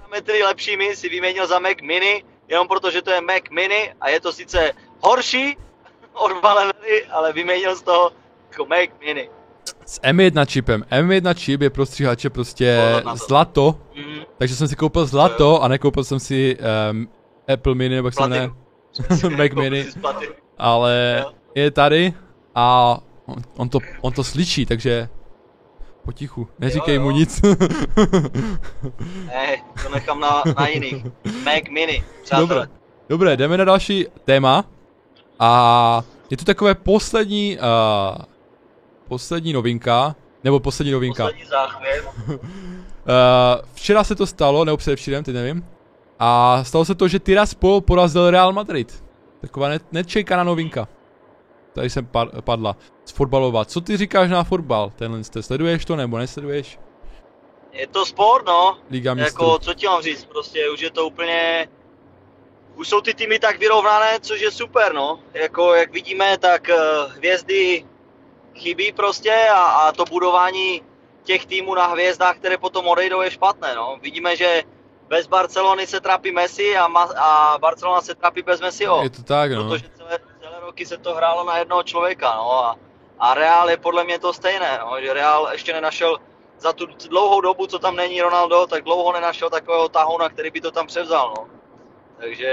parametry 0.08 0.44
lepšími 0.44 0.96
si 0.96 1.10
vyměnil 1.10 1.48
za 1.48 1.60
Mac 1.60 1.78
Mini, 1.82 2.24
jenom 2.48 2.68
proto, 2.68 2.92
že 2.92 3.02
to 3.02 3.12
je 3.12 3.22
Mac 3.22 3.44
Mini 3.52 3.94
a 4.02 4.10
je 4.10 4.20
to 4.22 4.34
sice 4.34 4.72
horší 5.00 5.58
od 6.14 6.42
Valenely, 6.44 7.06
ale 7.12 7.34
vyměnil 7.34 7.76
z 7.76 7.82
toho 7.82 8.12
jako 8.52 8.66
Mac 8.66 8.90
Mini. 9.00 9.30
S 9.86 10.02
M1 10.02 10.46
čipem. 10.46 10.86
M1 10.92 11.34
čip 11.34 11.62
je 11.62 11.70
pro 11.70 11.86
stříhače 11.86 12.30
prostě 12.30 12.80
zlato, 13.28 13.76
mm. 13.96 14.22
takže 14.38 14.56
jsem 14.56 14.68
si 14.68 14.76
koupil 14.76 15.06
zlato 15.06 15.64
a 15.64 15.68
nekoupil 15.68 16.04
jsem 16.04 16.20
si 16.20 16.58
um, 16.92 17.10
Apple 17.54 17.76
Mini, 17.76 17.96
nebo 17.96 18.08
jak 18.08 18.14
se 18.14 18.28
ne, 18.28 18.50
Mac 19.38 19.52
Mini, 19.52 19.86
ale 20.58 21.26
je 21.56 21.72
tady 21.72 22.14
a 22.56 22.98
on, 23.26 23.44
on, 23.58 23.70
to, 23.70 23.80
on 24.02 24.14
to 24.14 24.24
slyší, 24.24 24.66
takže 24.66 25.10
Potichu, 26.08 26.48
neříkej 26.60 26.96
jo, 26.96 27.02
jo. 27.02 27.06
mu 27.06 27.12
nic. 27.12 27.42
ne, 29.26 29.58
to 29.84 29.90
nechám 29.94 30.20
na, 30.20 30.44
na 30.60 30.68
jiných. 30.68 31.06
Mac 31.44 31.64
Mini, 31.72 32.04
přátelé. 32.24 32.48
Dobré, 32.48 32.68
dobré, 33.10 33.38
jdeme 33.38 33.58
na 33.58 33.66
další 33.66 34.06
téma. 34.26 34.66
A 35.40 36.02
je 36.30 36.38
to 36.38 36.46
takové 36.46 36.76
poslední, 36.76 37.58
uh, 37.58 37.64
poslední 39.08 39.54
novinka. 39.54 40.16
Nebo 40.44 40.60
poslední 40.60 40.92
novinka. 40.92 41.24
Poslední 41.24 41.46
záchvěv. 41.46 42.10
Uh, 42.28 42.36
včera 43.74 44.04
se 44.04 44.16
to 44.16 44.28
stalo, 44.28 44.66
nebo 44.66 44.78
předevčírem, 44.78 45.24
teď 45.24 45.36
nevím. 45.36 45.66
A 46.20 46.64
stalo 46.64 46.86
se 46.86 46.96
to, 46.96 47.08
že 47.08 47.20
Tiraspol 47.20 47.82
porazil 47.82 48.32
Real 48.32 48.54
Madrid. 48.54 49.04
Taková 49.42 49.70
ne- 49.70 49.80
nečekaná 49.92 50.44
novinka. 50.44 50.88
Tady 51.74 51.90
jsem 51.90 52.06
pa- 52.06 52.42
padla. 52.42 52.76
Z 53.06 53.12
fotbalova. 53.12 53.66
Co 53.66 53.82
ty 53.82 53.98
říkáš 53.98 54.30
na 54.30 54.44
fotbal? 54.44 54.92
Tenhle 54.96 55.24
jste 55.24 55.44
sleduješ 55.44 55.86
to 55.86 55.96
nebo 55.96 56.18
nesleduješ? 56.18 56.80
Je 57.72 57.88
to 57.88 58.06
sport, 58.06 58.46
no. 58.46 58.78
Liga 58.90 59.14
mistrů. 59.14 59.44
Jako, 59.46 59.60
co 59.60 59.74
ti 59.74 59.86
mám 59.86 60.02
říct, 60.02 60.26
prostě 60.26 60.70
už 60.70 60.82
je 60.82 60.92
to 60.92 61.08
úplně... 61.08 61.70
Už 62.76 62.88
jsou 62.90 63.02
ty 63.02 63.14
týmy 63.14 63.40
tak 63.40 63.60
vyrovnané, 63.60 64.20
což 64.22 64.42
je 64.42 64.52
super, 64.52 64.94
no. 64.94 65.20
Jako, 65.34 65.74
jak 65.74 65.92
vidíme, 65.92 66.38
tak 66.38 66.70
uh, 66.70 67.12
hvězdy 67.14 67.86
chybí 68.56 68.92
prostě 68.92 69.34
a, 69.54 69.64
a 69.64 69.92
to 69.92 70.06
budování 70.06 70.82
těch 71.24 71.46
týmů 71.46 71.76
na 71.76 71.88
hvězdách, 71.88 72.38
které 72.38 72.58
potom 72.58 72.88
odejdou, 72.88 73.22
je 73.22 73.32
špatné, 73.32 73.76
no. 73.76 73.98
Vidíme, 74.02 74.36
že 74.36 74.64
bez 75.08 75.28
Barcelony 75.28 75.88
se 75.88 76.02
trápí 76.02 76.32
Messi 76.32 76.78
a, 76.78 76.88
Ma- 76.88 77.18
a 77.18 77.58
Barcelona 77.62 78.02
se 78.02 78.16
trápí 78.16 78.42
bez 78.42 78.62
Messiho. 78.62 79.04
Je 79.04 79.10
to 79.10 79.24
tak, 79.24 79.52
no. 79.52 79.64
Protože 79.70 79.86
roky 80.78 80.86
se 80.86 80.98
to 80.98 81.16
hrálo 81.16 81.44
na 81.44 81.58
jednoho 81.58 81.84
člověka, 81.84 82.36
no. 82.36 82.66
A, 82.66 82.76
a 83.20 83.34
Real 83.34 83.70
je 83.70 83.78
podle 83.78 84.04
mě 84.04 84.20
to 84.20 84.34
stejné, 84.34 84.80
no. 84.82 85.02
Že 85.02 85.14
Real 85.14 85.50
ještě 85.52 85.74
nenašel 85.74 86.18
za 86.60 86.74
tu 86.74 86.86
dlouhou 87.10 87.42
dobu, 87.42 87.68
co 87.68 87.80
tam 87.80 87.96
není 87.96 88.22
Ronaldo, 88.22 88.68
tak 88.68 88.84
dlouho 88.84 89.14
nenašel 89.14 89.50
takového 89.50 89.90
tahouna, 89.90 90.30
který 90.30 90.52
by 90.52 90.62
to 90.62 90.72
tam 90.72 90.88
převzal, 90.88 91.34
no. 91.38 91.48
Takže 92.18 92.52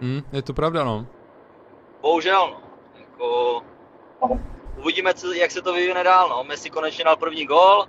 Hm, 0.00 0.22
je 0.32 0.42
to 0.42 0.52
pravda, 0.52 0.84
no. 0.84 1.06
bohužel, 2.00 2.50
no. 2.50 2.60
Jako, 3.00 3.62
uvidíme, 4.78 5.14
co, 5.14 5.32
jak 5.32 5.50
se 5.50 5.62
to 5.62 5.72
vyvine 5.72 6.04
dál, 6.04 6.28
no. 6.28 6.44
Messi 6.44 6.70
konečně 6.70 7.04
dal 7.04 7.16
první 7.16 7.46
gól, 7.46 7.86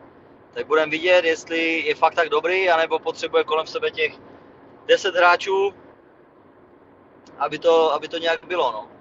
tak 0.53 0.67
budeme 0.67 0.91
vidět, 0.91 1.25
jestli 1.25 1.87
je 1.87 1.95
fakt 1.95 2.15
tak 2.15 2.29
dobrý, 2.29 2.69
anebo 2.69 2.99
potřebuje 2.99 3.43
kolem 3.43 3.67
sebe 3.67 3.91
těch 3.91 4.19
10 4.85 5.15
hráčů, 5.15 5.73
aby 7.39 7.59
to, 7.59 7.93
aby 7.93 8.07
to 8.07 8.17
nějak 8.17 8.45
bylo, 8.45 8.71
no. 8.71 8.96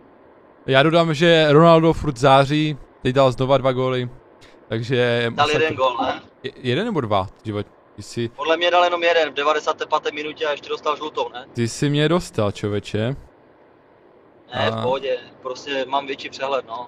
Já 0.66 0.82
dodám, 0.82 1.14
že 1.14 1.46
Ronaldo 1.52 1.92
furt 1.92 2.16
září, 2.18 2.78
teď 3.02 3.14
dal 3.14 3.32
znova 3.32 3.58
dva 3.58 3.72
góly. 3.72 4.10
Takže... 4.68 5.26
Dal 5.34 5.50
jeden 5.50 5.74
gól, 5.74 5.96
ne? 6.02 6.20
Je- 6.42 6.52
Jeden 6.56 6.84
nebo 6.86 7.00
dva? 7.00 7.26
Život. 7.44 7.66
Ty 7.96 8.02
jsi, 8.02 8.28
Podle 8.28 8.56
mě 8.56 8.70
dal 8.70 8.84
jenom 8.84 9.02
jeden 9.02 9.30
v 9.30 9.34
95. 9.34 10.14
minutě 10.14 10.46
a 10.46 10.50
ještě 10.50 10.68
dostal 10.68 10.96
žlutou, 10.96 11.28
ne? 11.32 11.46
ty 11.52 11.68
jsi 11.68 11.90
mě 11.90 12.08
dostal, 12.08 12.52
člověče. 12.52 13.16
Ne, 14.54 14.70
A- 14.70 14.80
v 14.80 14.82
pohodě, 14.82 15.18
prostě 15.42 15.84
mám 15.88 16.06
větší 16.06 16.30
přehled, 16.30 16.66
no. 16.68 16.86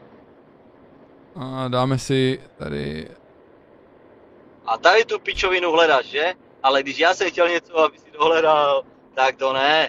A 1.37 1.69
dáme 1.69 1.99
si 1.99 2.41
tady... 2.59 3.09
A 4.67 4.79
tady 4.79 5.05
tu 5.05 5.19
pičovinu 5.19 5.73
hledáš, 5.73 6.07
že? 6.07 6.33
Ale 6.63 6.83
když 6.83 6.99
já 6.99 7.15
jsem 7.15 7.31
chtěl 7.31 7.49
něco, 7.49 7.79
aby 7.79 7.99
si 7.99 8.11
dohledal, 8.19 8.83
tak 9.15 9.37
to 9.37 9.53
ne. 9.53 9.89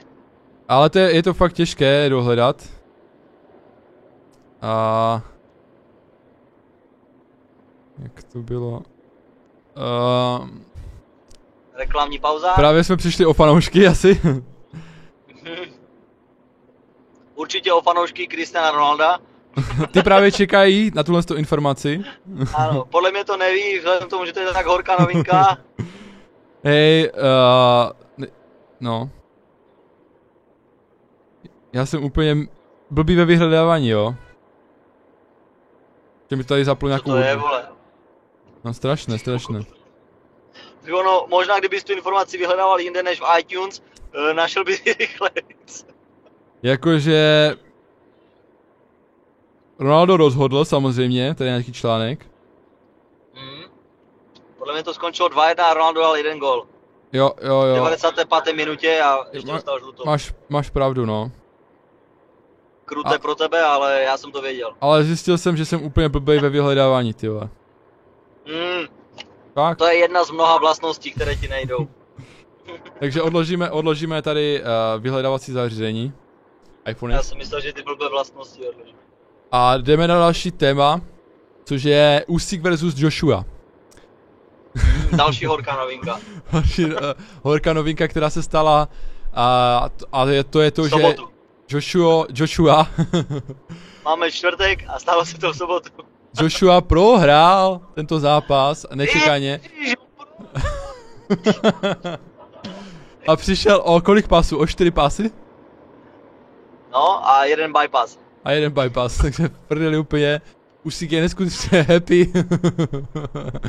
Ale 0.67 0.89
to 0.89 0.99
je, 0.99 1.15
je 1.15 1.23
to 1.23 1.33
fakt 1.33 1.53
těžké 1.53 2.09
dohledat. 2.09 2.63
A... 4.61 5.21
Jak 8.03 8.23
to 8.23 8.39
bylo? 8.39 8.81
Uh, 9.77 10.47
Reklamní 11.73 12.19
pauza. 12.19 12.53
právě 12.53 12.83
jsme 12.83 12.97
přišli 12.97 13.25
o 13.25 13.33
fanoušky 13.33 13.87
asi. 13.87 14.21
Určitě 17.35 17.73
o 17.73 17.81
fanoušky 17.81 18.27
Cristiana 18.27 18.71
Ronalda. 18.71 19.19
Ty 19.91 20.03
právě 20.03 20.31
čekají 20.31 20.91
na 20.95 21.03
tuhle 21.03 21.23
tu 21.23 21.35
informaci. 21.35 22.01
Ano, 22.55 22.85
podle 22.85 23.11
mě 23.11 23.25
to 23.25 23.37
neví, 23.37 23.77
vzhledem 23.77 24.07
k 24.07 24.09
tomu, 24.09 24.25
že 24.25 24.33
to 24.33 24.39
je 24.39 24.53
tak 24.53 24.65
horká 24.65 24.95
novinka. 24.99 25.57
Hej, 26.63 27.11
uh, 27.11 28.25
no. 28.79 29.09
Já 31.73 31.85
jsem 31.85 32.03
úplně 32.03 32.35
blbý 32.89 33.15
ve 33.15 33.25
vyhledávání, 33.25 33.89
jo. 33.89 34.15
Že 36.29 36.35
mi 36.35 36.43
tady 36.43 36.65
zapl 36.65 36.85
Co 36.85 36.87
nějakou 36.87 37.11
to 37.11 37.17
je, 37.17 37.33
hudbu. 37.33 37.47
vole? 37.47 37.67
No 38.63 38.73
strašné, 38.73 39.17
strašné. 39.19 39.59
Tak 40.81 40.93
Ono, 40.93 41.25
možná 41.29 41.59
kdybys 41.59 41.83
tu 41.83 41.93
informaci 41.93 42.37
vyhledával 42.37 42.79
jinde 42.79 43.03
než 43.03 43.19
v 43.21 43.23
iTunes, 43.39 43.81
eh, 44.13 44.33
našel 44.33 44.63
bys 44.63 44.85
ji 44.85 44.93
rychle. 44.99 45.29
Jakože... 46.63 47.55
Ronaldo 49.79 50.17
rozhodl 50.17 50.65
samozřejmě, 50.65 51.35
to 51.35 51.43
je 51.43 51.49
nějaký 51.49 51.73
článek. 51.73 52.25
Hmm. 53.33 53.63
Podle 54.57 54.73
mě 54.73 54.83
to 54.83 54.93
skončilo 54.93 55.29
2-1 55.29 55.63
a 55.63 55.73
Ronaldo 55.73 56.01
dal 56.01 56.15
jeden 56.15 56.39
gol. 56.39 56.65
Jo, 57.13 57.31
jo, 57.41 57.61
V 57.61 57.67
jo. 57.67 57.75
95. 57.75 58.55
minutě 58.55 59.01
a 59.01 59.17
ještě 59.31 59.51
dostal 59.51 59.79
žlutou. 59.79 60.05
Máš, 60.05 60.33
máš 60.49 60.69
pravdu, 60.69 61.05
no. 61.05 61.31
Kruté 62.89 63.15
a- 63.15 63.19
pro 63.19 63.35
tebe, 63.35 63.61
ale 63.63 64.01
já 64.03 64.17
jsem 64.17 64.31
to 64.31 64.41
věděl. 64.41 64.71
Ale 64.81 65.03
zjistil 65.03 65.37
jsem, 65.37 65.57
že 65.57 65.65
jsem 65.65 65.83
úplně 65.83 66.09
blbej 66.09 66.39
ve 66.39 66.49
vyhledávání, 66.49 67.13
ty 67.13 67.27
vole. 67.27 67.49
Hmm. 68.47 68.87
Tak, 69.53 69.77
To 69.77 69.85
je 69.87 69.95
jedna 69.95 70.23
z 70.23 70.31
mnoha 70.31 70.57
vlastností, 70.57 71.11
které 71.11 71.35
ti 71.35 71.47
nejdou. 71.47 71.87
takže 72.99 73.21
odložíme, 73.21 73.71
odložíme 73.71 74.21
tady 74.21 74.61
uh, 74.61 75.01
vyhledávací 75.03 75.51
zařízení. 75.51 76.13
iPhone. 76.89 77.13
Já 77.13 77.23
jsem 77.23 77.37
myslel, 77.37 77.61
že 77.61 77.73
ty 77.73 77.81
blbé 77.83 78.09
vlastnosti 78.09 78.67
odložím. 78.69 78.95
A 79.51 79.77
jdeme 79.77 80.07
na 80.07 80.19
další 80.19 80.51
téma, 80.51 81.01
což 81.65 81.83
je 81.83 82.25
Usyk 82.27 82.61
versus 82.61 82.93
Joshua. 82.97 83.45
Další 85.15 85.45
horká 85.53 85.75
novinka. 85.75 86.19
Další, 86.53 86.85
uh, 86.85 86.91
horká 87.43 87.73
novinka, 87.73 88.07
která 88.07 88.29
se 88.29 88.43
stala 88.43 88.89
a, 89.33 89.89
a 90.11 90.25
je, 90.25 90.43
to 90.43 90.61
je 90.61 90.71
to, 90.71 90.87
že. 90.87 91.15
Joshua, 91.69 92.25
Joshua, 92.33 92.87
Máme 94.05 94.31
čtvrtek 94.31 94.83
a 94.87 94.99
stalo 94.99 95.25
se 95.25 95.37
to 95.37 95.53
v 95.53 95.57
sobotu. 95.57 95.89
Joshua 96.41 96.81
prohrál 96.81 97.81
tento 97.93 98.19
zápas 98.19 98.85
nečekaně 98.93 99.59
a 103.27 103.35
přišel 103.35 103.81
o 103.85 104.01
kolik 104.01 104.27
pasů? 104.27 104.57
O 104.57 104.67
čtyři 104.67 104.91
pasy? 104.91 105.31
No 106.91 107.29
a 107.29 107.45
jeden 107.45 107.73
bypass. 107.81 108.19
A 108.43 108.51
jeden 108.51 108.71
bypass, 108.71 109.17
takže 109.21 109.49
prdeli 109.67 109.97
úplně. 109.97 110.41
Usyk 110.83 111.11
je 111.11 111.21
neskutečně 111.21 111.81
happy. 111.81 112.31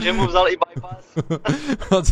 Že 0.01 0.13
mu 0.13 0.27
vzal 0.27 0.49
i 0.49 0.57
bypass. 0.57 1.07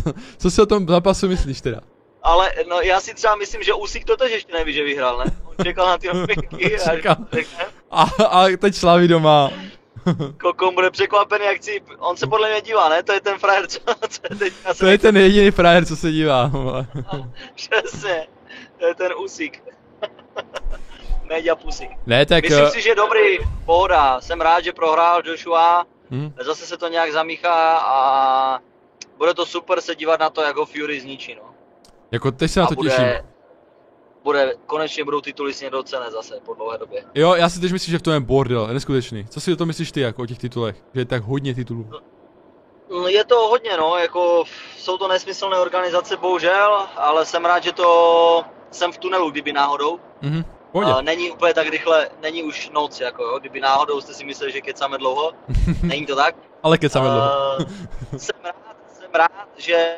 Co, 0.03 0.13
co 0.37 0.51
si 0.51 0.61
o 0.61 0.65
tom 0.65 0.87
zápasu 0.87 1.27
myslíš 1.27 1.61
teda? 1.61 1.81
Ale 2.29 2.51
no, 2.69 2.81
já 2.81 2.99
si 2.99 3.13
třeba 3.13 3.35
myslím, 3.35 3.63
že 3.63 3.73
Usyk 3.73 4.05
to 4.05 4.17
tež 4.17 4.31
ještě 4.31 4.53
neví, 4.53 4.73
že 4.73 4.83
vyhrál, 4.83 5.17
ne? 5.17 5.25
On 5.45 5.65
čekal 5.65 5.87
na 5.87 5.97
ty 5.97 6.07
novinky 6.13 6.79
a 6.79 6.95
řekne, 6.95 7.15
A, 7.91 8.01
a 8.25 8.47
teď 8.57 8.75
šlaví 8.75 9.07
doma. 9.07 9.51
Kokon 10.41 10.75
bude 10.75 10.91
překvapený, 10.91 11.45
jak 11.45 11.63
si, 11.63 11.81
on 11.97 12.17
se 12.17 12.27
podle 12.27 12.49
mě 12.49 12.61
dívá, 12.61 12.89
ne? 12.89 13.03
To 13.03 13.13
je 13.13 13.21
ten 13.21 13.39
frajer, 13.39 13.67
co, 13.67 13.79
co 14.09 14.21
je 14.29 14.35
teďka 14.35 14.73
To 14.73 14.87
je 14.87 14.97
ten 14.97 15.17
jediný 15.17 15.51
frajer, 15.51 15.85
co 15.85 15.95
se 15.95 16.11
dívá. 16.11 16.51
Přesně, 17.55 18.27
to 18.79 18.85
je 18.85 18.95
ten 18.95 19.11
Usyk. 19.23 19.63
Media 21.23 21.55
Pusik. 21.55 21.89
Ne, 22.05 22.25
tak... 22.25 22.43
Myslím 22.43 22.65
eh, 22.65 22.71
si, 22.71 22.81
že 22.81 22.95
dobrý, 22.95 23.37
pohoda. 23.65 24.21
Jsem 24.21 24.41
rád, 24.41 24.63
že 24.63 24.73
prohrál 24.73 25.21
Joshua. 25.25 25.85
hm, 26.11 26.33
Zase 26.41 26.65
se 26.65 26.77
to 26.77 26.87
nějak 26.87 27.11
zamíchá 27.11 27.77
a 27.77 28.59
bude 29.17 29.33
to 29.33 29.45
super 29.45 29.81
se 29.81 29.95
dívat 29.95 30.19
na 30.19 30.29
to, 30.29 30.41
jak 30.41 30.55
ho 30.55 30.65
Fury 30.65 30.99
zničí, 30.99 31.35
no. 31.35 31.48
Jako 32.11 32.31
teď 32.31 32.51
se 32.51 32.59
na 32.59 32.67
to 32.67 32.75
těším. 32.75 33.03
bude, 33.03 33.23
bude, 34.23 34.53
konečně 34.65 35.03
budou 35.03 35.21
tituly 35.21 35.53
snědocené 35.53 36.11
zase 36.11 36.39
po 36.45 36.53
dlouhé 36.53 36.77
době. 36.77 37.03
Jo, 37.15 37.33
já 37.35 37.49
si 37.49 37.59
teď 37.61 37.71
myslím, 37.71 37.91
že 37.91 37.99
v 37.99 38.01
tom 38.01 38.13
je 38.13 38.19
bordel, 38.19 38.67
je 38.67 38.73
neskutečný. 38.73 39.25
Co 39.29 39.41
si 39.41 39.53
o 39.53 39.55
tom 39.55 39.67
myslíš 39.67 39.91
ty, 39.91 40.01
jako 40.01 40.21
o 40.21 40.25
těch 40.25 40.37
titulech? 40.39 40.75
Že 40.93 41.01
je 41.01 41.05
tak 41.05 41.23
hodně 41.23 41.53
titulů. 41.55 41.89
Mm, 42.91 43.07
Je 43.07 43.23
to 43.25 43.35
hodně, 43.47 43.77
no, 43.77 43.97
jako 43.97 44.43
jsou 44.77 44.97
to 44.97 45.07
nesmyslné 45.07 45.59
organizace, 45.59 46.17
bohužel, 46.17 46.87
ale 46.95 47.25
jsem 47.25 47.45
rád, 47.45 47.63
že 47.63 47.71
to 47.71 48.43
jsem 48.71 48.91
v 48.91 48.97
tunelu, 48.97 49.31
kdyby 49.31 49.53
náhodou. 49.53 49.99
Mhm, 50.21 50.43
pohodě. 50.71 50.91
A 50.91 51.01
není 51.01 51.31
úplně 51.31 51.53
tak 51.53 51.67
rychle, 51.67 52.09
není 52.21 52.43
už 52.43 52.69
noc, 52.73 52.99
jako 52.99 53.23
jo, 53.23 53.39
kdyby 53.39 53.59
náhodou 53.59 54.01
jste 54.01 54.13
si 54.13 54.25
mysleli, 54.25 54.51
že 54.51 54.61
kecáme 54.61 54.97
dlouho, 54.97 55.31
není 55.83 56.05
to 56.05 56.15
tak. 56.15 56.35
Ale 56.63 56.77
kecáme 56.77 57.07
dlouho. 57.09 57.57
Jsem 58.17 58.35
rád, 58.43 58.55
jsem 58.99 59.09
rád, 59.13 59.47
že 59.57 59.95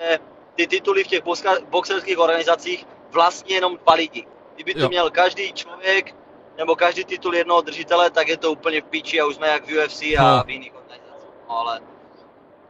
ty 0.68 0.76
tituly 0.78 1.04
v 1.04 1.08
těch 1.08 1.22
boxerských 1.70 2.20
organizacích 2.20 2.88
vlastně 3.12 3.56
jenom 3.56 3.78
dva 3.78 3.94
lidi. 3.94 4.26
Kdyby 4.56 4.74
to 4.74 4.80
Jo. 4.80 4.90
měl 4.90 5.10
každý 5.10 5.54
člověk, 5.54 6.16
nebo 6.58 6.76
každý 6.76 7.06
titul 7.06 7.36
jednoho 7.36 7.62
držitele, 7.62 8.10
tak 8.10 8.28
je 8.28 8.38
to 8.38 8.52
úplně 8.52 8.82
v 8.82 8.86
píči 8.86 9.22
a 9.22 9.26
už 9.26 9.36
jsme 9.36 9.48
jak 9.48 9.64
v 9.68 9.72
UFC 9.86 10.02
a 10.02 10.38
No. 10.38 10.44
v 10.44 10.50
jiných 10.50 10.76
organizacích. 10.76 11.30
No, 11.50 11.58
ale 11.60 11.80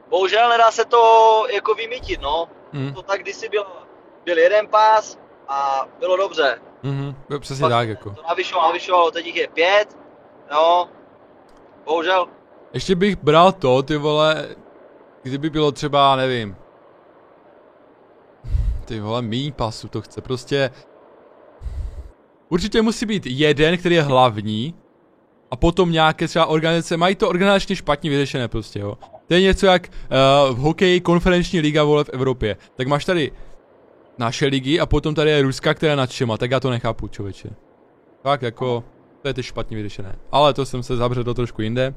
bohužel 0.09 0.49
nedá 0.49 0.71
se 0.71 0.85
to 0.85 1.01
jako 1.53 1.73
vymítit, 1.73 2.21
no. 2.21 2.47
Mhm, 2.71 2.93
To 2.93 3.01
tak 3.01 3.21
kdysi 3.21 3.49
byl, 3.49 3.65
byl 4.25 4.37
jeden 4.37 4.67
pás 4.67 5.17
a 5.47 5.87
bylo 5.99 6.17
dobře. 6.17 6.61
mhm, 6.83 7.15
jo, 7.29 7.39
přesně 7.39 7.61
Pak 7.61 7.71
tak, 7.71 7.89
jako. 7.89 8.09
To 8.09 8.21
navyšovalo, 8.27 8.67
navyšovalo, 8.67 9.11
teď 9.11 9.25
jich 9.25 9.35
je 9.35 9.47
pět, 9.47 9.97
no. 10.51 10.89
Bohužel, 11.85 12.27
Ještě 12.73 12.95
bych 12.95 13.15
bral 13.23 13.51
to, 13.51 13.83
ty 13.83 13.97
vole, 13.97 14.55
kdyby 15.23 15.49
bylo 15.49 15.71
třeba, 15.71 16.15
nevím, 16.15 16.55
ty 18.93 18.99
vole, 18.99 19.21
míň 19.21 19.51
pasu 19.51 19.87
to 19.87 20.01
chce, 20.01 20.21
prostě 20.21 20.71
Určitě 22.49 22.81
musí 22.81 23.05
být 23.05 23.25
jeden, 23.25 23.77
který 23.77 23.95
je 23.95 24.01
hlavní 24.01 24.75
a 25.51 25.55
potom 25.55 25.91
nějaké 25.91 26.27
třeba 26.27 26.45
organizace, 26.45 26.97
mají 26.97 27.15
to 27.15 27.29
organizačně 27.29 27.75
špatně 27.75 28.09
vyřešené 28.09 28.47
prostě, 28.47 28.79
jo. 28.79 28.97
To 29.27 29.33
je 29.33 29.41
něco 29.41 29.65
jak 29.65 29.87
uh, 29.87 30.57
v 30.57 30.59
hokeji 30.59 31.01
konferenční 31.01 31.59
liga 31.59 31.83
vole 31.83 32.03
v 32.03 32.09
Evropě. 32.09 32.57
Tak 32.75 32.87
máš 32.87 33.05
tady 33.05 33.31
naše 34.17 34.45
ligy 34.45 34.79
a 34.79 34.85
potom 34.85 35.15
tady 35.15 35.29
je 35.29 35.41
Ruska, 35.41 35.73
která 35.73 35.91
je 35.91 35.95
nad 35.95 36.09
všema, 36.09 36.37
tak 36.37 36.51
já 36.51 36.59
to 36.59 36.69
nechápu, 36.69 37.07
člověče. 37.07 37.49
Tak 38.23 38.41
jako, 38.41 38.83
to 39.21 39.27
je 39.27 39.33
teď 39.33 39.45
špatně 39.45 39.77
vyřešené. 39.77 40.15
Ale 40.31 40.53
to 40.53 40.65
jsem 40.65 40.83
se 40.83 40.97
zabředl 40.97 41.33
trošku 41.33 41.61
jinde. 41.61 41.93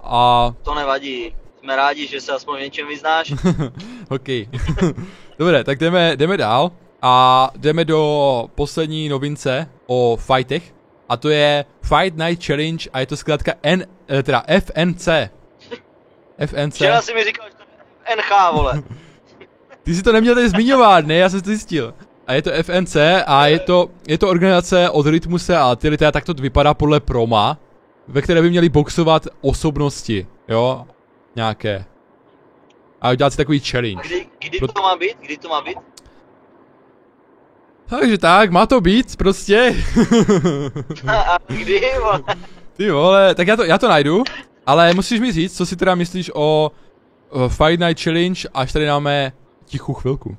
A... 0.00 0.54
To 0.62 0.74
nevadí. 0.74 1.34
Jsme 1.60 1.76
rádi, 1.76 2.06
že 2.06 2.20
se 2.20 2.32
aspoň 2.32 2.58
v 2.58 2.62
něčem 2.62 2.88
vyznáš. 2.88 3.34
OK. 4.08 4.28
Dobré, 5.38 5.64
tak 5.64 5.78
jdeme, 5.78 6.16
jdeme 6.16 6.36
dál. 6.36 6.72
A 7.02 7.50
jdeme 7.56 7.84
do 7.84 8.48
poslední 8.54 9.08
novince 9.08 9.68
o 9.86 10.16
fightech. 10.16 10.74
A 11.08 11.16
to 11.16 11.28
je 11.28 11.64
Fight 11.82 12.16
Night 12.16 12.44
Challenge 12.44 12.90
a 12.92 13.00
je 13.00 13.06
to 13.06 13.16
zkrátka 13.16 13.52
N, 13.62 13.86
eh, 14.08 14.22
teda 14.22 14.42
FNC. 14.60 15.08
FNC. 16.46 16.74
Včera 16.74 17.02
si 17.02 17.14
mi 17.14 17.24
říkal, 17.24 17.46
že 17.48 17.54
to 17.56 17.64
je 18.10 18.16
NH, 18.16 18.52
vole. 18.52 18.82
Ty 19.82 19.94
si 19.94 20.02
to 20.02 20.12
neměl 20.12 20.34
tady 20.34 20.48
zmiňovat, 20.48 21.06
ne? 21.06 21.14
Já 21.14 21.28
jsem 21.28 21.40
to 21.40 21.46
zjistil. 21.46 21.94
A 22.26 22.32
je 22.32 22.42
to 22.42 22.50
FNC 22.62 22.96
a 23.26 23.46
je 23.46 23.58
to, 23.58 23.90
je 24.08 24.18
to 24.18 24.28
organizace 24.28 24.90
od 24.90 25.06
Rytmuse 25.06 25.56
a 25.56 25.76
ty 25.76 25.96
tak 25.96 26.24
to 26.24 26.34
vypadá 26.34 26.74
podle 26.74 27.00
Proma, 27.00 27.58
ve 28.08 28.22
které 28.22 28.42
by 28.42 28.50
měli 28.50 28.68
boxovat 28.68 29.26
osobnosti, 29.40 30.26
jo? 30.48 30.86
Nějaké. 31.36 31.84
A 33.00 33.10
udělat 33.10 33.30
si 33.30 33.36
takový 33.36 33.60
challenge. 33.60 34.02
Kdy, 34.08 34.26
kdy 34.38 34.58
to 34.60 34.82
má 34.82 34.96
být? 34.96 35.16
Kdy 35.20 35.36
to 35.38 35.48
má 35.48 35.60
být? 35.60 35.78
Takže 37.88 38.18
tak, 38.18 38.50
má 38.50 38.66
to 38.66 38.80
být 38.80 39.16
prostě. 39.16 39.74
A 41.08 41.38
kdy, 41.46 41.80
vole? 42.00 42.22
Ty 42.76 42.90
vole, 42.90 43.34
tak 43.34 43.46
já 43.46 43.56
to, 43.56 43.64
já 43.64 43.78
to 43.78 43.88
najdu, 43.88 44.24
ale 44.66 44.94
musíš 44.94 45.20
mi 45.20 45.32
říct, 45.32 45.56
co 45.56 45.66
si 45.66 45.76
teda 45.76 45.94
myslíš 45.94 46.30
o, 46.34 46.70
o 47.28 47.48
Fight 47.48 47.80
Night 47.80 48.02
Challenge, 48.02 48.48
až 48.54 48.72
tady 48.72 48.86
dáme 48.86 49.32
tichou 49.64 49.94
chvilku. 49.94 50.36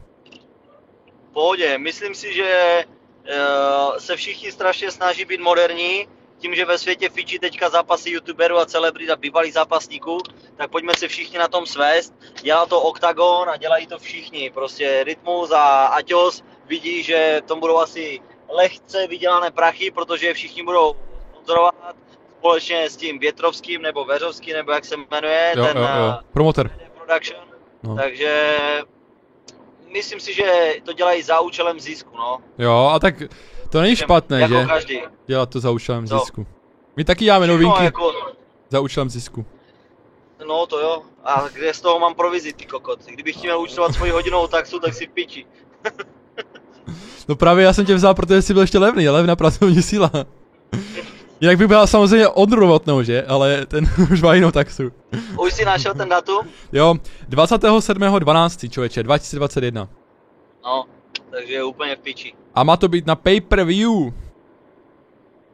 Pohodě, 1.34 1.78
myslím 1.78 2.16
si, 2.16 2.34
že 2.34 2.84
uh, 2.86 3.98
se 3.98 4.16
všichni 4.16 4.52
strašně 4.52 4.92
snaží 4.92 5.26
být 5.26 5.42
moderní, 5.42 6.08
tím, 6.38 6.56
že 6.56 6.66
ve 6.66 6.78
světě 6.78 7.10
fičí 7.10 7.40
teďka 7.40 7.70
zápasy 7.70 8.10
youtuberů 8.10 8.58
a 8.58 8.66
celebrit 8.66 9.10
a 9.10 9.16
bývalých 9.16 9.54
zápasníků, 9.54 10.18
tak 10.58 10.72
pojďme 10.72 10.94
se 10.98 11.08
všichni 11.08 11.40
na 11.40 11.48
tom 11.48 11.66
svést. 11.66 12.14
Dělá 12.42 12.66
to 12.66 12.82
Octagon 12.82 13.50
a 13.50 13.58
dělají 13.58 13.88
to 13.88 14.00
všichni. 14.00 14.52
Prostě 14.54 15.04
Rytmus 15.04 15.52
a 15.52 15.86
Aťos 15.86 16.44
vidí, 16.66 17.04
že 17.04 17.42
tom 17.46 17.60
budou 17.60 17.78
asi 17.78 18.20
lehce 18.50 19.08
vydělané 19.08 19.52
prachy, 19.52 19.92
protože 19.92 20.34
všichni 20.34 20.64
budou 20.64 20.96
sponzorovat 21.32 21.76
společně 22.40 22.90
s 22.90 22.98
tím 22.98 23.20
Větrovským 23.20 23.82
nebo 23.82 24.06
Veřovským, 24.06 24.54
nebo 24.54 24.72
jak 24.72 24.86
se 24.86 24.96
jmenuje, 25.12 25.54
jo, 25.58 25.66
ten 25.66 25.78
jo, 25.78 25.84
jo. 25.84 26.14
eh, 26.20 26.24
Promoter. 26.34 26.70
production. 26.98 27.42
No. 27.84 27.96
Takže 27.96 28.58
myslím 29.94 30.20
si, 30.20 30.34
že 30.34 30.76
to 30.84 30.94
dělají 30.94 31.24
za 31.24 31.40
účelem 31.40 31.80
zisku, 31.80 32.18
no. 32.18 32.38
Jo, 32.58 32.92
a 32.94 33.00
tak 33.00 33.16
to 33.70 33.82
není 33.82 33.96
špatné, 33.96 34.42
jako 34.42 34.54
že? 34.54 34.66
každý. 34.66 35.02
Dělat 35.28 35.50
to 35.50 35.60
za 35.60 35.72
účelem 35.72 36.06
No. 36.12 36.20
zisku. 36.20 36.48
My 36.96 37.04
taky 37.04 37.26
děláme 37.26 37.48
novinky 37.48 37.80
No, 37.80 37.84
jako, 37.86 38.12
za 38.70 38.80
účelem 38.80 39.10
zisku. 39.10 39.46
no 40.48 40.66
to 40.66 40.80
jo. 40.80 41.02
A 41.24 41.48
kde 41.54 41.74
z 41.74 41.82
toho 41.82 42.00
mám 42.00 42.16
provizi, 42.16 42.54
ty 42.54 42.66
kokot? 42.66 43.00
Kdybych 43.06 43.36
ti 43.36 43.42
měl 43.48 43.60
účtovat 43.60 43.94
svoji 43.94 44.12
hodinovou 44.12 44.48
taxu, 44.48 44.80
tak 44.80 44.94
si 44.94 45.08
piči. 45.08 45.46
No 47.28 47.36
právě 47.36 47.66
já 47.66 47.74
jsem 47.74 47.86
tě 47.86 47.96
vzal, 47.96 48.14
protože 48.14 48.42
jsi 48.42 48.54
byl 48.54 48.62
ještě 48.62 48.80
levný, 48.80 49.10
levná 49.10 49.36
pracovní 49.36 49.82
síla. 49.84 50.12
Jinak 51.42 51.58
bych 51.58 51.68
byl 51.68 51.88
samozřejmě 51.88 52.28
od 52.28 52.50
Novotnou, 52.50 53.04
že? 53.04 53.24
Ale 53.24 53.66
ten 53.66 53.86
už 54.12 54.22
má 54.22 54.34
jinou 54.34 54.52
taxu. 54.52 54.92
Už 55.42 55.54
si 55.54 55.66
našel 55.66 55.94
ten 55.94 56.10
datum? 56.10 56.48
Jo, 56.72 56.96
27.12. 57.30 58.70
člověče, 58.70 59.04
2021. 59.04 59.88
No, 60.66 60.86
takže 61.32 61.54
je 61.54 61.64
úplně 61.64 61.96
v 61.96 62.00
piči. 62.00 62.34
A 62.58 62.64
má 62.64 62.78
to 62.78 62.88
být 62.88 63.06
na 63.06 63.16
pay-per-view. 63.16 64.14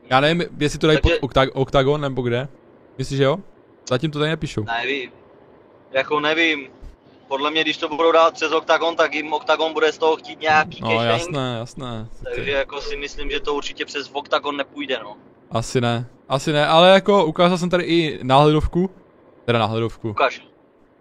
Já 0.10 0.20
nevím, 0.20 0.44
jestli 0.60 0.80
to 0.80 0.88
dají 0.88 1.00
pod 1.02 1.10
Takže- 1.10 1.22
Octag- 1.22 1.52
Octagon 1.54 2.02
nebo 2.02 2.22
kde. 2.22 2.48
Myslíš, 2.98 3.18
že 3.18 3.24
jo? 3.24 3.38
Zatím 3.90 4.12
to 4.12 4.20
tady 4.20 4.30
nepíšou. 4.32 4.64
Nevím. 4.64 5.12
Jako 5.92 6.20
nevím. 6.20 6.68
Podle 7.28 7.52
mě, 7.52 7.62
když 7.62 7.78
to 7.78 7.90
budou 7.90 8.12
dát 8.12 8.34
přes 8.34 8.52
Octagon, 8.52 8.96
tak 8.96 9.14
jim 9.14 9.34
Octagon 9.34 9.74
bude 9.74 9.92
z 9.92 9.98
toho 9.98 10.16
chtít 10.16 10.42
nějaký 10.42 10.82
No 10.82 10.88
cashing. 10.90 11.06
jasné, 11.12 11.56
jasné. 11.60 12.08
Takže 12.36 12.52
jako 12.52 12.82
si 12.82 12.98
myslím, 12.98 13.32
že 13.32 13.40
to 13.40 13.54
určitě 13.56 13.86
přes 13.86 14.10
Octagon 14.14 14.58
nepůjde, 14.58 15.00
no. 15.04 15.16
Asi 15.52 15.82
ne, 15.82 16.06
asi 16.30 16.54
ne, 16.54 16.68
ale 16.68 16.90
jako 16.90 17.26
ukázal 17.26 17.58
jsem 17.58 17.70
tady 17.70 17.84
i 17.84 18.20
náhledovku. 18.24 18.90
Teda 19.46 19.60
náhledovku. 19.60 20.10
Ukaž. 20.10 20.42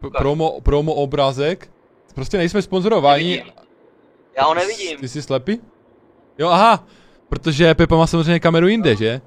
Ukáž. 0.07 0.19
promo, 0.23 0.61
promo 0.61 0.95
obrázek. 0.95 1.71
Prostě 2.15 2.37
nejsme 2.37 2.63
sponzorováni. 2.63 3.45
Já 4.37 4.45
ho 4.45 4.55
nevidím. 4.55 4.99
Ty 4.99 5.09
jsi 5.09 5.23
slepý? 5.23 5.61
Jo, 6.39 6.49
aha. 6.49 6.85
Protože 7.29 7.75
Pepa 7.75 7.97
má 7.97 8.07
samozřejmě 8.07 8.41
kameru 8.41 8.69
jinde, 8.69 8.97
že? 8.97 9.21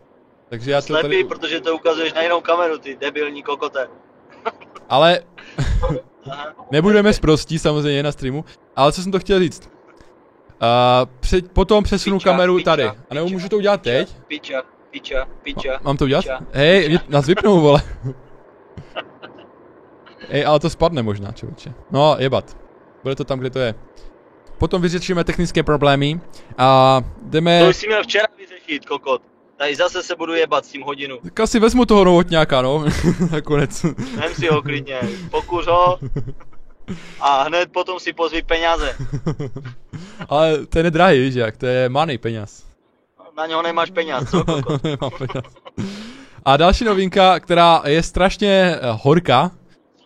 Takže 0.49 0.71
já 0.71 0.81
to 0.81 0.87
Slepý, 0.87 1.01
tady... 1.01 1.23
protože 1.23 1.61
to 1.61 1.75
ukazuješ 1.75 2.13
na 2.13 2.21
jinou 2.21 2.41
kameru, 2.41 2.77
ty 2.77 2.95
debilní 2.95 3.43
kokote. 3.43 3.87
Ale 4.89 5.19
nebudeme 6.71 7.13
sprostí 7.13 7.59
samozřejmě 7.59 8.03
na 8.03 8.11
streamu. 8.11 8.45
Ale 8.75 8.91
co 8.91 9.03
jsem 9.03 9.11
to 9.11 9.19
chtěl 9.19 9.39
říct? 9.39 9.69
Uh, 10.61 11.09
před, 11.19 11.51
potom 11.51 11.83
přesunu 11.83 12.17
Piča, 12.17 12.29
kameru 12.29 12.57
piča, 12.57 12.71
tady. 12.71 12.83
A 12.83 13.13
nebo 13.13 13.25
piča, 13.25 13.33
můžu 13.33 13.49
to 13.49 13.57
udělat 13.57 13.81
teď? 13.81 14.15
Piča, 14.27 14.63
piča, 14.91 15.27
piča. 15.43 15.79
Mám 15.83 15.97
to 15.97 16.05
udělat? 16.05 16.21
piča. 16.21 16.39
Hej, 16.51 16.89
mě, 16.89 16.99
nás 17.09 17.27
vypnou, 17.27 17.61
vole. 17.61 17.81
Hej, 20.29 20.45
ale 20.45 20.59
to 20.59 20.69
spadne 20.69 21.03
možná, 21.03 21.31
člověče. 21.31 21.73
No, 21.91 22.15
jebat. 22.19 22.57
Bude 23.03 23.15
to 23.15 23.23
tam, 23.23 23.39
kde 23.39 23.49
to 23.49 23.59
je. 23.59 23.75
Potom 24.57 24.81
vyřešíme 24.81 25.23
technické 25.23 25.63
problémy 25.63 26.19
a 26.57 27.01
jdeme... 27.21 27.59
To 27.63 27.69
už 27.69 27.75
si 27.75 27.87
měl 27.87 28.03
včera 28.03 28.27
vyřešit, 28.37 28.85
kokot. 28.85 29.21
Tady 29.57 29.75
zase 29.75 30.03
se 30.03 30.15
budu 30.15 30.33
jebat 30.33 30.65
s 30.65 30.69
tím 30.69 30.81
hodinu. 30.81 31.17
Tak 31.23 31.39
asi 31.39 31.59
vezmu 31.59 31.85
toho 31.85 32.03
novotňáka, 32.03 32.61
no. 32.61 32.85
Nakonec. 33.31 33.83
Vem 33.83 34.33
si 34.33 34.47
ho 34.47 34.61
klidně, 34.61 34.99
pokuř 35.31 35.67
ho. 35.67 35.99
A 37.21 37.43
hned 37.43 37.71
potom 37.71 37.99
si 37.99 38.13
pozví 38.13 38.41
peněze. 38.41 38.95
Ale 40.29 40.65
to 40.65 40.79
je 40.79 40.83
nedrahý, 40.83 41.19
víš 41.19 41.35
jak, 41.35 41.57
to 41.57 41.65
je 41.65 41.89
money 41.89 42.17
peněz. 42.17 42.65
Na 43.37 43.45
něho 43.45 43.61
nemáš 43.61 43.91
peněz, 43.91 44.29
co 44.31 44.43
kokot? 44.43 44.83
Nemám 44.83 45.11
peněz. 45.17 45.53
A 46.45 46.57
další 46.57 46.83
novinka, 46.83 47.39
která 47.39 47.81
je 47.85 48.03
strašně 48.03 48.75
eh, 48.75 48.79
horká 49.01 49.51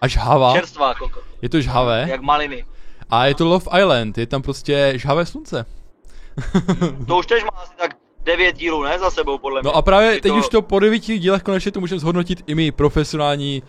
a 0.02 0.08
žhavá, 0.08 0.54
Čerstvá, 0.54 0.94
kokot. 0.96 1.24
je 1.42 1.50
to 1.50 1.62
žhavé 1.62 2.06
Jak 2.10 2.22
maliny. 2.22 2.66
A 3.10 3.26
je 3.26 3.36
to 3.36 3.46
Love 3.46 3.80
Island, 3.80 4.18
je 4.18 4.28
tam 4.28 4.42
prostě 4.42 4.94
žhavé 4.96 5.26
slunce. 5.26 5.66
To 7.08 7.18
už 7.18 7.26
tež 7.26 7.44
má 7.44 7.50
asi 7.50 7.72
tak 7.78 7.98
devět 8.24 8.56
dílů, 8.58 8.84
ne? 8.84 9.00
Za 9.00 9.12
sebou, 9.12 9.38
podle 9.38 9.62
mě. 9.62 9.68
No 9.68 9.76
a 9.76 9.82
právě 9.82 10.12
Ty 10.16 10.22
teď 10.22 10.32
už 10.32 10.50
to 10.50 10.62
po 10.62 10.80
devíti 10.80 11.20
dílech 11.20 11.44
konečně 11.44 11.72
to 11.72 11.80
můžeme 11.80 12.00
zhodnotit 12.00 12.44
i 12.48 12.56
my 12.56 12.72
profesionální, 12.72 13.64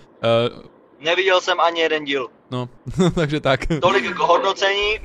uh, 0.55 0.63
Neviděl 1.01 1.41
jsem 1.41 1.61
ani 1.61 1.81
jeden 1.81 2.05
díl. 2.05 2.29
no, 2.51 2.69
takže 3.15 3.41
tak. 3.41 3.61
Tolik 3.83 4.13
k 4.15 4.19
hodnocení. 4.19 4.99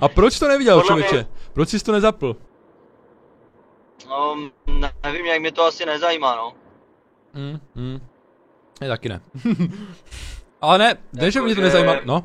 A 0.00 0.08
proč 0.08 0.38
to 0.38 0.48
neviděl, 0.48 0.80
Podle 0.80 0.96
mě- 0.96 1.04
člověče? 1.04 1.28
Proč 1.52 1.68
jsi 1.68 1.84
to 1.84 1.92
nezapl? 1.92 2.36
No, 4.08 4.36
nevím, 5.02 5.26
jak 5.26 5.40
mě 5.40 5.52
to 5.52 5.64
asi 5.64 5.86
nezajímá, 5.86 6.36
no. 6.36 6.52
Hmm, 7.34 7.60
hmm. 7.76 8.00
Je 8.80 8.88
taky 8.88 9.08
ne. 9.08 9.20
Ale 10.60 10.78
ne, 10.78 10.94
ne, 11.12 11.30
že 11.30 11.42
mě 11.42 11.54
to 11.54 11.60
nezajímá, 11.60 11.94
no. 12.04 12.24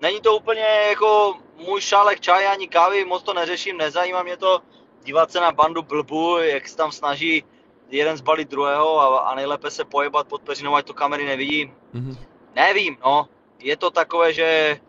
Není 0.00 0.20
to 0.20 0.36
úplně 0.36 0.64
jako 0.88 1.34
můj 1.66 1.80
šálek 1.80 2.20
čaje 2.20 2.48
ani 2.48 2.68
kávy, 2.68 3.04
moc 3.04 3.22
to 3.22 3.34
neřeším, 3.34 3.76
nezajímá 3.76 4.22
mě 4.22 4.36
to 4.36 4.60
dívat 5.04 5.32
se 5.32 5.40
na 5.40 5.52
bandu 5.52 5.82
blbů, 5.82 6.38
jak 6.38 6.68
se 6.68 6.76
tam 6.76 6.92
snaží 6.92 7.44
jeden 7.90 8.16
zbalit 8.16 8.50
druhého 8.50 9.00
a, 9.00 9.18
a 9.18 9.34
nejlépe 9.34 9.70
se 9.70 9.84
pojebat 9.84 10.26
pod 10.26 10.42
peřinou, 10.42 10.74
ať 10.74 10.86
to 10.86 10.94
kamery 10.94 11.24
nevidí. 11.24 11.72
Mhm. 11.92 12.16
Nevím, 12.56 12.96
no. 13.04 13.28
Je 13.58 13.76
to 13.76 13.90
takové, 13.90 14.32
že 14.32 14.80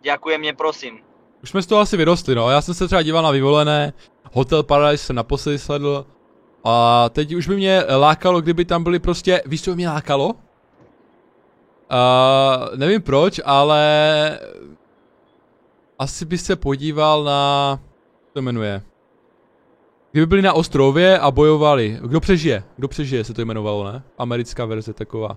děkuje 0.00 0.38
mě, 0.38 0.54
prosím. 0.54 1.00
Už 1.42 1.50
jsme 1.50 1.62
z 1.62 1.66
toho 1.66 1.80
asi 1.80 1.96
vyrostli, 1.96 2.34
no. 2.34 2.50
Já 2.50 2.60
jsem 2.60 2.74
se 2.74 2.86
třeba 2.86 3.02
díval 3.02 3.22
na 3.22 3.30
vyvolené, 3.30 3.92
Hotel 4.32 4.62
Paradise 4.62 5.04
jsem 5.04 5.16
naposledy 5.16 5.58
sledl. 5.58 6.06
A 6.64 7.08
teď 7.08 7.34
už 7.34 7.48
by 7.48 7.56
mě 7.56 7.84
lákalo, 7.96 8.40
kdyby 8.40 8.64
tam 8.64 8.84
byly 8.84 8.98
prostě, 8.98 9.42
víš, 9.46 9.64
co 9.64 9.70
by 9.70 9.76
mě 9.76 9.88
lákalo? 9.88 10.34
Uh, 11.90 12.76
nevím 12.78 13.02
proč, 13.02 13.40
ale 13.44 13.80
asi 15.98 16.24
by 16.24 16.38
se 16.38 16.56
podíval 16.56 17.24
na, 17.24 17.80
co 18.26 18.32
to 18.32 18.42
jmenuje? 18.42 18.82
Kdyby 20.12 20.26
byli 20.26 20.42
na 20.42 20.52
ostrově 20.52 21.18
a 21.18 21.30
bojovali, 21.30 21.98
kdo 22.00 22.20
přežije? 22.20 22.64
Kdo 22.76 22.88
přežije 22.88 23.24
se 23.24 23.34
to 23.34 23.40
jmenovalo, 23.40 23.84
ne? 23.92 24.02
Americká 24.18 24.64
verze 24.64 24.92
taková. 24.92 25.36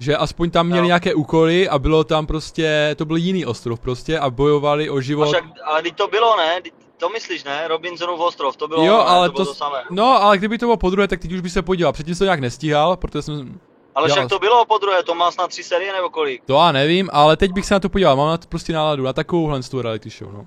že 0.00 0.16
aspoň 0.16 0.50
tam 0.50 0.66
měli 0.66 0.80
Jo. 0.80 0.86
nějaké 0.86 1.14
úkoly 1.14 1.68
a 1.68 1.78
bylo 1.78 2.04
tam 2.04 2.26
prostě, 2.26 2.94
to 2.98 3.04
byl 3.04 3.16
jiný 3.16 3.46
ostrov 3.46 3.80
prostě 3.80 4.18
a 4.18 4.30
bojovali 4.30 4.90
o 4.90 4.96
A 4.96 5.00
život. 5.00 5.26
však, 5.28 5.44
ale 5.64 5.82
teď 5.82 5.94
to 5.96 6.08
bylo, 6.08 6.36
ne? 6.36 6.60
To 6.96 7.08
myslíš, 7.08 7.44
ne? 7.44 7.68
Robinsonův 7.68 8.20
ostrov, 8.20 8.56
to 8.56 8.68
bylo, 8.68 8.84
Jo, 8.86 8.96
ne? 8.98 9.04
ale 9.04 9.28
to, 9.28 9.32
bylo 9.32 9.44
to, 9.44 9.50
to 9.50 9.54
samé. 9.54 9.78
no, 9.90 10.22
ale 10.22 10.38
kdyby 10.38 10.58
to 10.58 10.66
bylo 10.66 10.76
po 10.76 10.90
druhé, 10.90 11.08
tak 11.08 11.20
teď 11.20 11.32
už 11.32 11.40
by 11.40 11.50
se 11.50 11.62
podíval. 11.62 11.92
Předtím 11.92 12.14
jsem 12.14 12.18
to 12.18 12.24
nějak 12.24 12.40
nestíhal, 12.40 12.96
protože 12.96 13.22
jsem, 13.22 13.60
Ale 13.98 14.08
jo. 14.08 14.14
však 14.14 14.28
to 14.28 14.38
bylo 14.38 14.64
po 14.66 14.78
druhé, 14.78 15.02
to 15.02 15.14
má 15.14 15.30
snad 15.30 15.48
tři 15.50 15.62
série 15.64 15.92
nebo 15.92 16.10
kolik? 16.10 16.44
to 16.44 16.52
já 16.54 16.72
nevím, 16.72 17.10
ale 17.12 17.36
teď 17.36 17.52
bych 17.52 17.66
se 17.66 17.74
na 17.74 17.80
to 17.80 17.88
podíval. 17.88 18.16
Mám 18.16 18.28
na 18.28 18.36
to 18.36 18.48
prostě 18.48 18.72
náladu, 18.72 19.02
na 19.02 19.12
takovouhle 19.12 19.62
tu 19.62 19.82
reality 19.82 20.10
show, 20.10 20.32
no. 20.32 20.46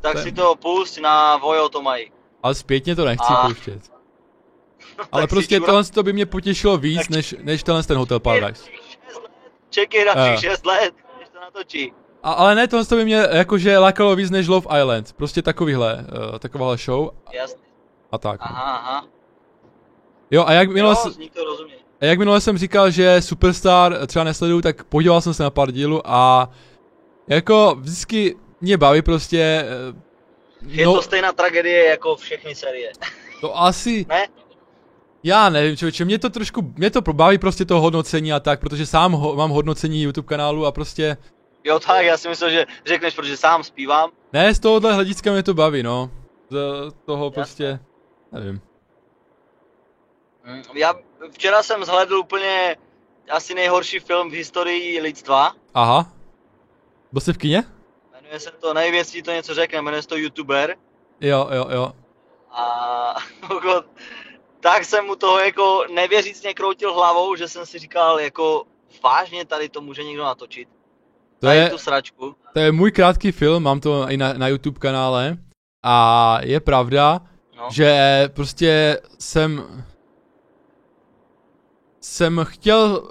Tak 0.00 0.16
je- 0.16 0.22
si 0.22 0.32
to 0.32 0.54
pust 0.56 0.98
na 1.00 1.36
Vojo 1.36 1.68
to 1.68 1.82
mají. 1.82 2.12
Ale 2.42 2.54
zpětně 2.54 2.96
to 2.96 3.04
nechci 3.04 3.26
A. 3.28 3.46
pouštět. 3.46 3.80
Ale 5.12 5.26
prostě 5.26 5.58
čura- 5.58 5.66
tohle 5.66 5.84
to 5.84 6.02
by 6.02 6.12
mě 6.12 6.26
potěšilo 6.26 6.76
víc, 6.76 6.98
Tak- 6.98 7.10
než, 7.10 7.34
než 7.42 7.62
tenhle 7.62 7.82
ten 7.82 7.96
Hotel 7.98 8.20
Paradise. 8.20 8.64
Čekej 9.70 10.02
Eh. 10.02 10.14
dalších 10.14 10.40
6 10.50 10.66
let, 10.66 10.94
než 11.18 11.28
to 11.28 11.40
natočí. 11.40 11.92
A, 12.22 12.32
ale 12.32 12.54
ne, 12.54 12.68
tohle 12.68 12.84
to 12.86 12.96
by 12.96 13.04
mě 13.04 13.26
jakože 13.30 13.78
lákalo 13.78 14.16
víc 14.16 14.30
než 14.30 14.48
Love 14.48 14.80
Island. 14.80 15.12
Prostě 15.12 15.42
takovýhle, 15.42 15.94
uh, 16.32 16.38
takováhle 16.38 16.76
show 16.76 17.10
Jasně. 17.32 17.60
a 18.12 18.18
tak. 18.18 18.40
no. 18.40 18.46
Aha, 18.50 18.76
aha. 18.76 19.06
Jo, 20.30 20.44
a 20.46 20.52
jak 20.52 20.68
minule, 20.68 20.94
Jo, 21.04 21.12
to 21.32 21.64
a 22.00 22.04
jak 22.04 22.18
minule 22.18 22.40
jsem 22.40 22.58
říkal, 22.58 22.90
že 22.90 23.22
Superstar 23.22 24.06
třeba 24.06 24.24
nesleduju, 24.24 24.60
tak 24.62 24.84
podíval 24.84 25.20
jsem 25.20 25.34
se 25.34 25.42
na 25.42 25.50
pár 25.50 25.70
dílů 25.70 26.00
a 26.04 26.50
jako 27.28 27.76
vždycky 27.80 28.36
mě 28.60 28.76
baví 28.76 29.02
prostě, 29.02 29.66
eh, 29.66 29.94
Je 30.66 30.86
no, 30.86 30.94
to 30.94 31.02
stejná 31.02 31.32
tragédie 31.32 31.86
jako 31.88 32.16
všechny 32.16 32.54
série. 32.54 32.92
to 33.40 33.58
asi, 33.60 34.06
Ne? 34.08 34.26
já 35.24 35.48
nevím 35.50 35.76
člověče, 35.76 36.04
mě 36.04 36.18
to 36.18 36.30
trošku, 36.30 36.72
mě 36.76 36.90
to 36.90 37.00
baví 37.00 37.38
prostě 37.38 37.64
to 37.64 37.80
hodnocení 37.80 38.32
a 38.32 38.40
tak, 38.40 38.60
protože 38.60 38.86
sám 38.86 39.12
ho, 39.12 39.34
mám 39.36 39.50
hodnocení 39.50 40.02
YouTube 40.02 40.26
kanálu 40.28 40.66
a 40.66 40.72
prostě, 40.72 41.16
Jo 41.66 41.78
tak, 41.78 42.04
já 42.04 42.16
si 42.16 42.28
myslel, 42.28 42.50
že 42.50 42.66
řekneš, 42.86 43.14
protože 43.14 43.36
sám 43.36 43.64
zpívám. 43.64 44.10
ne, 44.32 44.54
z 44.54 44.58
tohohle 44.58 44.92
hlediska 44.94 45.32
mě 45.32 45.42
to 45.42 45.54
baví, 45.54 45.82
no. 45.82 46.10
Z 46.50 46.56
toho 47.06 47.30
prostě, 47.30 47.78
nevím. 48.32 48.60
Mm, 50.44 50.62
Já 50.74 50.94
včera 51.30 51.62
jsem 51.62 51.84
zhlédl 51.84 52.14
úplně 52.16 52.76
asi 53.30 53.54
nejhorší 53.54 53.98
film 53.98 54.30
v 54.30 54.34
historii 54.34 55.00
lidstva. 55.00 55.52
Aha. 55.74 56.12
Byl 57.12 57.20
jsi 57.20 57.32
v 57.32 57.38
kině? 57.38 57.64
Jmenuje 58.12 58.40
se 58.40 58.50
to, 58.50 58.74
nevím, 58.74 58.94
jestli 58.94 59.22
to 59.22 59.30
něco 59.32 59.54
řekne, 59.54 59.82
jmenuje 59.82 60.02
se 60.02 60.08
to 60.08 60.16
YouTuber. 60.16 60.76
Jo, 61.20 61.48
jo, 61.52 61.66
jo. 61.70 61.92
A 62.50 63.14
jako, 63.54 63.84
tak 64.60 64.84
jsem 64.84 65.04
mu 65.04 65.16
toho 65.16 65.38
jako 65.38 65.84
nevěřícně 65.94 66.54
kroutil 66.54 66.94
hlavou, 66.94 67.36
že 67.36 67.48
jsem 67.48 67.66
si 67.66 67.78
říkal, 67.78 68.20
jako 68.20 68.64
vážně 69.04 69.44
tady 69.44 69.68
to 69.68 69.80
může 69.80 70.04
někdo 70.04 70.24
natočit. 70.24 70.68
To 71.40 71.46
tady 71.46 71.58
je, 71.58 71.70
tu 71.70 71.78
sračku. 71.78 72.36
to 72.52 72.60
je 72.60 72.72
můj 72.72 72.92
krátký 72.92 73.32
film, 73.32 73.62
mám 73.62 73.80
to 73.80 74.08
i 74.08 74.16
na, 74.16 74.32
na 74.32 74.48
YouTube 74.48 74.78
kanále. 74.80 75.36
A 75.82 76.38
je 76.42 76.60
pravda, 76.60 77.20
No. 77.56 77.68
že 77.72 77.98
prostě 78.34 79.00
jsem 79.18 79.64
jsem 82.04 82.40
chtěl 82.44 83.08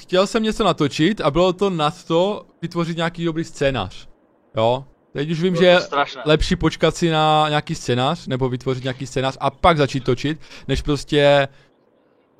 chtěl 0.00 0.26
jsem 0.26 0.42
něco 0.42 0.64
natočit 0.64 1.20
a 1.20 1.30
bylo 1.30 1.52
to 1.52 1.70
nad 1.70 2.04
to 2.04 2.46
vytvořit 2.62 2.96
nějaký 2.96 3.24
dobrý 3.24 3.44
scénář. 3.44 4.08
Jo? 4.56 4.84
Teď 5.12 5.30
už 5.30 5.42
vím, 5.42 5.56
že 5.56 5.64
je 5.64 5.80
strašné. 5.80 6.22
lepší 6.26 6.56
počkat 6.56 6.96
si 6.96 7.10
na 7.10 7.48
nějaký 7.48 7.74
scénář, 7.74 8.26
nebo 8.26 8.48
vytvořit 8.48 8.84
nějaký 8.84 9.06
scénář 9.06 9.36
a 9.40 9.50
pak 9.50 9.78
začít 9.78 10.04
točit, 10.04 10.40
než 10.68 10.82
prostě 10.82 11.48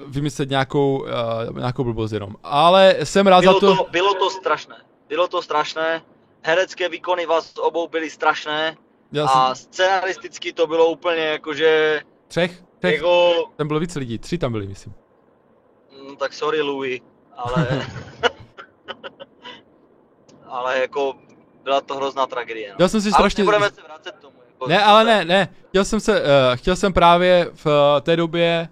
vymyslet 0.06 0.50
nějakou, 0.50 0.98
uh, 0.98 1.58
nějakou 1.58 1.84
blbost 1.84 2.12
jenom. 2.12 2.36
Ale 2.42 2.96
jsem 3.04 3.26
rád 3.26 3.40
Bylo 3.40 3.52
za 3.52 3.60
to... 3.60 3.76
to, 3.76 3.86
bylo 3.90 4.14
to 4.14 4.30
strašné. 4.30 4.76
Bylo 5.08 5.28
to 5.28 5.42
strašné. 5.42 6.02
Herecké 6.42 6.88
výkony 6.88 7.26
vás 7.26 7.52
obou 7.58 7.88
byly 7.88 8.10
strašné. 8.10 8.76
Já 9.12 9.26
A 9.26 9.54
jsem, 9.54 9.64
scenaristicky 9.64 10.52
to 10.52 10.66
bylo 10.66 10.86
úplně 10.86 11.22
jakože, 11.22 12.00
třech, 12.28 12.62
třech, 12.78 12.94
jako, 12.94 13.32
tam 13.56 13.68
bylo 13.68 13.80
víc 13.80 13.94
lidí, 13.94 14.18
tři 14.18 14.38
tam 14.38 14.52
byli, 14.52 14.66
myslím. 14.66 14.94
Tak 16.16 16.32
sorry 16.32 16.62
Louis, 16.62 17.00
ale, 17.36 17.66
ale 20.48 20.78
jako 20.80 21.14
byla 21.64 21.80
to 21.80 21.96
hrozná 21.96 22.26
tragédie. 22.26 22.68
No. 22.70 22.76
Já 22.78 22.88
jsem 22.88 23.00
si 23.00 23.08
Ale 23.08 23.14
strašně... 23.14 23.40
nebudeme 23.42 23.70
se 23.70 23.82
vracet 23.82 24.14
k 24.18 24.20
tomu. 24.20 24.36
Jako, 24.52 24.66
Ne, 24.68 24.84
ale 24.84 25.04
ne, 25.04 25.24
ne, 25.24 25.48
chtěl 25.68 25.84
jsem 25.84 26.00
se, 26.00 26.20
uh, 26.20 26.26
chtěl 26.54 26.76
jsem 26.76 26.92
právě 26.92 27.50
v 27.54 27.66
uh, 27.66 27.72
té 28.00 28.16
době 28.16 28.68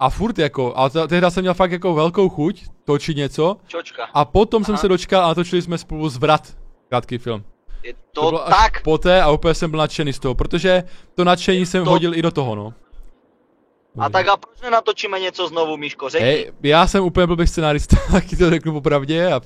a 0.00 0.10
furt 0.10 0.38
jako, 0.38 0.72
ale 0.76 0.90
te- 0.90 1.08
tehdy 1.08 1.30
jsem 1.30 1.42
měl 1.42 1.54
fakt 1.54 1.72
jako 1.72 1.94
velkou 1.94 2.28
chuť 2.28 2.64
točit 2.84 3.16
něco 3.16 3.56
Čočka. 3.66 4.08
a 4.14 4.24
potom 4.24 4.64
jsem 4.64 4.74
Aha. 4.74 4.80
se 4.80 4.88
dočkal 4.88 5.24
a 5.24 5.28
natočili 5.28 5.62
jsme 5.62 5.78
spolu 5.78 6.08
zvrat, 6.08 6.56
krátký 6.88 7.18
film. 7.18 7.44
Je 7.82 7.94
To, 7.94 8.00
to, 8.12 8.20
bylo 8.30 8.38
tak. 8.38 8.76
až 8.76 8.82
poté 8.82 9.22
a 9.22 9.30
úplně 9.30 9.54
jsem 9.54 9.70
byl 9.70 9.78
nadšený 9.78 10.12
z 10.12 10.18
toho, 10.18 10.34
protože 10.34 10.82
to 11.14 11.24
nadšení 11.24 11.66
jsem 11.66 11.84
to- 11.84 11.90
hodil 11.90 12.14
i 12.14 12.22
do 12.22 12.30
toho, 12.30 12.54
no. 12.54 12.74
A 14.00 14.08
tak 14.10 14.28
a 14.28 14.36
proč 14.36 14.60
nenatočíme 14.60 15.20
něco 15.20 15.48
znovu, 15.48 15.76
Míško? 15.76 16.08
Řekni. 16.08 16.26
Hej, 16.26 16.52
já 16.62 16.86
jsem 16.86 17.04
úplně 17.04 17.26
blbý 17.26 17.46
scenarista, 17.46 17.96
taky 18.12 18.36
to 18.36 18.50
řeknu 18.50 18.72
popravdě 18.72 19.26
a 19.32 19.40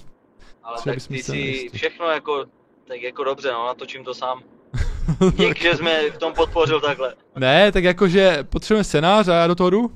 ale 0.65 0.77
třeba 0.79 0.95
tak 0.97 1.03
ty 1.09 1.23
si 1.23 1.69
všechno 1.75 2.07
jako, 2.07 2.45
tak 2.89 3.03
jako 3.03 3.25
dobře, 3.25 3.53
no, 3.53 3.67
natočím 3.67 4.05
to 4.05 4.15
sám. 4.15 4.43
Dík, 5.37 5.63
že 5.63 5.77
jsme 5.77 6.11
v 6.11 6.19
tom 6.19 6.33
podpořil 6.33 6.81
takhle. 6.81 7.15
ne, 7.37 7.73
tak 7.73 7.85
jakože 7.85 8.45
potřebujeme 8.45 8.85
scénář 8.85 9.29
a 9.29 9.35
já 9.35 9.47
do 9.47 9.55
toho 9.55 9.71
jdu. 9.71 9.91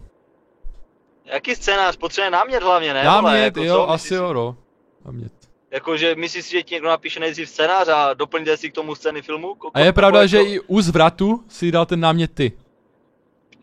Jaký 1.25 1.55
scénář? 1.55 1.97
Potřebuje 1.97 2.31
námět 2.31 2.63
hlavně, 2.63 2.95
ne? 2.95 3.05
Námět, 3.05 3.23
vole, 3.23 3.39
jako 3.41 3.63
jo, 3.63 3.75
co? 3.75 3.91
asi 3.91 4.15
jo, 4.15 4.33
no. 4.33 4.57
Námět. 5.05 5.33
Jakože 5.71 6.15
myslíš 6.15 6.45
si, 6.45 6.51
že 6.51 6.63
ti 6.63 6.75
někdo 6.75 6.89
napíše 6.89 7.21
nejdřív 7.21 7.49
scénář 7.49 7.89
a 7.89 8.15
doplňte 8.15 8.57
si 8.57 8.71
k 8.71 8.75
tomu 8.75 8.95
scény 8.95 9.23
filmu? 9.23 9.55
Ko- 9.55 9.71
A 9.75 9.81
je 9.81 9.93
pravda, 9.93 10.19
jako- 10.19 10.29
že 10.29 10.43
i 10.43 10.61
u 10.61 10.81
zvratu 10.81 11.45
si 11.49 11.73
dal 11.73 11.87
ten 11.87 12.01
námět 12.01 12.35
ty. 12.35 12.53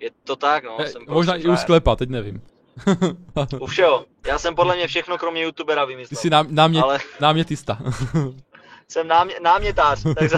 Je 0.04 0.10
to 0.24 0.36
tak, 0.36 0.64
no. 0.64 0.78
Eh, 0.80 0.88
jsem 0.88 1.02
Možná 1.08 1.34
prostě 1.34 1.48
i 1.48 1.52
u 1.52 1.56
sklepa, 1.58 1.96
teď 1.96 2.10
nevím. 2.10 2.42
U 3.60 3.66
všeho. 3.66 4.06
Já 4.28 4.40
jsem 4.40 4.56
podle 4.56 4.76
mě 4.76 4.88
všechno 4.88 5.18
kromě 5.18 5.42
youtubera 5.44 5.86
Ty 5.86 5.92
vymyslel. 5.92 6.22
jsi 6.22 6.30
nám, 6.30 6.48
námět, 6.50 6.84
Ale 6.84 7.00
námětista. 7.22 7.78
jsem 8.88 9.08
námě, 9.08 9.36
námětář, 9.44 10.04
takže 10.18 10.38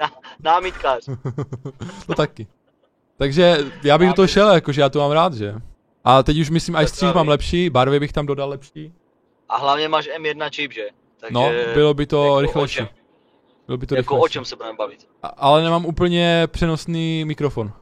ná, 0.00 0.10
námitkář. 0.40 1.08
to 2.06 2.14
taky. 2.14 2.46
Takže 3.16 3.58
já 3.82 3.98
bych 3.98 4.08
do 4.08 4.14
toho 4.14 4.28
šel, 4.28 4.50
jakože 4.54 4.80
já 4.80 4.88
to 4.88 4.98
mám 4.98 5.10
rád, 5.10 5.34
že? 5.34 5.54
A 6.04 6.22
teď 6.22 6.38
už 6.38 6.50
myslím, 6.50 6.76
až 6.76 6.88
stříž 6.88 7.12
mám 7.12 7.28
lepší, 7.28 7.70
barvy 7.70 8.00
bych 8.00 8.12
tam 8.12 8.26
dodal 8.26 8.48
lepší. 8.48 8.92
A 9.48 9.56
hlavně 9.58 9.88
máš 9.88 10.08
M1 10.18 10.50
čip, 10.50 10.72
že? 10.72 10.86
Takže 11.20 11.34
No, 11.34 11.50
bylo 11.74 11.94
by 11.94 12.06
to 12.06 12.24
jako 12.24 12.40
rychlejší. 12.40 12.80
O 12.82 12.86
Bylo 13.66 13.78
by 13.78 13.86
to 13.86 13.94
jako 13.96 14.14
o 14.14 14.16
rychlejší. 14.16 14.32
čem 14.32 14.44
se 14.44 14.56
budeme 14.56 14.76
bavit? 14.78 15.08
A- 15.22 15.26
Ale 15.28 15.62
nemám 15.62 15.86
úplně 15.86 16.48
přenosný 16.50 17.24
mikrofon. 17.24 17.72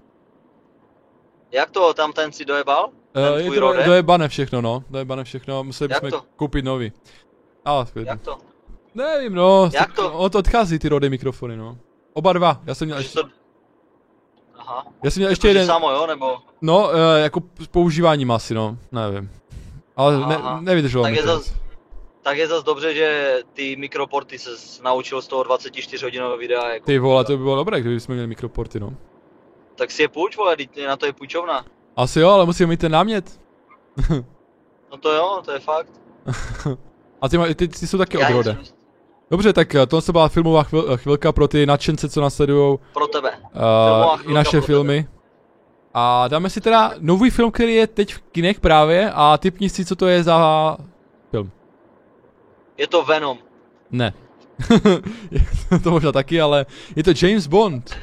Jak 1.53 1.71
to 1.71 1.95
tam 1.95 2.13
ten 2.13 2.33
si 2.33 2.45
dojebal? 2.45 2.91
Ten 3.13 3.33
Uh, 3.33 3.37
je 3.39 3.45
tvůj 3.45 3.57
to 3.57 3.61
Rode? 3.61 3.85
dojebane 3.85 4.29
všechno, 4.29 4.61
no. 4.61 4.85
Dojebane 4.91 5.25
všechno, 5.25 5.65
museli 5.65 5.93
Jak 5.93 6.03
bychom 6.03 6.21
to? 6.21 6.27
koupit 6.37 6.65
nový. 6.65 6.93
Ale. 7.65 7.87
Jak 8.05 8.21
to? 8.21 8.39
Nevím, 8.95 9.35
no. 9.35 9.71
Jak 9.75 9.93
to? 9.95 10.13
Od, 10.13 10.35
odchází 10.35 10.79
ty 10.79 10.89
Rode 10.89 11.09
mikrofony, 11.11 11.57
no. 11.57 11.79
Oba 12.13 12.33
dva. 12.33 12.61
Já 12.67 12.75
jsem 12.75 12.87
měl 12.89 12.99
ještě, 12.99 13.19
to... 13.19 13.29
Aha. 14.59 14.87
já 15.05 15.11
jsem 15.11 15.21
měl 15.21 15.31
Ještě 15.31 15.49
ještě 15.49 15.59
jeden. 15.59 15.67
samo, 15.67 15.91
jo? 15.91 16.07
Nebo... 16.07 16.39
No, 16.63 16.89
uh, 16.89 16.95
jako 17.23 17.41
s 17.61 17.67
používáním 17.67 18.31
asi, 18.31 18.55
no. 18.55 18.77
Nevím. 18.93 19.31
Ale 19.97 20.19
ne, 20.27 20.39
nevydrželo 20.61 21.05
Tak 21.05 21.13
mi 21.13 21.19
je 21.19 21.23
to. 21.23 21.29
zas-. 21.39 21.53
Tak 22.23 22.37
je 22.39 22.49
zase 22.49 22.67
dobře, 22.67 22.95
že 22.95 23.39
ty 23.53 23.77
mikroporty 23.77 24.39
se 24.39 24.83
naučil 24.83 25.23
z 25.23 25.27
toho 25.29 25.43
24 25.43 26.05
hodinového 26.07 26.39
videa. 26.39 26.69
Jako, 26.69 26.87
Ty 26.87 26.99
vole, 26.99 27.25
to 27.25 27.33
by 27.37 27.43
bylo 27.43 27.57
dobré, 27.57 27.81
kdyby 27.81 28.01
jsme 28.01 28.15
měli 28.15 28.27
mikroporty, 28.29 28.81
no. 28.81 28.95
Tak 29.81 29.91
si 29.91 30.03
je 30.03 30.09
půjč, 30.09 30.37
vole, 30.37 30.57
na 30.87 30.97
to 30.97 31.07
je 31.07 31.13
půjčovna. 31.13 31.65
Asi 31.97 32.21
jo, 32.21 32.29
ale 32.29 32.47
musíme 32.47 32.67
mít 32.67 32.81
ten 32.81 32.93
námět. 32.93 33.41
No 34.91 34.97
to 34.97 35.13
jo, 35.13 35.43
to 35.45 35.53
je 35.53 35.59
fakt. 35.59 35.93
A 37.23 37.29
ty, 37.29 37.55
ty, 37.55 37.69
ty 37.69 37.87
jsou 37.87 37.99
taky 37.99 38.19
Já 38.21 38.29
od 38.29 38.33
Rode. 38.33 38.57
nic- 38.61 38.75
Dobře, 39.31 39.53
tak 39.53 39.75
eh, 39.75 39.87
tohle 39.87 40.03
se 40.03 40.13
byla 40.13 40.29
filmová 40.29 40.63
chvil, 40.63 40.97
chvilka 40.97 41.33
pro 41.33 41.49
ty 41.49 41.67
nadšence, 41.67 42.09
co 42.09 42.21
nasledujou 42.21 42.79
Pro 42.95 43.07
tebe. 43.07 43.31
uh, 43.31 44.31
i 44.31 44.35
naše 44.35 44.51
pro 44.51 44.61
tebe. 44.61 44.67
filmy. 44.67 45.09
A 45.95 46.29
dáme 46.29 46.51
si 46.51 46.61
teda 46.61 46.93
nový 46.99 47.31
film, 47.31 47.51
který 47.51 47.75
je 47.75 47.87
teď 47.87 48.15
v 48.15 48.21
kinech 48.21 48.61
právě 48.61 49.11
a 49.15 49.39
typni 49.39 49.69
si, 49.69 49.85
co 49.85 49.97
to 49.97 50.07
je 50.07 50.23
za 50.23 50.77
film. 51.31 51.51
Je 52.79 52.87
to 52.87 53.03
Venom. 53.05 53.39
Ne. 53.91 54.13
to 55.83 55.91
možná 55.91 56.13
taky, 56.13 56.41
ale 56.41 56.67
je 56.97 57.03
to 57.03 57.11
James 57.23 57.47
Bond. 57.47 57.97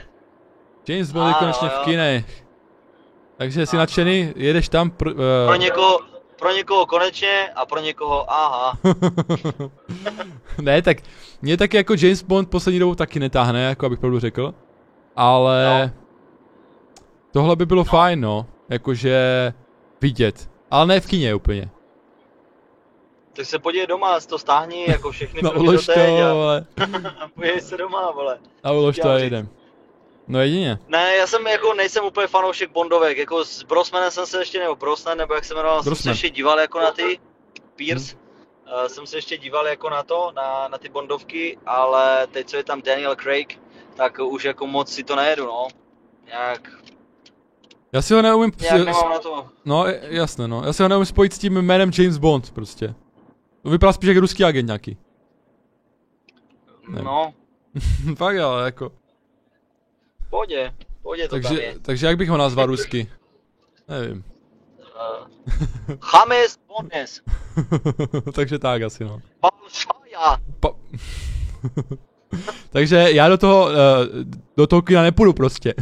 James 0.87 1.11
Bond 1.11 1.27
je 1.27 1.33
konečně 1.33 1.69
v 1.69 1.79
kinech. 1.83 2.43
Takže 3.37 3.65
jsi 3.65 3.77
nadšený, 3.77 4.33
jedeš 4.35 4.69
tam 4.69 4.89
pr, 4.89 5.07
uh, 5.07 5.13
Pro 5.45 5.55
někoho, 5.55 5.99
pro 6.39 6.51
někoho 6.51 6.85
konečně 6.85 7.49
a 7.55 7.65
pro 7.65 7.79
někoho 7.79 8.31
aha. 8.31 8.77
ne, 10.61 10.81
tak 10.81 10.97
mě 11.41 11.57
taky 11.57 11.77
jako 11.77 11.93
James 11.97 12.23
Bond 12.23 12.49
poslední 12.49 12.79
dobou 12.79 12.95
taky 12.95 13.19
netáhne, 13.19 13.63
jako 13.63 13.85
abych 13.85 13.99
pravdu 13.99 14.19
řekl. 14.19 14.53
Ale 15.15 15.91
No. 15.95 16.03
tohle 17.31 17.55
by 17.55 17.65
bylo 17.65 17.83
fajn, 17.83 18.21
no. 18.21 18.45
Jakože 18.69 19.53
vidět. 20.01 20.49
Ale 20.71 20.85
ne 20.85 20.99
v 20.99 21.05
kině 21.07 21.35
úplně. 21.35 21.69
Tak 23.33 23.45
se 23.45 23.59
podívej 23.59 23.87
doma, 23.87 24.19
to 24.19 24.39
stáhni, 24.39 24.85
jako 24.87 25.11
všechny 25.11 25.41
No 25.43 25.51
ulož 25.51 25.85
to, 25.85 25.91
a 26.29 26.33
vole. 26.33 26.65
podívej 27.33 27.61
se 27.61 27.77
doma, 27.77 28.11
vole. 28.11 28.37
A 28.63 28.71
ulož 28.71 28.95
to 28.99 29.09
a 29.09 29.17
jedem. 29.17 29.49
No 30.27 30.41
jedině. 30.41 30.79
Ne, 30.87 31.15
já 31.15 31.27
jsem 31.27 31.47
jako 31.47 31.73
nejsem 31.73 32.05
úplně 32.05 32.27
fanoušek 32.27 32.71
Bondovek, 32.71 33.17
jako 33.17 33.45
s 33.45 33.63
Brosmanem 33.63 34.11
jsem 34.11 34.25
se 34.25 34.39
ještě, 34.39 34.59
nebo 34.59 34.75
Brosnan, 34.75 35.17
nebo 35.17 35.33
jak 35.33 35.45
se 35.45 35.53
jmenoval, 35.53 35.83
jsem 35.83 35.95
se 35.95 36.09
ještě 36.09 36.29
díval 36.29 36.59
jako 36.59 36.79
na 36.79 36.91
ty, 36.91 37.19
Pierce, 37.75 38.15
uh, 38.15 38.87
jsem 38.87 39.07
se 39.07 39.17
ještě 39.17 39.37
díval 39.37 39.67
jako 39.67 39.89
na 39.89 40.03
to, 40.03 40.31
na, 40.35 40.67
na 40.67 40.77
ty 40.77 40.89
Bondovky, 40.89 41.57
ale 41.65 42.27
teď 42.27 42.47
co 42.47 42.57
je 42.57 42.63
tam 42.63 42.81
Daniel 42.81 43.15
Craig, 43.15 43.59
tak 43.95 44.19
už 44.19 44.43
jako 44.43 44.67
moc 44.67 44.93
si 44.93 45.03
to 45.03 45.15
nejedu, 45.15 45.45
no. 45.45 45.67
Nějak, 46.25 46.71
Já 47.93 48.01
si 48.01 48.13
ho 48.13 48.21
neumím... 48.21 48.51
nějak 48.61 48.85
nemám 48.85 49.09
na 49.09 49.19
to. 49.19 49.47
No, 49.65 49.85
jasné, 50.01 50.47
no. 50.47 50.63
Já 50.65 50.73
si 50.73 50.83
ho 50.83 50.89
neumím 50.89 51.05
spojit 51.05 51.33
s 51.33 51.39
tím 51.39 51.61
jménem 51.61 51.91
James 51.97 52.17
Bond, 52.17 52.51
prostě. 52.51 52.95
To 53.63 53.69
vypadá 53.69 53.93
spíš 53.93 54.07
jak 54.07 54.17
ruský 54.17 54.43
agent 54.43 54.65
nějaký. 54.67 54.97
Ne. 56.89 57.01
No, 57.01 57.33
Fakt 58.17 58.37
ale 58.37 58.65
jako. 58.65 58.91
Pohodě, 60.29 60.73
pohodě 61.01 61.27
to 61.27 61.35
tam 61.35 61.41
Takže, 61.41 61.61
je. 61.61 61.75
takže 61.81 62.07
jak 62.07 62.17
bych 62.17 62.29
ho 62.29 62.37
nazval 62.37 62.65
rusky? 62.65 63.11
Nevím. 63.87 64.23
Uh, 64.79 65.27
James 66.13 66.57
Bondes, 66.67 67.21
takže 68.33 68.59
tak 68.59 68.81
asi 68.81 69.03
no. 69.03 69.21
Balšaja, 69.41 70.37
Pa... 70.59 70.69
takže 72.69 72.95
já 73.11 73.29
do 73.29 73.37
toho, 73.37 73.65
uh, 73.65 73.71
do 74.57 74.67
toho 74.67 74.81
kina 74.81 75.01
nepůjdu 75.01 75.33
prostě. 75.33 75.73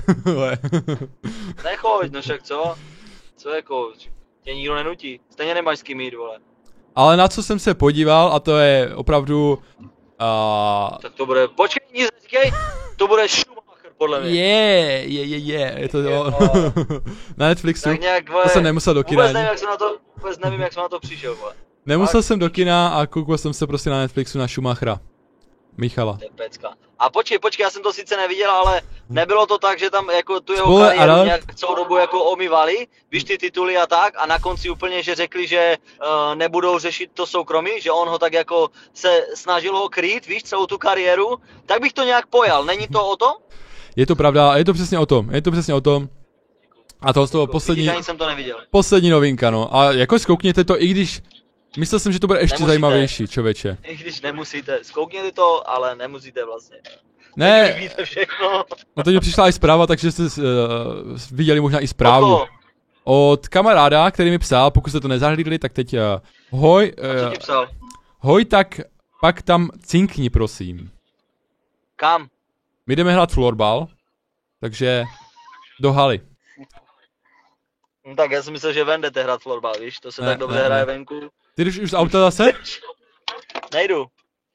Nechoď, 1.64 2.12
no 2.12 2.22
však 2.22 2.44
co? 2.44 2.76
Co 3.38 3.50
jako, 3.50 3.94
tě 4.44 4.54
nikdo 4.56 4.76
nenutí, 4.76 5.20
stejně 5.30 5.54
nemáš 5.54 5.80
s 5.80 5.84
kým 5.84 6.02
jít, 6.02 6.16
vole. 6.16 6.40
Ale 6.96 7.18
na 7.18 7.28
co 7.28 7.44
jsem 7.44 7.60
se 7.60 7.74
podíval, 7.74 8.34
a 8.34 8.40
to 8.40 8.58
je 8.58 8.96
opravdu... 8.96 9.60
Uh, 10.22 10.98
Tak 11.02 11.14
to 11.14 11.26
bude, 11.26 11.48
počkej, 11.48 11.88
nic 11.94 12.10
neříkej, 12.16 12.52
to 12.98 13.08
bude 13.08 13.28
Schumacher, 13.30 13.55
podle 13.98 14.22
mě. 14.22 14.30
je, 14.30 15.04
je, 15.08 15.24
je, 15.24 15.38
je, 15.38 15.76
je 15.80 15.90
to 15.90 15.98
jo. 15.98 16.26
na 17.38 17.48
Netflixu. 17.48 17.90
Tak 17.90 18.00
nějak, 18.02 18.30
vole, 18.30 18.44
To 18.44 18.50
jsem 18.50 18.64
nemusel 18.64 18.94
do 18.94 19.04
kina 19.04 19.24
vůbec 19.24 19.34
nevím, 19.34 19.50
jak 19.50 19.60
jsem 19.60 19.70
na 19.70 19.78
to, 19.78 19.98
vůbec 20.18 20.40
nevím, 20.40 20.62
jak 20.62 20.74
jsem 20.74 20.84
na 20.84 20.90
to 20.90 21.00
přišel, 21.00 21.36
vole. 21.36 21.54
Nemusel 21.86 22.24
jsem 22.24 22.40
do 22.40 22.50
kina 22.50 22.88
a 22.88 23.06
koukal 23.06 23.38
jsem 23.38 23.54
se 23.54 23.68
prostě 23.68 23.90
na 23.90 24.00
Netflixu 24.00 24.38
na 24.40 24.48
Schumachera. 24.48 25.00
Michala. 25.78 26.18
To 26.18 26.24
je 26.24 26.30
pecka. 26.36 26.74
A 27.00 27.10
počkej, 27.10 27.40
počkej, 27.40 27.64
já 27.64 27.70
jsem 27.70 27.84
to 27.84 27.94
sice 27.94 28.18
neviděl, 28.18 28.52
ale 28.52 28.82
nebylo 29.10 29.48
to 29.48 29.58
tak, 29.58 29.80
že 29.80 29.90
tam 29.90 30.10
jako 30.10 30.40
tu 30.40 30.54
jeho 30.54 30.66
Spole, 30.66 30.88
kariéru 30.88 31.12
ale- 31.12 31.26
nějak 31.26 31.56
celou 31.56 31.76
dobu 31.76 31.98
jako 31.98 32.24
omývali, 32.24 32.88
víš 33.12 33.24
ty 33.24 33.38
tituly 33.38 33.78
a 33.78 33.88
tak, 33.88 34.14
a 34.18 34.26
na 34.26 34.40
konci 34.40 34.70
úplně, 34.70 35.04
že 35.04 35.16
řekli, 35.16 35.48
že 35.48 35.78
uh, 36.02 36.36
nebudou 36.36 36.80
řešit 36.80 37.12
to 37.14 37.26
soukromí, 37.26 37.72
že 37.82 37.92
on 37.92 38.10
ho 38.10 38.20
tak 38.20 38.34
jako 38.34 38.70
se 38.94 39.26
snažil 39.34 39.78
ho 39.78 39.90
krýt, 39.90 40.26
víš, 40.28 40.44
celou 40.44 40.66
tu 40.66 40.78
kariéru, 40.78 41.38
tak 41.66 41.82
bych 41.82 41.94
to 41.94 42.04
nějak 42.04 42.26
pojal, 42.28 42.66
není 42.66 42.88
to 42.88 43.08
o 43.08 43.16
tom? 43.16 43.34
Je 43.96 44.06
to 44.06 44.16
pravda, 44.16 44.58
je 44.58 44.66
to 44.66 44.74
přesně 44.74 45.00
o 45.00 45.06
tom, 45.06 45.30
je 45.34 45.42
to 45.42 45.52
přesně 45.52 45.74
o 45.74 45.82
tom. 45.82 46.10
A 47.02 47.14
tohle 47.14 47.28
z 47.28 47.32
toho 47.32 47.48
poslední, 47.48 47.90
jsem 48.02 48.18
to 48.18 48.28
neviděl. 48.28 48.58
poslední 48.72 49.10
novinka, 49.10 49.50
no. 49.52 49.76
A 49.76 49.92
jako 49.92 50.20
zkoukněte 50.20 50.64
to, 50.64 50.82
i 50.82 50.88
když... 50.88 51.22
Myslel 51.78 52.00
jsem, 52.00 52.12
že 52.12 52.20
to 52.20 52.28
bude 52.28 52.40
ještě 52.40 52.54
Nemusíte. 52.54 52.68
zajímavější, 52.68 53.28
člověče. 53.28 53.78
I 53.84 53.98
když 53.98 54.22
nemusíte, 54.22 54.80
zkoukněte 54.82 55.32
to, 55.32 55.70
ale 55.70 55.96
nemusíte 55.96 56.46
vlastně. 56.46 56.78
Ne, 57.36 57.76
Víte 57.80 58.06
všechno. 58.06 58.66
no 58.98 59.04
to 59.04 59.10
mě 59.10 59.20
přišla 59.20 59.48
i 59.50 59.52
zpráva, 59.54 59.88
takže 59.88 60.12
jste 60.12 60.24
uh, 60.24 60.30
viděli 61.32 61.62
možná 61.62 61.80
i 61.80 61.88
zprávu. 61.88 62.36
Oko, 62.36 62.48
Od 63.04 63.48
kamaráda, 63.48 64.12
který 64.12 64.30
mi 64.30 64.40
psal, 64.40 64.72
pokud 64.72 64.90
jste 64.90 65.00
to 65.00 65.08
nezahlídli, 65.08 65.60
tak 65.60 65.74
teď 65.74 65.94
uh, 65.94 66.00
hoj, 66.62 66.94
co 67.20 67.26
uh, 67.28 67.32
ti 67.34 67.40
psal? 67.40 67.68
hoj, 68.20 68.46
tak 68.46 68.80
pak 69.22 69.42
tam 69.42 69.70
cinkni, 69.86 70.30
prosím. 70.30 70.90
Kam? 71.96 72.28
My 72.88 72.96
jdeme 72.96 73.14
hrát 73.14 73.32
florbal, 73.32 73.88
takže 74.60 75.04
do 75.80 75.92
haly. 75.94 76.22
No 78.08 78.16
tak 78.16 78.32
já 78.32 78.44
jsem 78.44 78.54
myslel, 78.54 78.74
že 78.74 78.84
ven 78.84 79.02
jdete 79.02 79.24
hrát 79.24 79.42
florbal, 79.42 79.74
víš, 79.80 80.00
to 80.00 80.12
se 80.12 80.22
Ne, 80.22 80.28
tak 80.28 80.40
dobře 80.40 80.56
ne, 80.56 80.62
ne. 80.62 80.68
hraje 80.68 80.86
venku. 80.86 81.20
Ty 81.56 81.64
jdeš 81.66 81.80
už 81.80 81.90
z 81.90 81.94
auta 81.94 82.20
zase? 82.20 82.52
Nejdu. 83.74 84.06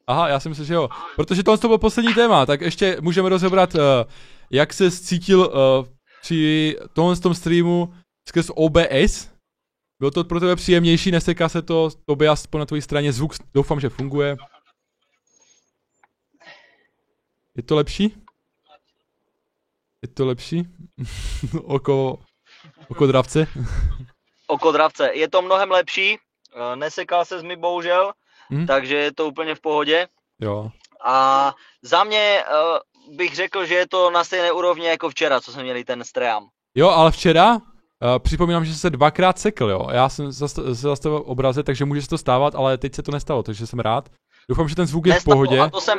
Aha, 0.06 0.28
já 0.28 0.40
si 0.40 0.48
myslím, 0.48 0.66
že 0.66 0.74
jo. 0.74 0.88
Protože 1.16 1.42
tohle 1.42 1.58
to 1.58 1.68
byl 1.68 1.78
poslední 1.78 2.14
téma, 2.14 2.46
tak 2.46 2.60
ještě 2.60 2.96
můžeme 3.00 3.28
rozebrat, 3.28 3.74
uh, 3.74 3.80
jak 4.50 4.72
se 4.72 4.90
cítil 4.90 5.40
uh, 5.40 5.86
při 6.22 6.76
tomhle 6.92 7.16
tom 7.16 7.34
streamu 7.34 7.94
skrz 8.28 8.50
OBS. 8.54 9.30
Bylo 9.98 10.10
to 10.10 10.24
pro 10.24 10.40
tebe 10.40 10.56
příjemnější, 10.56 11.10
neseká 11.10 11.48
se 11.48 11.62
to, 11.62 11.90
tobě 12.06 12.28
aspoň 12.28 12.58
na 12.58 12.66
tvojí 12.66 12.82
straně 12.82 13.12
zvuk, 13.12 13.34
doufám, 13.54 13.80
že 13.80 13.88
funguje. 13.88 14.36
Je 17.60 17.64
to 17.64 17.76
lepší? 17.76 18.14
Je 20.02 20.08
to 20.08 20.26
lepší? 20.26 20.64
oko, 21.64 22.18
oko 22.88 23.06
dravce? 23.06 23.46
Oko 24.46 24.72
dravce. 24.72 25.10
Je 25.12 25.28
to 25.28 25.42
mnohem 25.42 25.70
lepší, 25.70 26.18
eh, 26.56 26.76
nesekal 26.76 27.24
se 27.24 27.42
mi 27.42 27.56
bohužel, 27.56 28.12
Hm? 28.50 28.66
takže 28.66 28.96
je 28.96 29.12
to 29.14 29.26
úplně 29.28 29.54
v 29.54 29.60
pohodě. 29.60 30.08
Jo. 30.40 30.70
A 31.06 31.54
za 31.82 32.04
mě 32.04 32.42
uh, 33.08 33.16
bych 33.16 33.34
řekl, 33.34 33.64
že 33.66 33.74
je 33.74 33.88
to 33.88 34.10
na 34.10 34.24
stejné 34.24 34.52
úrovni 34.52 34.86
jako 34.86 35.10
včera, 35.10 35.40
co 35.40 35.52
jsme 35.52 35.62
měli 35.62 35.84
ten 35.84 36.04
stream. 36.04 36.48
Jo, 36.74 36.88
ale 36.88 37.10
včera, 37.10 37.54
uh, 37.56 37.60
připomínám, 38.18 38.64
že 38.64 38.74
se 38.74 38.90
dvakrát 38.90 39.38
sekl, 39.38 39.64
jo. 39.70 39.88
Já 39.92 40.08
jsem 40.08 40.26
zast- 40.28 40.64
se 40.66 40.74
zastavil 40.74 41.18
v 41.20 41.26
obraze, 41.28 41.62
takže 41.62 41.84
může 41.84 42.02
se 42.02 42.08
to 42.08 42.18
stávat, 42.18 42.54
ale 42.54 42.78
teď 42.78 42.94
se 42.94 43.02
to 43.02 43.12
nestalo, 43.12 43.42
takže 43.42 43.66
jsem 43.66 43.78
rád. 43.78 44.08
Doufám, 44.48 44.68
že 44.68 44.76
ten 44.76 44.86
zvuk 44.86 45.06
je 45.06 45.12
v 45.12 45.14
Nestalo, 45.16 45.34
pohodě. 45.34 45.60
A 45.60 45.70
to 45.70 45.80
jsem, 45.80 45.98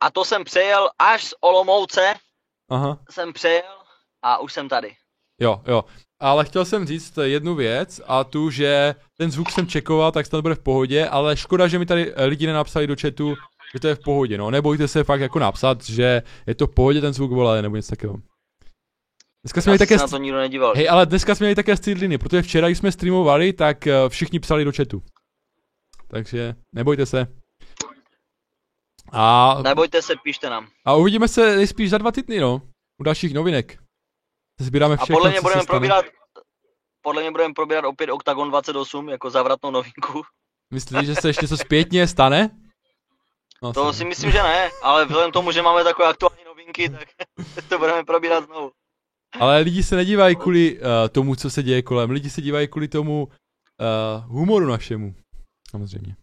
a 0.00 0.10
to 0.10 0.24
jsem 0.24 0.44
přejel 0.44 0.88
až 0.98 1.24
z 1.24 1.34
Olomouce, 1.40 2.14
Aha, 2.70 2.98
jsem 3.10 3.32
přejel 3.32 3.76
a 4.22 4.38
už 4.38 4.52
jsem 4.52 4.68
tady. 4.68 4.94
jo, 5.40 5.62
jo. 5.66 5.84
Ale 6.22 6.44
chtěl 6.44 6.64
jsem 6.64 6.86
říct 6.86 7.18
jednu 7.22 7.54
věc 7.54 8.00
a 8.06 8.24
tu, 8.24 8.50
že 8.50 8.94
ten 9.16 9.30
zvuk 9.30 9.50
jsem 9.50 9.66
čekoval, 9.66 10.12
tak 10.12 10.26
snad 10.26 10.40
bude 10.40 10.54
v 10.54 10.62
pohodě, 10.62 11.08
ale 11.08 11.36
škoda, 11.36 11.68
že 11.68 11.78
mi 11.78 11.86
tady 11.86 12.14
eh, 12.14 12.24
lidi 12.24 12.46
nenapsali 12.46 12.86
do 12.86 12.96
chatu, 13.00 13.34
že 13.74 13.80
to 13.80 13.88
je 13.88 13.94
v 13.94 14.02
pohodě, 14.04 14.38
no. 14.38 14.50
Nebojte 14.50 14.88
se 14.88 15.04
fakt 15.04 15.20
jako 15.20 15.38
napsat, 15.38 15.84
že 15.84 16.22
je 16.46 16.54
to 16.54 16.66
v 16.66 16.74
pohodě 16.74 17.00
ten 17.00 17.12
zvuk, 17.12 17.30
vole, 17.30 17.62
nebo 17.62 17.76
něco 17.76 17.90
takového. 17.90 18.18
Dneska 19.44 19.60
jsme 19.60 19.70
měli 19.70 19.78
také... 19.78 19.98
to 19.98 20.18
nikdo 20.18 20.38
nedíval. 20.38 20.74
Hej, 20.76 20.88
ale 20.88 21.06
dneska 21.06 21.34
jsme 21.34 21.44
měli 21.44 21.54
také 21.54 21.76
střídliny, 21.76 22.18
protože 22.18 22.42
včera, 22.42 22.68
když 22.68 22.78
jsme 22.78 22.92
streamovali, 22.92 23.52
tak 23.52 23.86
eh, 23.86 24.08
všichni 24.08 24.40
psali 24.40 24.64
do 24.64 24.72
chatu. 24.72 25.02
Takže 26.08 26.54
nebojte 26.74 27.06
se. 27.06 27.26
A, 29.12 29.56
Nebojte 29.62 30.02
se, 30.02 30.14
píšte 30.22 30.50
nám. 30.50 30.68
a 30.84 30.94
uvidíme 30.94 31.28
se 31.28 31.56
nejspíš 31.56 31.90
za 31.90 31.98
dva 31.98 32.12
týdny, 32.12 32.40
no. 32.40 32.62
U 33.00 33.02
dalších 33.02 33.34
novinek. 33.34 33.78
Sbíráme 34.60 34.94
A 34.94 34.96
všechno, 34.96 35.16
podle 35.16 35.30
mě 35.30 35.38
co 35.38 35.42
budeme 35.42 35.62
probírat 35.66 36.04
podle 37.02 37.22
mě 37.22 37.30
budeme 37.30 37.54
probírat 37.54 37.84
opět 37.84 38.10
Octagon 38.10 38.50
28 38.50 39.08
jako 39.08 39.30
zavratnou 39.30 39.70
novinku. 39.70 40.22
Myslíte, 40.72 41.04
že 41.04 41.14
se 41.14 41.28
ještě 41.28 41.44
něco 41.44 41.56
zpětně 41.56 42.08
stane? 42.08 42.50
No, 43.62 43.72
To 43.72 43.86
asi 43.88 43.98
si 43.98 44.04
myslím, 44.04 44.30
že 44.30 44.42
ne, 44.42 44.70
ale 44.82 45.04
vzhledem 45.04 45.30
k 45.30 45.34
tomu, 45.34 45.52
že 45.52 45.62
máme 45.62 45.84
takové 45.84 46.08
aktuální 46.08 46.44
novinky, 46.46 46.88
tak 46.88 47.08
to 47.68 47.78
budeme 47.78 48.04
probírat 48.04 48.44
znovu. 48.44 48.70
Ale 49.40 49.58
lidi 49.60 49.82
se 49.82 49.96
nedívají 49.96 50.36
kvůli 50.36 50.78
uh, 50.78 50.86
tomu, 51.12 51.36
co 51.36 51.50
se 51.50 51.62
děje 51.62 51.82
kolem. 51.82 52.10
Lidi 52.10 52.30
se 52.30 52.42
dívají 52.42 52.68
kvůli 52.68 52.88
tomu 52.88 53.24
uh, 53.24 54.24
humoru 54.26 54.66
našemu. 54.66 55.14
Samozřejmě. 55.70 56.16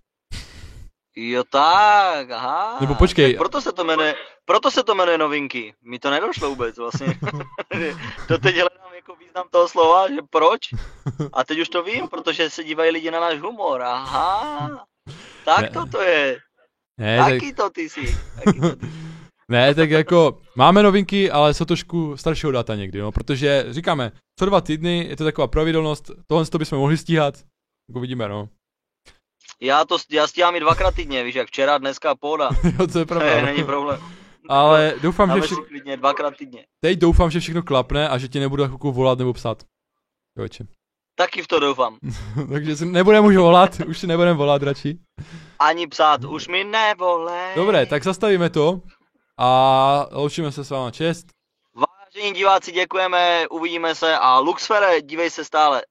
Jo 1.19 1.43
tak, 1.43 2.31
aha. 2.31 2.77
Nebo 2.81 2.95
počkej. 2.95 3.33
Tak 3.33 3.37
Proto 3.37 3.61
se 3.61 3.71
to 3.71 3.83
jmenuje, 3.83 4.15
proto 4.45 4.71
se 4.71 4.83
to 4.83 4.95
jmenuje 4.95 5.17
novinky. 5.17 5.73
Mi 5.83 5.99
to 5.99 6.09
nedošlo 6.11 6.49
vůbec 6.49 6.77
vlastně. 6.77 7.07
to 8.27 8.37
teď 8.37 8.55
hledám 8.55 8.93
jako 8.95 9.15
význam 9.15 9.45
toho 9.51 9.67
slova, 9.67 10.09
že 10.09 10.17
proč? 10.29 10.59
A 11.33 11.43
teď 11.43 11.59
už 11.59 11.69
to 11.69 11.83
vím, 11.83 12.07
protože 12.07 12.49
se 12.49 12.63
dívají 12.63 12.91
lidi 12.91 13.11
na 13.11 13.19
náš 13.19 13.39
humor. 13.39 13.81
Aha. 13.81 14.85
Tak 15.45 15.61
Ne. 15.61 15.69
to 15.69 15.85
to 15.85 16.01
je. 16.01 16.37
Ne, 16.99 17.17
tak, 17.17 17.33
Taky 17.33 17.53
to 17.53 17.69
ty 17.69 17.89
jsi. 17.89 18.17
Taky 18.45 18.59
to 18.59 18.75
ty. 18.75 18.87
ne, 19.49 19.75
tak 19.75 19.89
jako 19.89 20.37
máme 20.55 20.83
novinky, 20.83 21.31
ale 21.31 21.53
jsou 21.53 21.65
trošku 21.65 22.17
staršího 22.17 22.51
data 22.51 22.75
někdy, 22.75 22.99
no, 22.99 23.11
protože 23.11 23.65
říkáme, 23.69 24.11
co 24.39 24.45
dva 24.45 24.61
týdny, 24.61 25.05
je 25.09 25.15
to 25.17 25.23
taková 25.23 25.47
pravidelnost, 25.47 26.11
tohle 26.27 26.45
to 26.45 26.57
bychom 26.57 26.77
mohli 26.79 26.97
stíhat, 26.97 27.33
jako 27.89 27.99
vidíme, 27.99 28.27
no. 28.27 28.49
Já 29.61 29.85
to 29.85 29.97
já 30.11 30.27
stíhám 30.27 30.55
i 30.55 30.59
dvakrát 30.59 30.95
týdně, 30.95 31.23
víš, 31.23 31.35
jak 31.35 31.47
včera, 31.47 31.77
dneska, 31.77 32.15
pohoda. 32.15 32.49
jo, 32.79 32.87
to 32.87 32.99
je 32.99 33.05
pravda. 33.05 33.31
je, 33.31 33.41
no. 33.41 33.47
není 33.47 33.63
problém. 33.63 34.01
Ale 34.49 34.93
doufám, 35.01 35.41
že 35.41 35.47
si 35.47 35.55
klidně 35.55 35.97
dvakrát 35.97 36.37
týdně. 36.37 36.65
teď 36.81 36.99
doufám, 36.99 37.31
že 37.31 37.39
všechno 37.39 37.63
klapne 37.63 38.09
a 38.09 38.17
že 38.17 38.27
ti 38.27 38.39
nebudu 38.39 38.65
chvilku 38.65 38.91
volat 38.91 39.19
nebo 39.19 39.33
psát. 39.33 39.63
Joče. 40.37 40.63
Taky 41.15 41.41
v 41.41 41.47
to 41.47 41.59
doufám. 41.59 41.97
Takže 42.53 42.75
si 42.75 42.85
nebudeme 42.85 43.27
už 43.27 43.35
volat, 43.35 43.71
už 43.87 43.97
si 43.97 44.07
nebudeme 44.07 44.37
volat 44.37 44.63
radši. 44.63 44.97
Ani 45.59 45.87
psát, 45.87 46.23
už 46.23 46.47
mi 46.47 46.63
nevolej. 46.63 47.55
Dobré, 47.55 47.85
tak 47.85 48.03
zastavíme 48.03 48.49
to 48.49 48.81
a 49.39 50.07
loučíme 50.11 50.51
se 50.51 50.63
s 50.63 50.69
váma. 50.69 50.91
Čest. 50.91 51.27
Vážení 51.75 52.33
diváci, 52.33 52.71
děkujeme, 52.71 53.47
uvidíme 53.47 53.95
se 53.95 54.17
a 54.17 54.39
Luxfere, 54.39 55.01
dívej 55.01 55.29
se 55.29 55.45
stále. 55.45 55.81